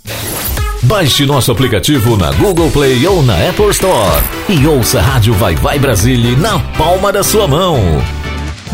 Baixe 0.84 1.26
nosso 1.26 1.52
aplicativo 1.52 2.16
na 2.16 2.32
Google 2.32 2.70
Play 2.70 3.06
ou 3.06 3.22
na 3.22 3.34
Apple 3.50 3.68
Store 3.68 4.24
e 4.48 4.66
ouça 4.66 4.98
a 4.98 5.02
Rádio 5.02 5.34
Vai 5.34 5.54
Vai 5.56 5.78
Brasília 5.78 6.34
na 6.38 6.58
palma 6.78 7.12
da 7.12 7.22
sua 7.22 7.46
mão. 7.46 7.76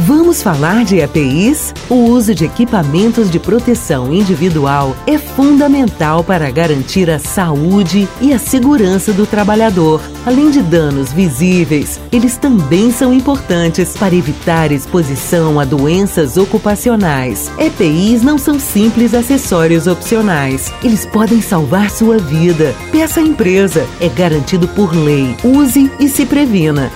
Vamos 0.07 0.43
falar 0.43 0.83
de 0.83 0.99
EPIs? 0.99 1.75
O 1.89 1.95
uso 1.95 2.35
de 2.35 2.47
equipamentos 2.47 3.31
de 3.31 3.39
proteção 3.39 4.15
individual 4.15 4.97
é 5.07 5.19
fundamental 5.19 6.25
para 6.25 6.51
garantir 6.51 7.11
a 7.11 7.19
saúde 7.19 8.09
e 8.19 8.33
a 8.33 8.39
segurança 8.39 9.13
do 9.13 9.27
trabalhador. 9.27 10.01
Além 10.25 10.51
de 10.51 10.63
danos 10.63 11.13
visíveis, 11.13 12.01
eles 12.11 12.39
também 12.39 12.91
são 12.91 13.13
importantes 13.13 13.95
para 13.95 14.15
evitar 14.15 14.73
exposição 14.73 15.61
a 15.61 15.67
doenças 15.67 16.39
ocupacionais. 16.39 17.51
EPIs 17.59 18.23
não 18.23 18.39
são 18.39 18.59
simples 18.59 19.13
acessórios 19.13 19.87
opcionais. 19.87 20.73
Eles 20.83 21.05
podem 21.05 21.43
salvar 21.43 21.91
sua 21.91 22.17
vida. 22.17 22.75
Peça 22.91 23.21
à 23.21 23.23
empresa. 23.23 23.87
É 24.01 24.09
garantido 24.09 24.67
por 24.69 24.95
lei. 24.95 25.37
Use 25.45 25.91
e 26.01 26.09
se 26.09 26.25
previna. 26.25 26.91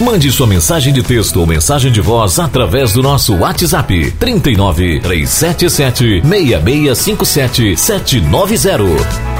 Mande 0.00 0.32
sua 0.32 0.46
mensagem 0.46 0.92
de 0.92 1.02
texto 1.02 1.38
ou 1.38 1.46
mensagem 1.46 1.92
de 1.92 2.00
voz 2.00 2.38
através 2.38 2.92
do 2.92 3.02
nosso 3.02 3.36
WhatsApp 3.36 4.10
39 4.12 5.00
377 5.00 6.22
6657 6.26 7.76
790. 7.76 9.32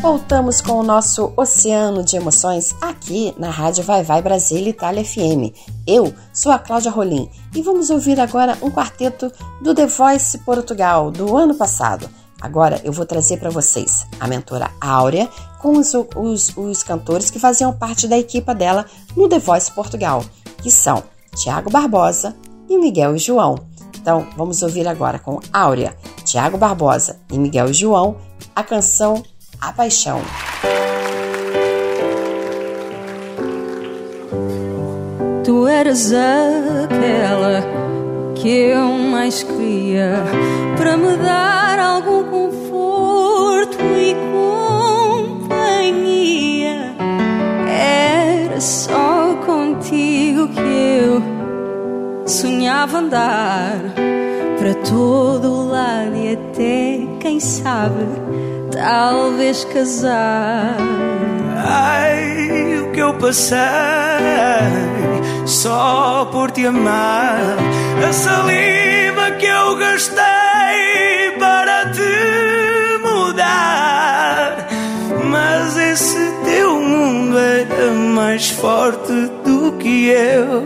Voltamos 0.00 0.60
com 0.60 0.74
o 0.74 0.82
nosso 0.84 1.32
oceano 1.36 2.04
de 2.04 2.16
emoções 2.16 2.74
aqui 2.80 3.34
na 3.36 3.50
Rádio 3.50 3.82
Vai 3.82 4.04
Vai 4.04 4.22
Brasil 4.22 4.66
Itália 4.68 5.04
FM. 5.04 5.52
Eu 5.86 6.14
sou 6.32 6.52
a 6.52 6.58
Cláudia 6.58 6.92
Rolim 6.92 7.28
e 7.54 7.60
vamos 7.60 7.90
ouvir 7.90 8.18
agora 8.20 8.56
um 8.62 8.70
quarteto 8.70 9.30
do 9.60 9.74
The 9.74 9.86
Voice 9.86 10.38
Portugal 10.38 11.10
do 11.10 11.36
ano 11.36 11.54
passado. 11.56 12.08
Agora 12.40 12.80
eu 12.84 12.92
vou 12.92 13.06
trazer 13.06 13.38
para 13.38 13.50
vocês 13.50 14.06
a 14.20 14.26
mentora 14.26 14.70
Áurea 14.80 15.28
com 15.60 15.78
os, 15.78 15.92
os, 15.94 16.56
os 16.56 16.82
cantores 16.82 17.30
que 17.30 17.38
faziam 17.38 17.72
parte 17.72 18.06
da 18.06 18.18
equipa 18.18 18.54
dela 18.54 18.84
no 19.16 19.28
The 19.28 19.38
Voice 19.38 19.72
Portugal, 19.72 20.24
que 20.62 20.70
são 20.70 21.02
Tiago 21.34 21.70
Barbosa 21.70 22.36
e 22.68 22.78
Miguel 22.78 23.16
e 23.16 23.18
João. 23.18 23.56
Então 23.96 24.26
vamos 24.36 24.62
ouvir 24.62 24.86
agora 24.86 25.18
com 25.18 25.40
Áurea, 25.52 25.96
Tiago 26.24 26.58
Barbosa 26.58 27.18
e 27.32 27.38
Miguel 27.38 27.70
e 27.70 27.74
João 27.74 28.16
a 28.54 28.62
canção 28.62 29.22
A 29.60 29.72
Paixão. 29.72 30.20
Tu 35.44 35.66
eras 35.68 36.12
aquela 36.12 37.85
que 38.46 38.52
eu 38.52 38.86
mais 38.92 39.42
queria 39.42 40.22
para 40.76 40.96
me 40.96 41.16
dar 41.16 41.80
algum 41.80 42.22
conforto 42.22 43.76
e 43.82 44.14
companhia. 45.50 46.94
Era 47.68 48.60
só 48.60 49.34
contigo 49.44 50.46
que 50.46 50.60
eu 50.60 51.20
sonhava 52.24 52.98
andar 52.98 53.80
para 54.60 54.74
todo 54.88 55.66
lado 55.68 56.14
e 56.14 56.34
até, 56.34 57.00
quem 57.18 57.40
sabe, 57.40 58.06
talvez 58.70 59.64
casar. 59.64 60.76
Ai, 61.64 62.78
o 62.78 62.92
que 62.92 63.00
eu 63.00 63.12
passei 63.14 63.56
só 65.46 66.28
por 66.30 66.52
te 66.52 66.64
amar. 66.64 67.56
A 68.04 68.12
saliva 68.12 69.30
que 69.32 69.46
eu 69.46 69.76
gastei 69.76 71.30
para 71.38 71.90
te 71.92 72.98
mudar. 73.02 74.68
Mas 75.24 75.76
esse 75.76 76.30
teu 76.44 76.80
mundo 76.80 77.38
era 77.38 77.92
mais 77.92 78.50
forte 78.50 79.12
do 79.44 79.72
que 79.78 80.08
eu. 80.08 80.64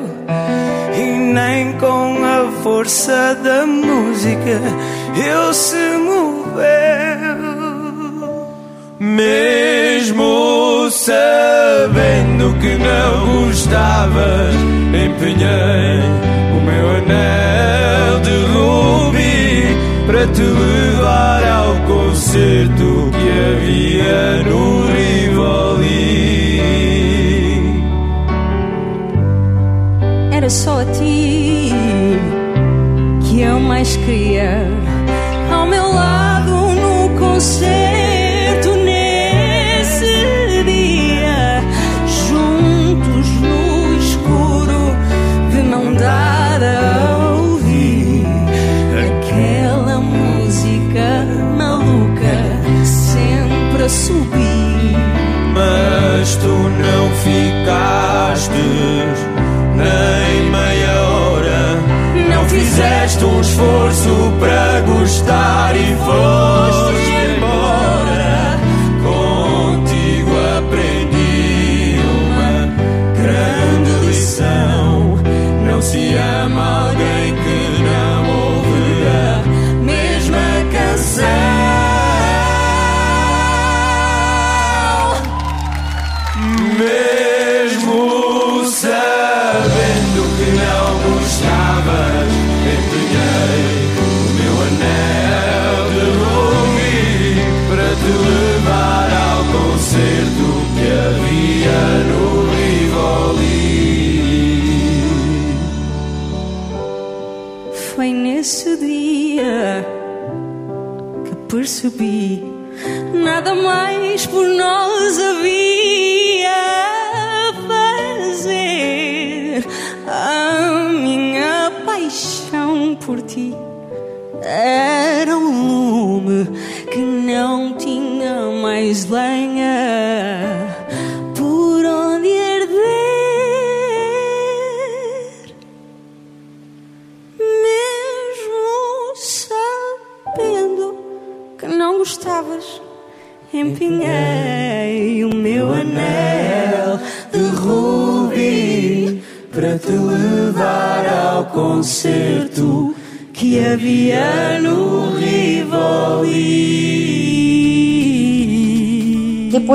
E 0.95 1.19
nem 1.19 1.79
com 1.79 2.19
a 2.25 2.63
força 2.63 3.35
da 3.37 3.67
música 3.67 4.61
eu 5.17 5.55
se 5.55 5.97
moveu. 5.97 7.40
Mesmo 9.03 10.91
sabendo 10.91 12.53
que 12.61 12.77
não 12.77 13.47
gostavas, 13.47 14.55
empenhei 14.89 16.03
o 16.55 16.61
meu 16.61 16.91
anel 16.99 18.21
de 18.21 18.37
rubi 18.53 19.75
para 20.07 20.27
te 20.27 20.43
levar 20.43 21.43
ao 21.49 21.77
concerto 21.87 23.11
que 23.11 23.31
havia 23.41 24.43
no 24.51 24.60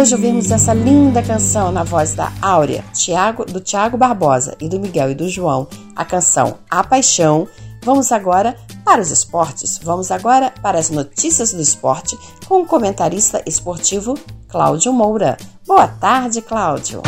Depois 0.06 0.22
de 0.22 0.27
ouvirmos 0.27 0.52
essa 0.52 0.72
linda 0.72 1.23
canção 1.23 1.72
na 1.72 1.84
voz 1.84 2.14
da 2.14 2.32
Áurea, 2.40 2.86
Thiago, 2.94 3.44
do 3.44 3.60
Tiago 3.60 3.98
Barbosa 3.98 4.56
e 4.61 4.69
do 4.69 4.80
Miguel 4.80 5.10
e 5.10 5.15
do 5.15 5.27
João, 5.27 5.68
a 5.95 6.06
canção 6.06 6.60
A 6.69 6.84
Paixão, 6.84 7.48
vamos 7.84 8.11
agora 8.11 8.56
para 8.84 9.02
os 9.02 9.10
esportes. 9.10 9.80
Vamos 9.82 10.11
agora 10.11 10.53
para 10.61 10.77
as 10.77 10.91
notícias 10.91 11.53
do 11.53 11.60
esporte 11.60 12.15
com 12.48 12.61
o 12.61 12.68
comentarista 12.68 13.41
esportivo 13.48 14.14
Cláudio 14.48 14.94
Moura. 14.94 15.38
Boa 15.65 15.88
tarde, 15.88 16.40
Cláudio. 16.40 17.02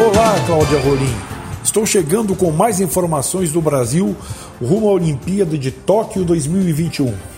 Olá, 0.00 0.34
Cláudia 0.46 0.80
Rolim. 0.80 1.14
Estou 1.62 1.84
chegando 1.84 2.34
com 2.34 2.50
mais 2.50 2.80
informações 2.80 3.52
do 3.52 3.60
Brasil 3.60 4.16
rumo 4.62 4.88
à 4.88 4.92
Olimpíada 4.92 5.58
de 5.58 5.70
Tóquio 5.70 6.24
2021. 6.24 7.35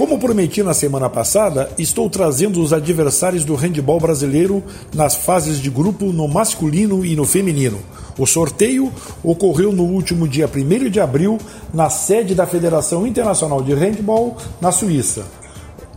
Como 0.00 0.18
prometi 0.18 0.62
na 0.62 0.72
semana 0.72 1.10
passada, 1.10 1.70
estou 1.76 2.08
trazendo 2.08 2.62
os 2.62 2.72
adversários 2.72 3.44
do 3.44 3.54
handebol 3.54 4.00
brasileiro 4.00 4.64
nas 4.94 5.14
fases 5.14 5.58
de 5.58 5.68
grupo 5.68 6.06
no 6.06 6.26
masculino 6.26 7.04
e 7.04 7.14
no 7.14 7.26
feminino. 7.26 7.78
O 8.16 8.24
sorteio 8.24 8.90
ocorreu 9.22 9.72
no 9.72 9.82
último 9.82 10.26
dia 10.26 10.48
1 10.48 10.88
de 10.88 11.00
abril 11.00 11.36
na 11.74 11.90
sede 11.90 12.34
da 12.34 12.46
Federação 12.46 13.06
Internacional 13.06 13.62
de 13.62 13.74
Handball, 13.74 14.38
na 14.58 14.72
Suíça. 14.72 15.26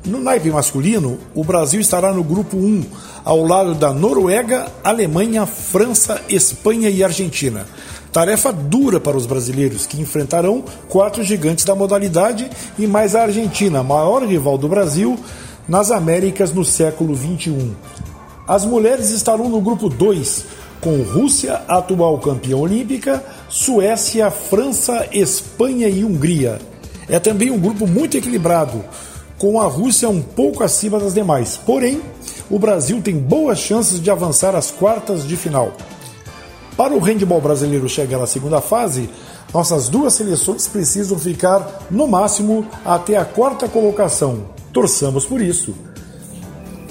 No 0.06 0.20
naipe 0.20 0.52
masculino, 0.52 1.18
o 1.34 1.42
Brasil 1.42 1.80
estará 1.80 2.12
no 2.12 2.26
grupo 2.26 2.58
1, 2.58 2.84
ao 3.24 3.42
lado 3.42 3.74
da 3.74 3.94
Noruega, 3.94 4.66
Alemanha, 4.84 5.46
França, 5.46 6.22
Espanha 6.28 6.90
e 6.90 7.06
Argentina. 7.06 7.66
Tarefa 8.14 8.54
dura 8.54 9.00
para 9.00 9.18
os 9.18 9.26
brasileiros, 9.26 9.88
que 9.88 10.00
enfrentarão 10.00 10.64
quatro 10.88 11.24
gigantes 11.24 11.66
da 11.66 11.74
modalidade 11.74 12.48
e 12.78 12.86
mais 12.86 13.16
a 13.16 13.24
Argentina, 13.24 13.82
maior 13.82 14.24
rival 14.24 14.56
do 14.56 14.70
Brasil 14.70 15.18
nas 15.68 15.90
Américas 15.90 16.54
no 16.54 16.64
século 16.64 17.16
XXI. 17.16 17.72
As 18.48 18.66
mulheres 18.66 19.10
estarão 19.10 19.50
no 19.50 19.60
grupo 19.60 19.90
2, 19.90 20.46
com 20.80 21.02
Rússia, 21.02 21.64
atual 21.68 22.20
campeã 22.20 22.56
olímpica, 22.56 23.24
Suécia, 23.50 24.30
França, 24.30 25.08
Espanha 25.12 25.90
e 25.90 26.06
Hungria. 26.06 26.62
É 27.10 27.18
também 27.18 27.50
um 27.50 27.60
grupo 27.60 27.88
muito 27.88 28.16
equilibrado, 28.16 28.84
com 29.40 29.60
a 29.60 29.66
Rússia 29.66 30.08
um 30.08 30.22
pouco 30.22 30.64
acima 30.64 31.00
das 31.00 31.16
demais. 31.16 31.58
Porém, 31.66 32.00
o 32.48 32.60
Brasil 32.60 33.02
tem 33.02 33.18
boas 33.18 33.58
chances 33.58 34.00
de 34.00 34.12
avançar 34.12 34.56
às 34.56 34.70
quartas 34.70 35.28
de 35.28 35.36
final. 35.36 35.74
Para 36.76 36.96
o 36.96 37.00
handebol 37.00 37.40
brasileiro 37.40 37.88
chegar 37.88 38.22
à 38.22 38.26
segunda 38.26 38.60
fase, 38.60 39.10
nossas 39.54 39.90
duas 39.90 40.14
seleções 40.14 40.68
precisam 40.68 41.20
ficar, 41.20 41.86
no 41.92 42.08
máximo, 42.08 42.66
até 42.84 43.16
a 43.16 43.24
quarta 43.24 43.68
colocação. 43.68 44.46
Torçamos 44.72 45.26
por 45.26 45.40
isso. 45.40 45.76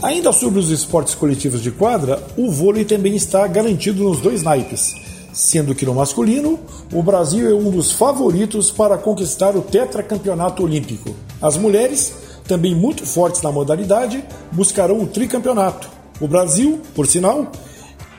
Ainda 0.01 0.33
sobre 0.33 0.61
os 0.61 0.71
esportes 0.71 1.15
coletivos 1.15 1.61
de 1.61 1.71
quadra, 1.73 2.23
o 2.37 2.51
vôlei 2.51 2.85
também 2.85 3.17
está 3.17 3.47
garantido 3.47 4.05
nos 4.05 4.21
dois 4.21 4.43
naipes, 4.43 4.95
sendo 5.33 5.75
que 5.75 5.87
no 5.87 5.95
masculino, 5.95 6.61
o 6.93 7.03
Brasil 7.03 7.51
é 7.51 7.55
um 7.55 7.71
dos 7.71 7.91
favoritos 7.93 8.71
para 8.71 8.99
conquistar 8.99 9.57
o 9.57 9.63
tetracampeonato 9.63 10.63
olímpico. 10.63 11.15
As 11.41 11.57
mulheres 11.57 12.13
também 12.47 12.75
muito 12.75 13.07
fortes 13.07 13.43
na 13.43 13.51
modalidade, 13.51 14.25
buscarão 14.51 15.01
o 15.01 15.07
tricampeonato. 15.07 15.89
O 16.21 16.29
Brasil, 16.29 16.81
por 16.95 17.07
sinal, 17.07 17.51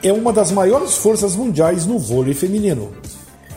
é 0.03 0.11
uma 0.11 0.33
das 0.33 0.51
maiores 0.51 0.95
forças 0.95 1.33
mundiais 1.33 1.85
no 1.85 1.97
vôlei 1.97 2.33
feminino. 2.33 2.91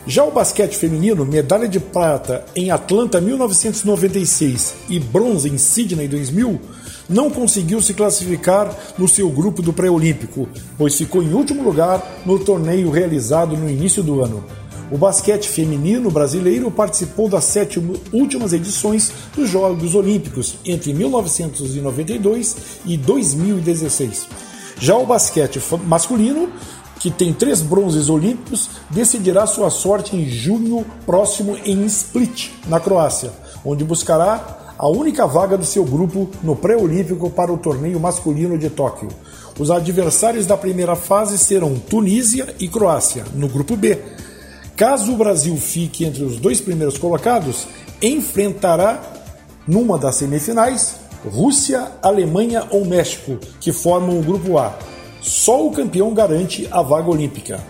Já 0.06 0.23
o 0.23 0.31
basquete 0.31 0.77
feminino, 0.77 1.27
medalha 1.27 1.68
de 1.68 1.81
prata 1.81 2.44
em 2.55 2.70
Atlanta 2.70 3.20
1996 3.20 4.74
e 4.89 5.01
bronze 5.01 5.48
em 5.48 5.59
Sydney 5.59 6.06
2000, 6.06 6.60
não 7.09 7.28
conseguiu 7.28 7.82
se 7.82 7.93
classificar 7.93 8.73
no 8.97 9.09
seu 9.09 9.28
grupo 9.28 9.60
do 9.60 9.73
pré-olímpico, 9.73 10.48
pois 10.78 10.94
ficou 10.94 11.20
em 11.20 11.35
último 11.35 11.64
lugar 11.64 12.23
no 12.24 12.39
torneio 12.39 12.90
realizado 12.90 13.56
no 13.56 13.68
início 13.68 14.01
do 14.01 14.23
ano. 14.23 14.44
O 14.93 14.97
basquete 14.97 15.48
feminino 15.48 16.12
brasileiro 16.12 16.70
participou 16.70 17.28
das 17.28 17.43
sete 17.43 17.82
últimas 18.12 18.52
edições 18.52 19.10
dos 19.35 19.51
Jogos 19.51 19.97
Olímpicos 19.97 20.55
entre 20.64 20.94
1992 20.94 22.56
e 22.86 22.97
2016. 22.97 24.28
Já 24.78 24.97
o 24.97 25.07
basquete 25.07 25.61
masculino, 25.85 26.51
que 26.98 27.11
tem 27.11 27.32
três 27.32 27.61
bronzes 27.61 28.09
olímpicos, 28.09 28.70
decidirá 28.90 29.47
sua 29.47 29.70
sorte 29.70 30.16
em 30.16 30.28
junho 30.28 30.85
próximo 31.05 31.57
em 31.65 31.85
Split, 31.86 32.51
na 32.66 32.81
Croácia, 32.81 33.32
onde 33.65 33.85
buscará 33.85 34.74
a 34.78 34.89
única 34.89 35.27
vaga 35.27 35.57
do 35.57 35.65
seu 35.65 35.85
grupo 35.85 36.28
no 36.43 36.55
pré-olímpico 36.55 37.31
para 37.31 37.53
o 37.53 37.57
torneio 37.57 37.98
masculino 37.98 38.59
de 38.59 38.69
Tóquio. 38.69 39.09
Os 39.59 39.70
adversários 39.70 40.44
da 40.44 40.57
primeira 40.57 40.94
fase 40.94 41.39
serão 41.39 41.77
Tunísia 41.77 42.55
e 42.59 42.69
Croácia, 42.69 43.24
no 43.35 43.48
grupo 43.48 43.74
B. 43.77 43.98
Caso 44.77 45.12
o 45.12 45.16
Brasil 45.16 45.57
fique 45.57 46.05
entre 46.05 46.23
os 46.23 46.39
dois 46.39 46.61
primeiros 46.61 46.98
colocados, 46.98 47.66
enfrentará, 48.03 49.01
numa 49.66 49.98
das 49.98 50.16
semifinais, 50.16 50.97
Rússia, 51.24 51.93
Alemanha 52.02 52.66
ou 52.70 52.84
México, 52.84 53.38
que 53.60 53.72
formam 53.72 54.18
o 54.18 54.22
grupo 54.22 54.59
A. 54.59 54.78
Só 55.20 55.66
o 55.66 55.72
campeão 55.72 56.14
garante 56.14 56.68
a 56.70 56.82
vaga 56.82 57.10
olímpica. 57.10 57.60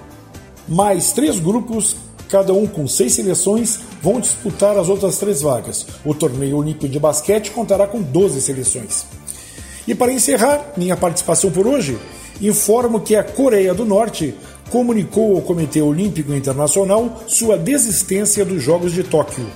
Mais 0.69 1.13
três 1.13 1.39
grupos, 1.39 1.97
cada 2.29 2.53
um 2.53 2.67
com 2.67 2.87
seis 2.87 3.15
seleções, 3.15 3.81
vão 4.03 4.21
disputar 4.21 4.77
as 4.77 4.89
outras 4.89 5.19
três 5.19 5.43
vagas. 5.43 5.87
O 6.05 6.15
torneio 6.15 6.59
olímpico 6.59 6.89
de 6.89 6.99
basquete 6.99 7.51
contará 7.51 7.87
com 7.87 8.03
12 8.03 8.41
seleções. 8.41 9.07
E 9.87 9.95
para 9.95 10.13
encerrar 10.13 10.73
minha 10.77 10.97
participação 10.97 11.51
por 11.51 11.67
hoje, 11.67 11.99
informo 12.41 13.01
que 13.01 13.15
a 13.15 13.23
Coreia 13.23 13.73
do 13.73 13.85
Norte 13.85 14.35
comunicou 14.71 15.37
ao 15.37 15.43
Comitê 15.43 15.81
Olímpico 15.81 16.35
Internacional 16.35 17.23
sua 17.29 17.57
desistência 17.57 18.45
dos 18.45 18.63
Jogos 18.63 18.93
de 18.93 19.05
Tóquio. 19.05 19.47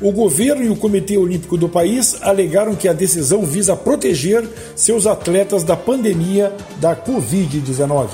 O 0.00 0.10
governo 0.12 0.64
e 0.64 0.70
o 0.70 0.76
Comitê 0.76 1.18
Olímpico 1.18 1.58
do 1.58 1.68
país 1.68 2.16
alegaram 2.22 2.74
que 2.74 2.88
a 2.88 2.92
decisão 2.94 3.44
visa 3.44 3.76
proteger 3.76 4.48
seus 4.74 5.06
atletas 5.06 5.62
da 5.62 5.76
pandemia 5.76 6.56
da 6.80 6.96
Covid-19. 6.96 8.08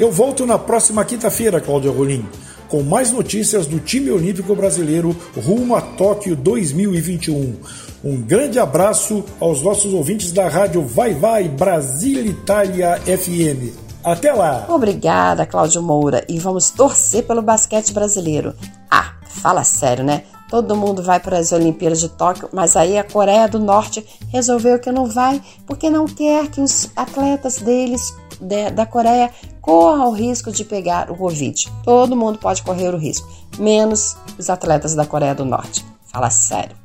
Eu 0.00 0.10
volto 0.10 0.46
na 0.46 0.58
próxima 0.58 1.04
quinta-feira, 1.04 1.60
Cláudia 1.60 1.90
Rolim, 1.90 2.26
com 2.66 2.82
mais 2.82 3.12
notícias 3.12 3.66
do 3.66 3.78
time 3.78 4.10
olímpico 4.10 4.54
brasileiro 4.56 5.14
rumo 5.36 5.76
a 5.76 5.82
Tóquio 5.82 6.34
2021. 6.34 7.56
Um 8.02 8.16
grande 8.16 8.58
abraço 8.58 9.22
aos 9.38 9.60
nossos 9.60 9.92
ouvintes 9.92 10.32
da 10.32 10.48
rádio 10.48 10.80
Vai 10.80 11.12
Vai 11.12 11.46
Brasil 11.46 12.24
Itália 12.24 12.98
FM. 13.00 13.76
Até 14.02 14.32
lá! 14.32 14.66
Obrigada, 14.70 15.44
Cláudio 15.44 15.82
Moura. 15.82 16.24
E 16.26 16.38
vamos 16.38 16.70
torcer 16.70 17.24
pelo 17.24 17.42
basquete 17.42 17.92
brasileiro. 17.92 18.54
Ah, 18.90 19.12
fala 19.28 19.62
sério, 19.62 20.02
né? 20.02 20.24
Todo 20.52 20.76
mundo 20.76 21.02
vai 21.02 21.18
para 21.18 21.38
as 21.38 21.50
Olimpíadas 21.50 21.98
de 21.98 22.10
Tóquio, 22.10 22.46
mas 22.52 22.76
aí 22.76 22.98
a 22.98 23.02
Coreia 23.02 23.48
do 23.48 23.58
Norte 23.58 24.06
resolveu 24.28 24.78
que 24.78 24.92
não 24.92 25.06
vai 25.06 25.40
porque 25.66 25.88
não 25.88 26.04
quer 26.04 26.50
que 26.50 26.60
os 26.60 26.90
atletas 26.94 27.56
deles 27.56 28.14
de, 28.38 28.70
da 28.70 28.84
Coreia 28.84 29.30
corram 29.62 30.10
o 30.10 30.12
risco 30.12 30.52
de 30.52 30.62
pegar 30.62 31.10
o 31.10 31.16
Covid. 31.16 31.72
Todo 31.82 32.14
mundo 32.14 32.38
pode 32.38 32.62
correr 32.62 32.94
o 32.94 32.98
risco, 32.98 33.26
menos 33.56 34.14
os 34.38 34.50
atletas 34.50 34.94
da 34.94 35.06
Coreia 35.06 35.34
do 35.34 35.46
Norte. 35.46 35.86
Fala 36.04 36.28
sério. 36.28 36.76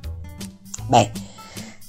Bem, 0.89 1.11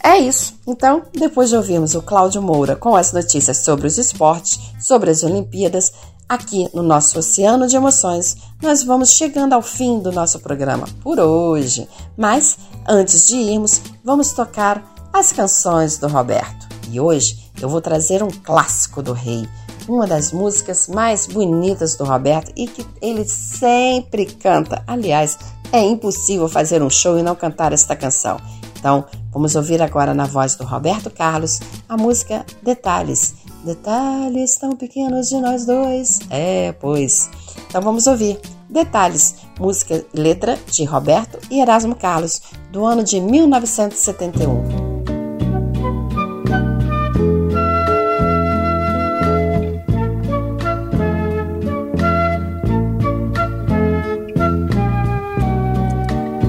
é 0.02 0.18
isso. 0.18 0.58
Então, 0.66 1.02
depois 1.12 1.50
de 1.50 1.56
ouvirmos 1.56 1.94
o 1.94 2.02
Cláudio 2.02 2.42
Moura 2.42 2.74
com 2.74 2.96
as 2.96 3.12
notícias 3.12 3.58
sobre 3.58 3.86
os 3.86 3.98
esportes, 3.98 4.58
sobre 4.80 5.10
as 5.10 5.22
Olimpíadas, 5.22 5.92
aqui 6.28 6.68
no 6.74 6.82
nosso 6.82 7.18
Oceano 7.18 7.66
de 7.66 7.76
Emoções, 7.76 8.36
nós 8.60 8.82
vamos 8.82 9.10
chegando 9.10 9.54
ao 9.54 9.62
fim 9.62 9.98
do 10.00 10.12
nosso 10.12 10.38
programa 10.40 10.86
por 11.02 11.18
hoje. 11.18 11.88
Mas, 12.16 12.58
antes 12.86 13.26
de 13.26 13.36
irmos, 13.36 13.80
vamos 14.04 14.32
tocar 14.32 14.84
as 15.12 15.32
canções 15.32 15.96
do 15.96 16.06
Roberto. 16.06 16.68
E 16.90 17.00
hoje 17.00 17.50
eu 17.60 17.68
vou 17.68 17.80
trazer 17.80 18.22
um 18.22 18.30
clássico 18.30 19.02
do 19.02 19.12
rei, 19.12 19.48
uma 19.88 20.06
das 20.06 20.32
músicas 20.32 20.86
mais 20.86 21.26
bonitas 21.26 21.96
do 21.96 22.04
Roberto 22.04 22.52
e 22.54 22.66
que 22.66 22.86
ele 23.00 23.24
sempre 23.24 24.26
canta. 24.26 24.82
Aliás, 24.86 25.38
é 25.72 25.80
impossível 25.80 26.48
fazer 26.48 26.82
um 26.82 26.90
show 26.90 27.18
e 27.18 27.22
não 27.22 27.34
cantar 27.34 27.72
esta 27.72 27.96
canção. 27.96 28.38
Então, 28.78 29.04
vamos 29.32 29.56
ouvir 29.56 29.82
agora 29.82 30.14
na 30.14 30.24
voz 30.24 30.54
do 30.54 30.64
Roberto 30.64 31.10
Carlos 31.10 31.58
a 31.88 31.96
música 31.96 32.44
Detalhes. 32.62 33.34
Detalhes 33.64 34.56
tão 34.56 34.76
pequenos 34.76 35.28
de 35.28 35.40
nós 35.40 35.66
dois. 35.66 36.20
É, 36.30 36.72
pois. 36.72 37.28
Então 37.68 37.82
vamos 37.82 38.06
ouvir. 38.06 38.38
Detalhes, 38.68 39.36
música 39.58 40.04
letra 40.12 40.58
de 40.70 40.84
Roberto 40.84 41.38
e 41.50 41.60
Erasmo 41.60 41.94
Carlos, 41.94 42.42
do 42.70 42.84
ano 42.84 43.02
de 43.02 43.20
1971. 43.20 44.98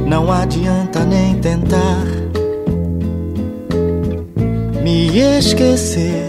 Não 0.06 0.32
adianta 0.32 1.06
nem 1.06 1.40
tentar 1.40 2.06
me 4.84 5.38
esquecer. 5.38 6.29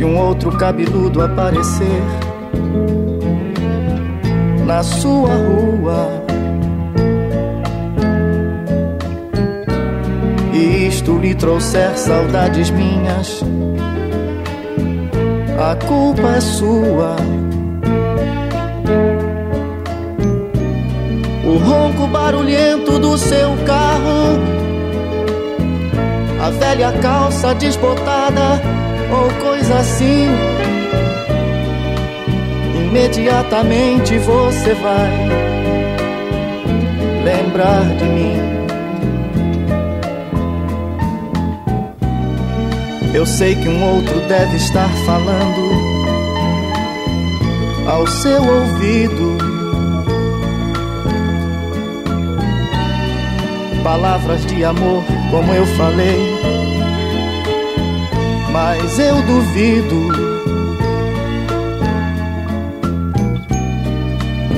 Se 0.00 0.04
um 0.06 0.16
outro 0.16 0.50
cabeludo 0.56 1.20
aparecer 1.20 2.02
na 4.64 4.82
sua 4.82 5.28
rua. 5.28 6.24
E 10.54 10.86
isto 10.86 11.18
lhe 11.18 11.34
trouxer 11.34 11.98
saudades 11.98 12.70
minhas, 12.70 13.42
a 15.58 15.76
culpa 15.84 16.28
é 16.28 16.40
sua. 16.40 17.16
O 21.44 21.58
ronco 21.58 22.06
barulhento 22.06 22.98
do 22.98 23.18
seu 23.18 23.50
carro, 23.66 24.40
a 26.42 26.48
velha 26.48 26.90
calça 27.02 27.54
desbotada 27.54 28.80
ou 29.12 29.28
coisa 29.40 29.78
assim. 29.78 30.26
Imediatamente 32.74 34.18
você 34.18 34.74
vai 34.74 35.10
lembrar 37.24 37.84
de 37.96 38.04
mim. 38.04 38.50
Eu 43.12 43.26
sei 43.26 43.54
que 43.56 43.68
um 43.68 43.96
outro 43.96 44.20
deve 44.28 44.56
estar 44.56 44.88
falando 45.04 45.90
ao 47.86 48.06
seu 48.06 48.42
ouvido. 48.42 49.36
Palavras 53.82 54.46
de 54.46 54.64
amor, 54.64 55.02
como 55.30 55.52
eu 55.52 55.66
falei, 55.76 56.39
mas 58.52 58.98
eu 58.98 59.22
duvido. 59.22 60.40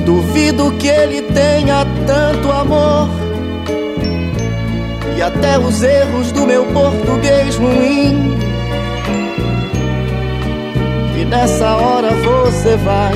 Duvido 0.05 0.71
que 0.73 0.87
ele 0.87 1.21
tenha 1.21 1.85
tanto 2.05 2.51
amor. 2.51 3.09
E 5.17 5.21
até 5.21 5.57
os 5.57 5.81
erros 5.83 6.31
do 6.31 6.45
meu 6.45 6.65
português 6.67 7.55
ruim. 7.55 8.37
E 11.19 11.25
nessa 11.25 11.75
hora 11.77 12.09
você 12.11 12.75
vai 12.77 13.13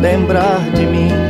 lembrar 0.00 0.60
de 0.74 0.86
mim. 0.86 1.29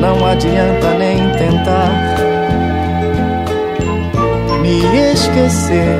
Não 0.00 0.24
adianta 0.24 0.94
nem 0.98 1.30
tentar 1.32 2.20
me 4.62 5.12
esquecer. 5.12 5.98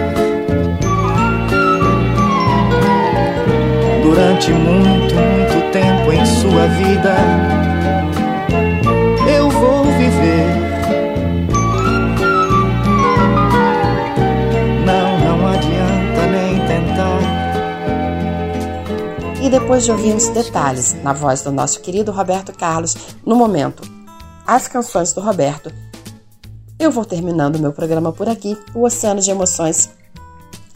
Durante 4.02 4.52
muito, 4.52 5.14
muito 5.14 5.72
tempo 5.72 6.12
em 6.12 6.24
sua 6.24 6.66
vida, 6.68 7.14
eu 9.36 9.50
vou 9.50 9.84
viver. 9.84 10.46
Não, 14.86 15.18
não 15.18 15.48
adianta 15.48 16.26
nem 16.30 16.58
tentar. 16.66 17.20
E 19.42 19.48
depois 19.50 19.84
de 19.84 19.90
ouvirmos 19.90 20.28
detalhes 20.28 20.96
na 21.02 21.12
voz 21.12 21.42
do 21.42 21.50
nosso 21.50 21.80
querido 21.80 22.12
Roberto 22.12 22.52
Carlos, 22.56 22.96
no 23.24 23.36
momento, 23.36 23.89
as 24.50 24.66
canções 24.66 25.12
do 25.12 25.20
Roberto 25.20 25.72
eu 26.76 26.90
vou 26.90 27.04
terminando 27.04 27.60
meu 27.60 27.72
programa 27.72 28.12
por 28.12 28.28
aqui, 28.28 28.58
o 28.74 28.82
Oceano 28.82 29.20
de 29.20 29.30
Emoções, 29.30 29.90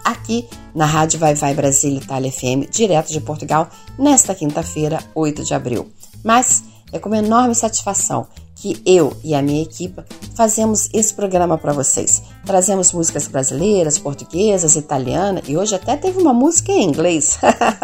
aqui 0.04 0.46
na 0.72 0.86
Rádio 0.86 1.18
Vai 1.18 1.34
Vai 1.34 1.54
Brasil 1.54 1.96
Itália 1.96 2.30
FM, 2.30 2.70
direto 2.70 3.10
de 3.10 3.20
Portugal, 3.20 3.68
nesta 3.98 4.32
quinta-feira, 4.32 5.02
8 5.12 5.42
de 5.42 5.54
abril. 5.54 5.90
Mas 6.22 6.62
é 6.92 7.00
com 7.00 7.12
enorme 7.12 7.54
satisfação 7.54 8.28
que 8.54 8.80
eu 8.86 9.16
e 9.24 9.34
a 9.34 9.42
minha 9.42 9.62
equipe 9.62 10.02
fazemos 10.34 10.88
esse 10.92 11.12
programa 11.12 11.58
para 11.58 11.72
vocês. 11.72 12.22
Trazemos 12.46 12.92
músicas 12.92 13.26
brasileiras, 13.26 13.98
portuguesas, 13.98 14.76
italianas 14.76 15.48
e 15.48 15.56
hoje 15.56 15.74
até 15.74 15.96
teve 15.96 16.20
uma 16.20 16.32
música 16.32 16.70
em 16.70 16.84
inglês. 16.84 17.38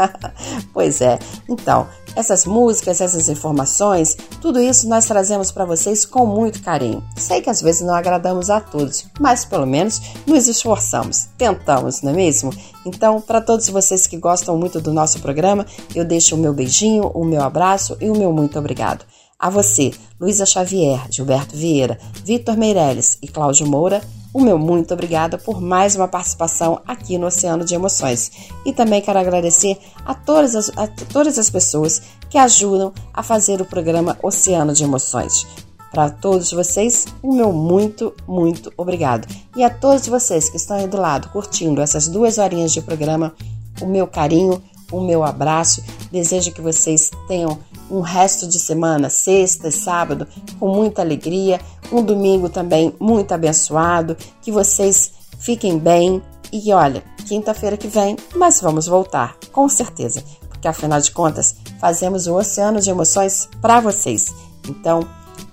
pois 0.72 1.00
é, 1.00 1.18
então 1.48 1.88
Essas 2.16 2.44
músicas, 2.44 3.00
essas 3.00 3.28
informações, 3.28 4.16
tudo 4.40 4.60
isso 4.60 4.88
nós 4.88 5.06
trazemos 5.06 5.50
para 5.50 5.64
vocês 5.64 6.04
com 6.04 6.26
muito 6.26 6.62
carinho. 6.62 7.02
Sei 7.16 7.40
que 7.40 7.50
às 7.50 7.62
vezes 7.62 7.82
não 7.82 7.94
agradamos 7.94 8.50
a 8.50 8.60
todos, 8.60 9.06
mas 9.18 9.44
pelo 9.44 9.66
menos 9.66 10.00
nos 10.26 10.48
esforçamos, 10.48 11.28
tentamos, 11.38 12.02
não 12.02 12.12
é 12.12 12.14
mesmo? 12.14 12.52
Então, 12.84 13.20
para 13.20 13.40
todos 13.40 13.68
vocês 13.68 14.06
que 14.06 14.16
gostam 14.16 14.56
muito 14.56 14.80
do 14.80 14.92
nosso 14.92 15.20
programa, 15.20 15.66
eu 15.94 16.04
deixo 16.04 16.34
o 16.34 16.38
meu 16.38 16.52
beijinho, 16.52 17.10
o 17.14 17.24
meu 17.24 17.42
abraço 17.42 17.96
e 18.00 18.08
o 18.08 18.16
meu 18.16 18.32
muito 18.32 18.58
obrigado. 18.58 19.04
A 19.40 19.48
você, 19.48 19.90
Luísa 20.20 20.44
Xavier, 20.44 21.00
Gilberto 21.10 21.56
Vieira, 21.56 21.98
Vitor 22.22 22.58
Meirelles 22.58 23.16
e 23.22 23.26
Cláudio 23.26 23.66
Moura, 23.66 24.02
o 24.34 24.40
meu 24.42 24.58
muito 24.58 24.92
obrigada 24.92 25.38
por 25.38 25.62
mais 25.62 25.96
uma 25.96 26.06
participação 26.06 26.82
aqui 26.86 27.16
no 27.16 27.28
Oceano 27.28 27.64
de 27.64 27.74
Emoções. 27.74 28.30
E 28.66 28.72
também 28.74 29.00
quero 29.00 29.18
agradecer 29.18 29.78
a 30.04 30.12
todas 30.12 30.54
as, 30.54 30.68
a 30.76 30.86
todas 30.86 31.38
as 31.38 31.48
pessoas 31.48 32.02
que 32.28 32.36
ajudam 32.36 32.92
a 33.14 33.22
fazer 33.22 33.62
o 33.62 33.64
programa 33.64 34.18
Oceano 34.22 34.74
de 34.74 34.84
Emoções. 34.84 35.46
Para 35.90 36.10
todos 36.10 36.50
vocês, 36.50 37.06
o 37.22 37.32
meu 37.32 37.50
muito, 37.50 38.14
muito 38.28 38.70
obrigado. 38.76 39.26
E 39.56 39.64
a 39.64 39.70
todos 39.70 40.06
vocês 40.06 40.50
que 40.50 40.58
estão 40.58 40.76
aí 40.76 40.86
do 40.86 40.98
lado 40.98 41.30
curtindo 41.30 41.80
essas 41.80 42.08
duas 42.08 42.36
horinhas 42.36 42.74
de 42.74 42.82
programa, 42.82 43.34
o 43.80 43.86
meu 43.86 44.06
carinho, 44.06 44.62
o 44.92 45.00
meu 45.00 45.24
abraço. 45.24 45.82
Desejo 46.12 46.52
que 46.52 46.60
vocês 46.60 47.10
tenham 47.26 47.58
um 47.90 48.00
resto 48.00 48.46
de 48.46 48.58
semana, 48.58 49.10
sexta 49.10 49.68
e 49.68 49.72
sábado, 49.72 50.26
com 50.58 50.68
muita 50.68 51.02
alegria, 51.02 51.60
um 51.92 52.02
domingo 52.02 52.48
também 52.48 52.94
muito 53.00 53.32
abençoado, 53.32 54.16
que 54.40 54.52
vocês 54.52 55.12
fiquem 55.38 55.78
bem 55.78 56.22
e 56.52 56.72
olha, 56.72 57.02
quinta-feira 57.26 57.76
que 57.76 57.88
vem 57.88 58.16
nós 58.34 58.60
vamos 58.60 58.86
voltar, 58.86 59.36
com 59.52 59.68
certeza, 59.68 60.22
porque 60.48 60.68
afinal 60.68 61.00
de 61.00 61.10
contas 61.10 61.56
fazemos 61.80 62.26
o 62.26 62.34
oceano 62.34 62.80
de 62.80 62.90
emoções 62.90 63.48
para 63.60 63.80
vocês. 63.80 64.32
Então, 64.68 65.06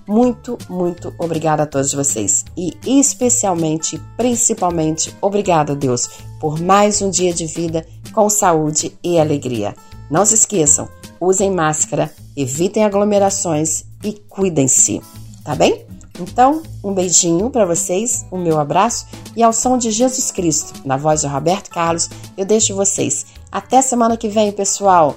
muito, 0.08 0.58
muito 0.70 1.14
obrigada 1.20 1.64
a 1.64 1.68
todos 1.68 1.94
vocês 1.94 2.46
e 2.56 2.78
especialmente, 2.86 4.02
principalmente, 4.16 5.16
obrigada, 5.22 5.76
Deus, 5.76 6.10
por 6.40 6.60
mais 6.60 7.02
um 7.02 7.10
dia 7.10 7.34
de 7.34 7.46
vida 7.46 7.86
com 8.14 8.30
saúde 8.30 8.98
e 9.04 9.20
alegria. 9.20 9.76
Não 10.10 10.26
se 10.26 10.36
esqueçam, 10.36 10.88
usem 11.20 11.52
máscara, 11.52 12.14
evitem 12.36 12.84
aglomerações 12.84 13.86
e 14.04 14.14
cuidem-se, 14.14 15.02
tá 15.44 15.56
bem? 15.56 15.86
Então, 16.20 16.64
um 16.84 16.94
beijinho 16.94 17.50
para 17.50 17.66
vocês, 17.66 18.26
o 18.32 18.38
um 18.38 18.44
meu 18.44 18.60
abraço 18.60 19.06
e 19.36 19.44
ao 19.44 19.54
som 19.54 19.78
de 19.78 19.92
Jesus 19.92 20.32
Cristo, 20.32 20.74
na 20.84 20.98
voz 20.98 21.22
de 21.22 21.28
Roberto 21.28 21.70
Carlos, 21.70 22.10
eu 22.36 22.46
deixo 22.46 22.76
vocês. 22.76 23.28
Até 23.52 23.82
semana 23.82 24.18
que 24.18 24.28
vem, 24.28 24.52
pessoal. 24.52 25.16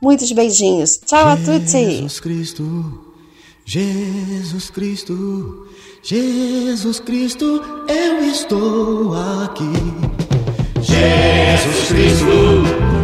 Muitos 0.00 0.32
beijinhos. 0.32 0.98
Tchau 1.04 1.28
a 1.28 1.36
tutti. 1.36 1.70
Jesus 1.70 2.20
Cristo, 2.20 3.14
Jesus 3.64 4.70
Cristo, 4.70 5.68
Jesus 6.02 7.00
Cristo, 7.00 7.62
eu 7.88 8.24
estou 8.24 9.14
aqui. 9.14 9.72
Jesus 10.80 11.88
Cristo, 11.88 12.91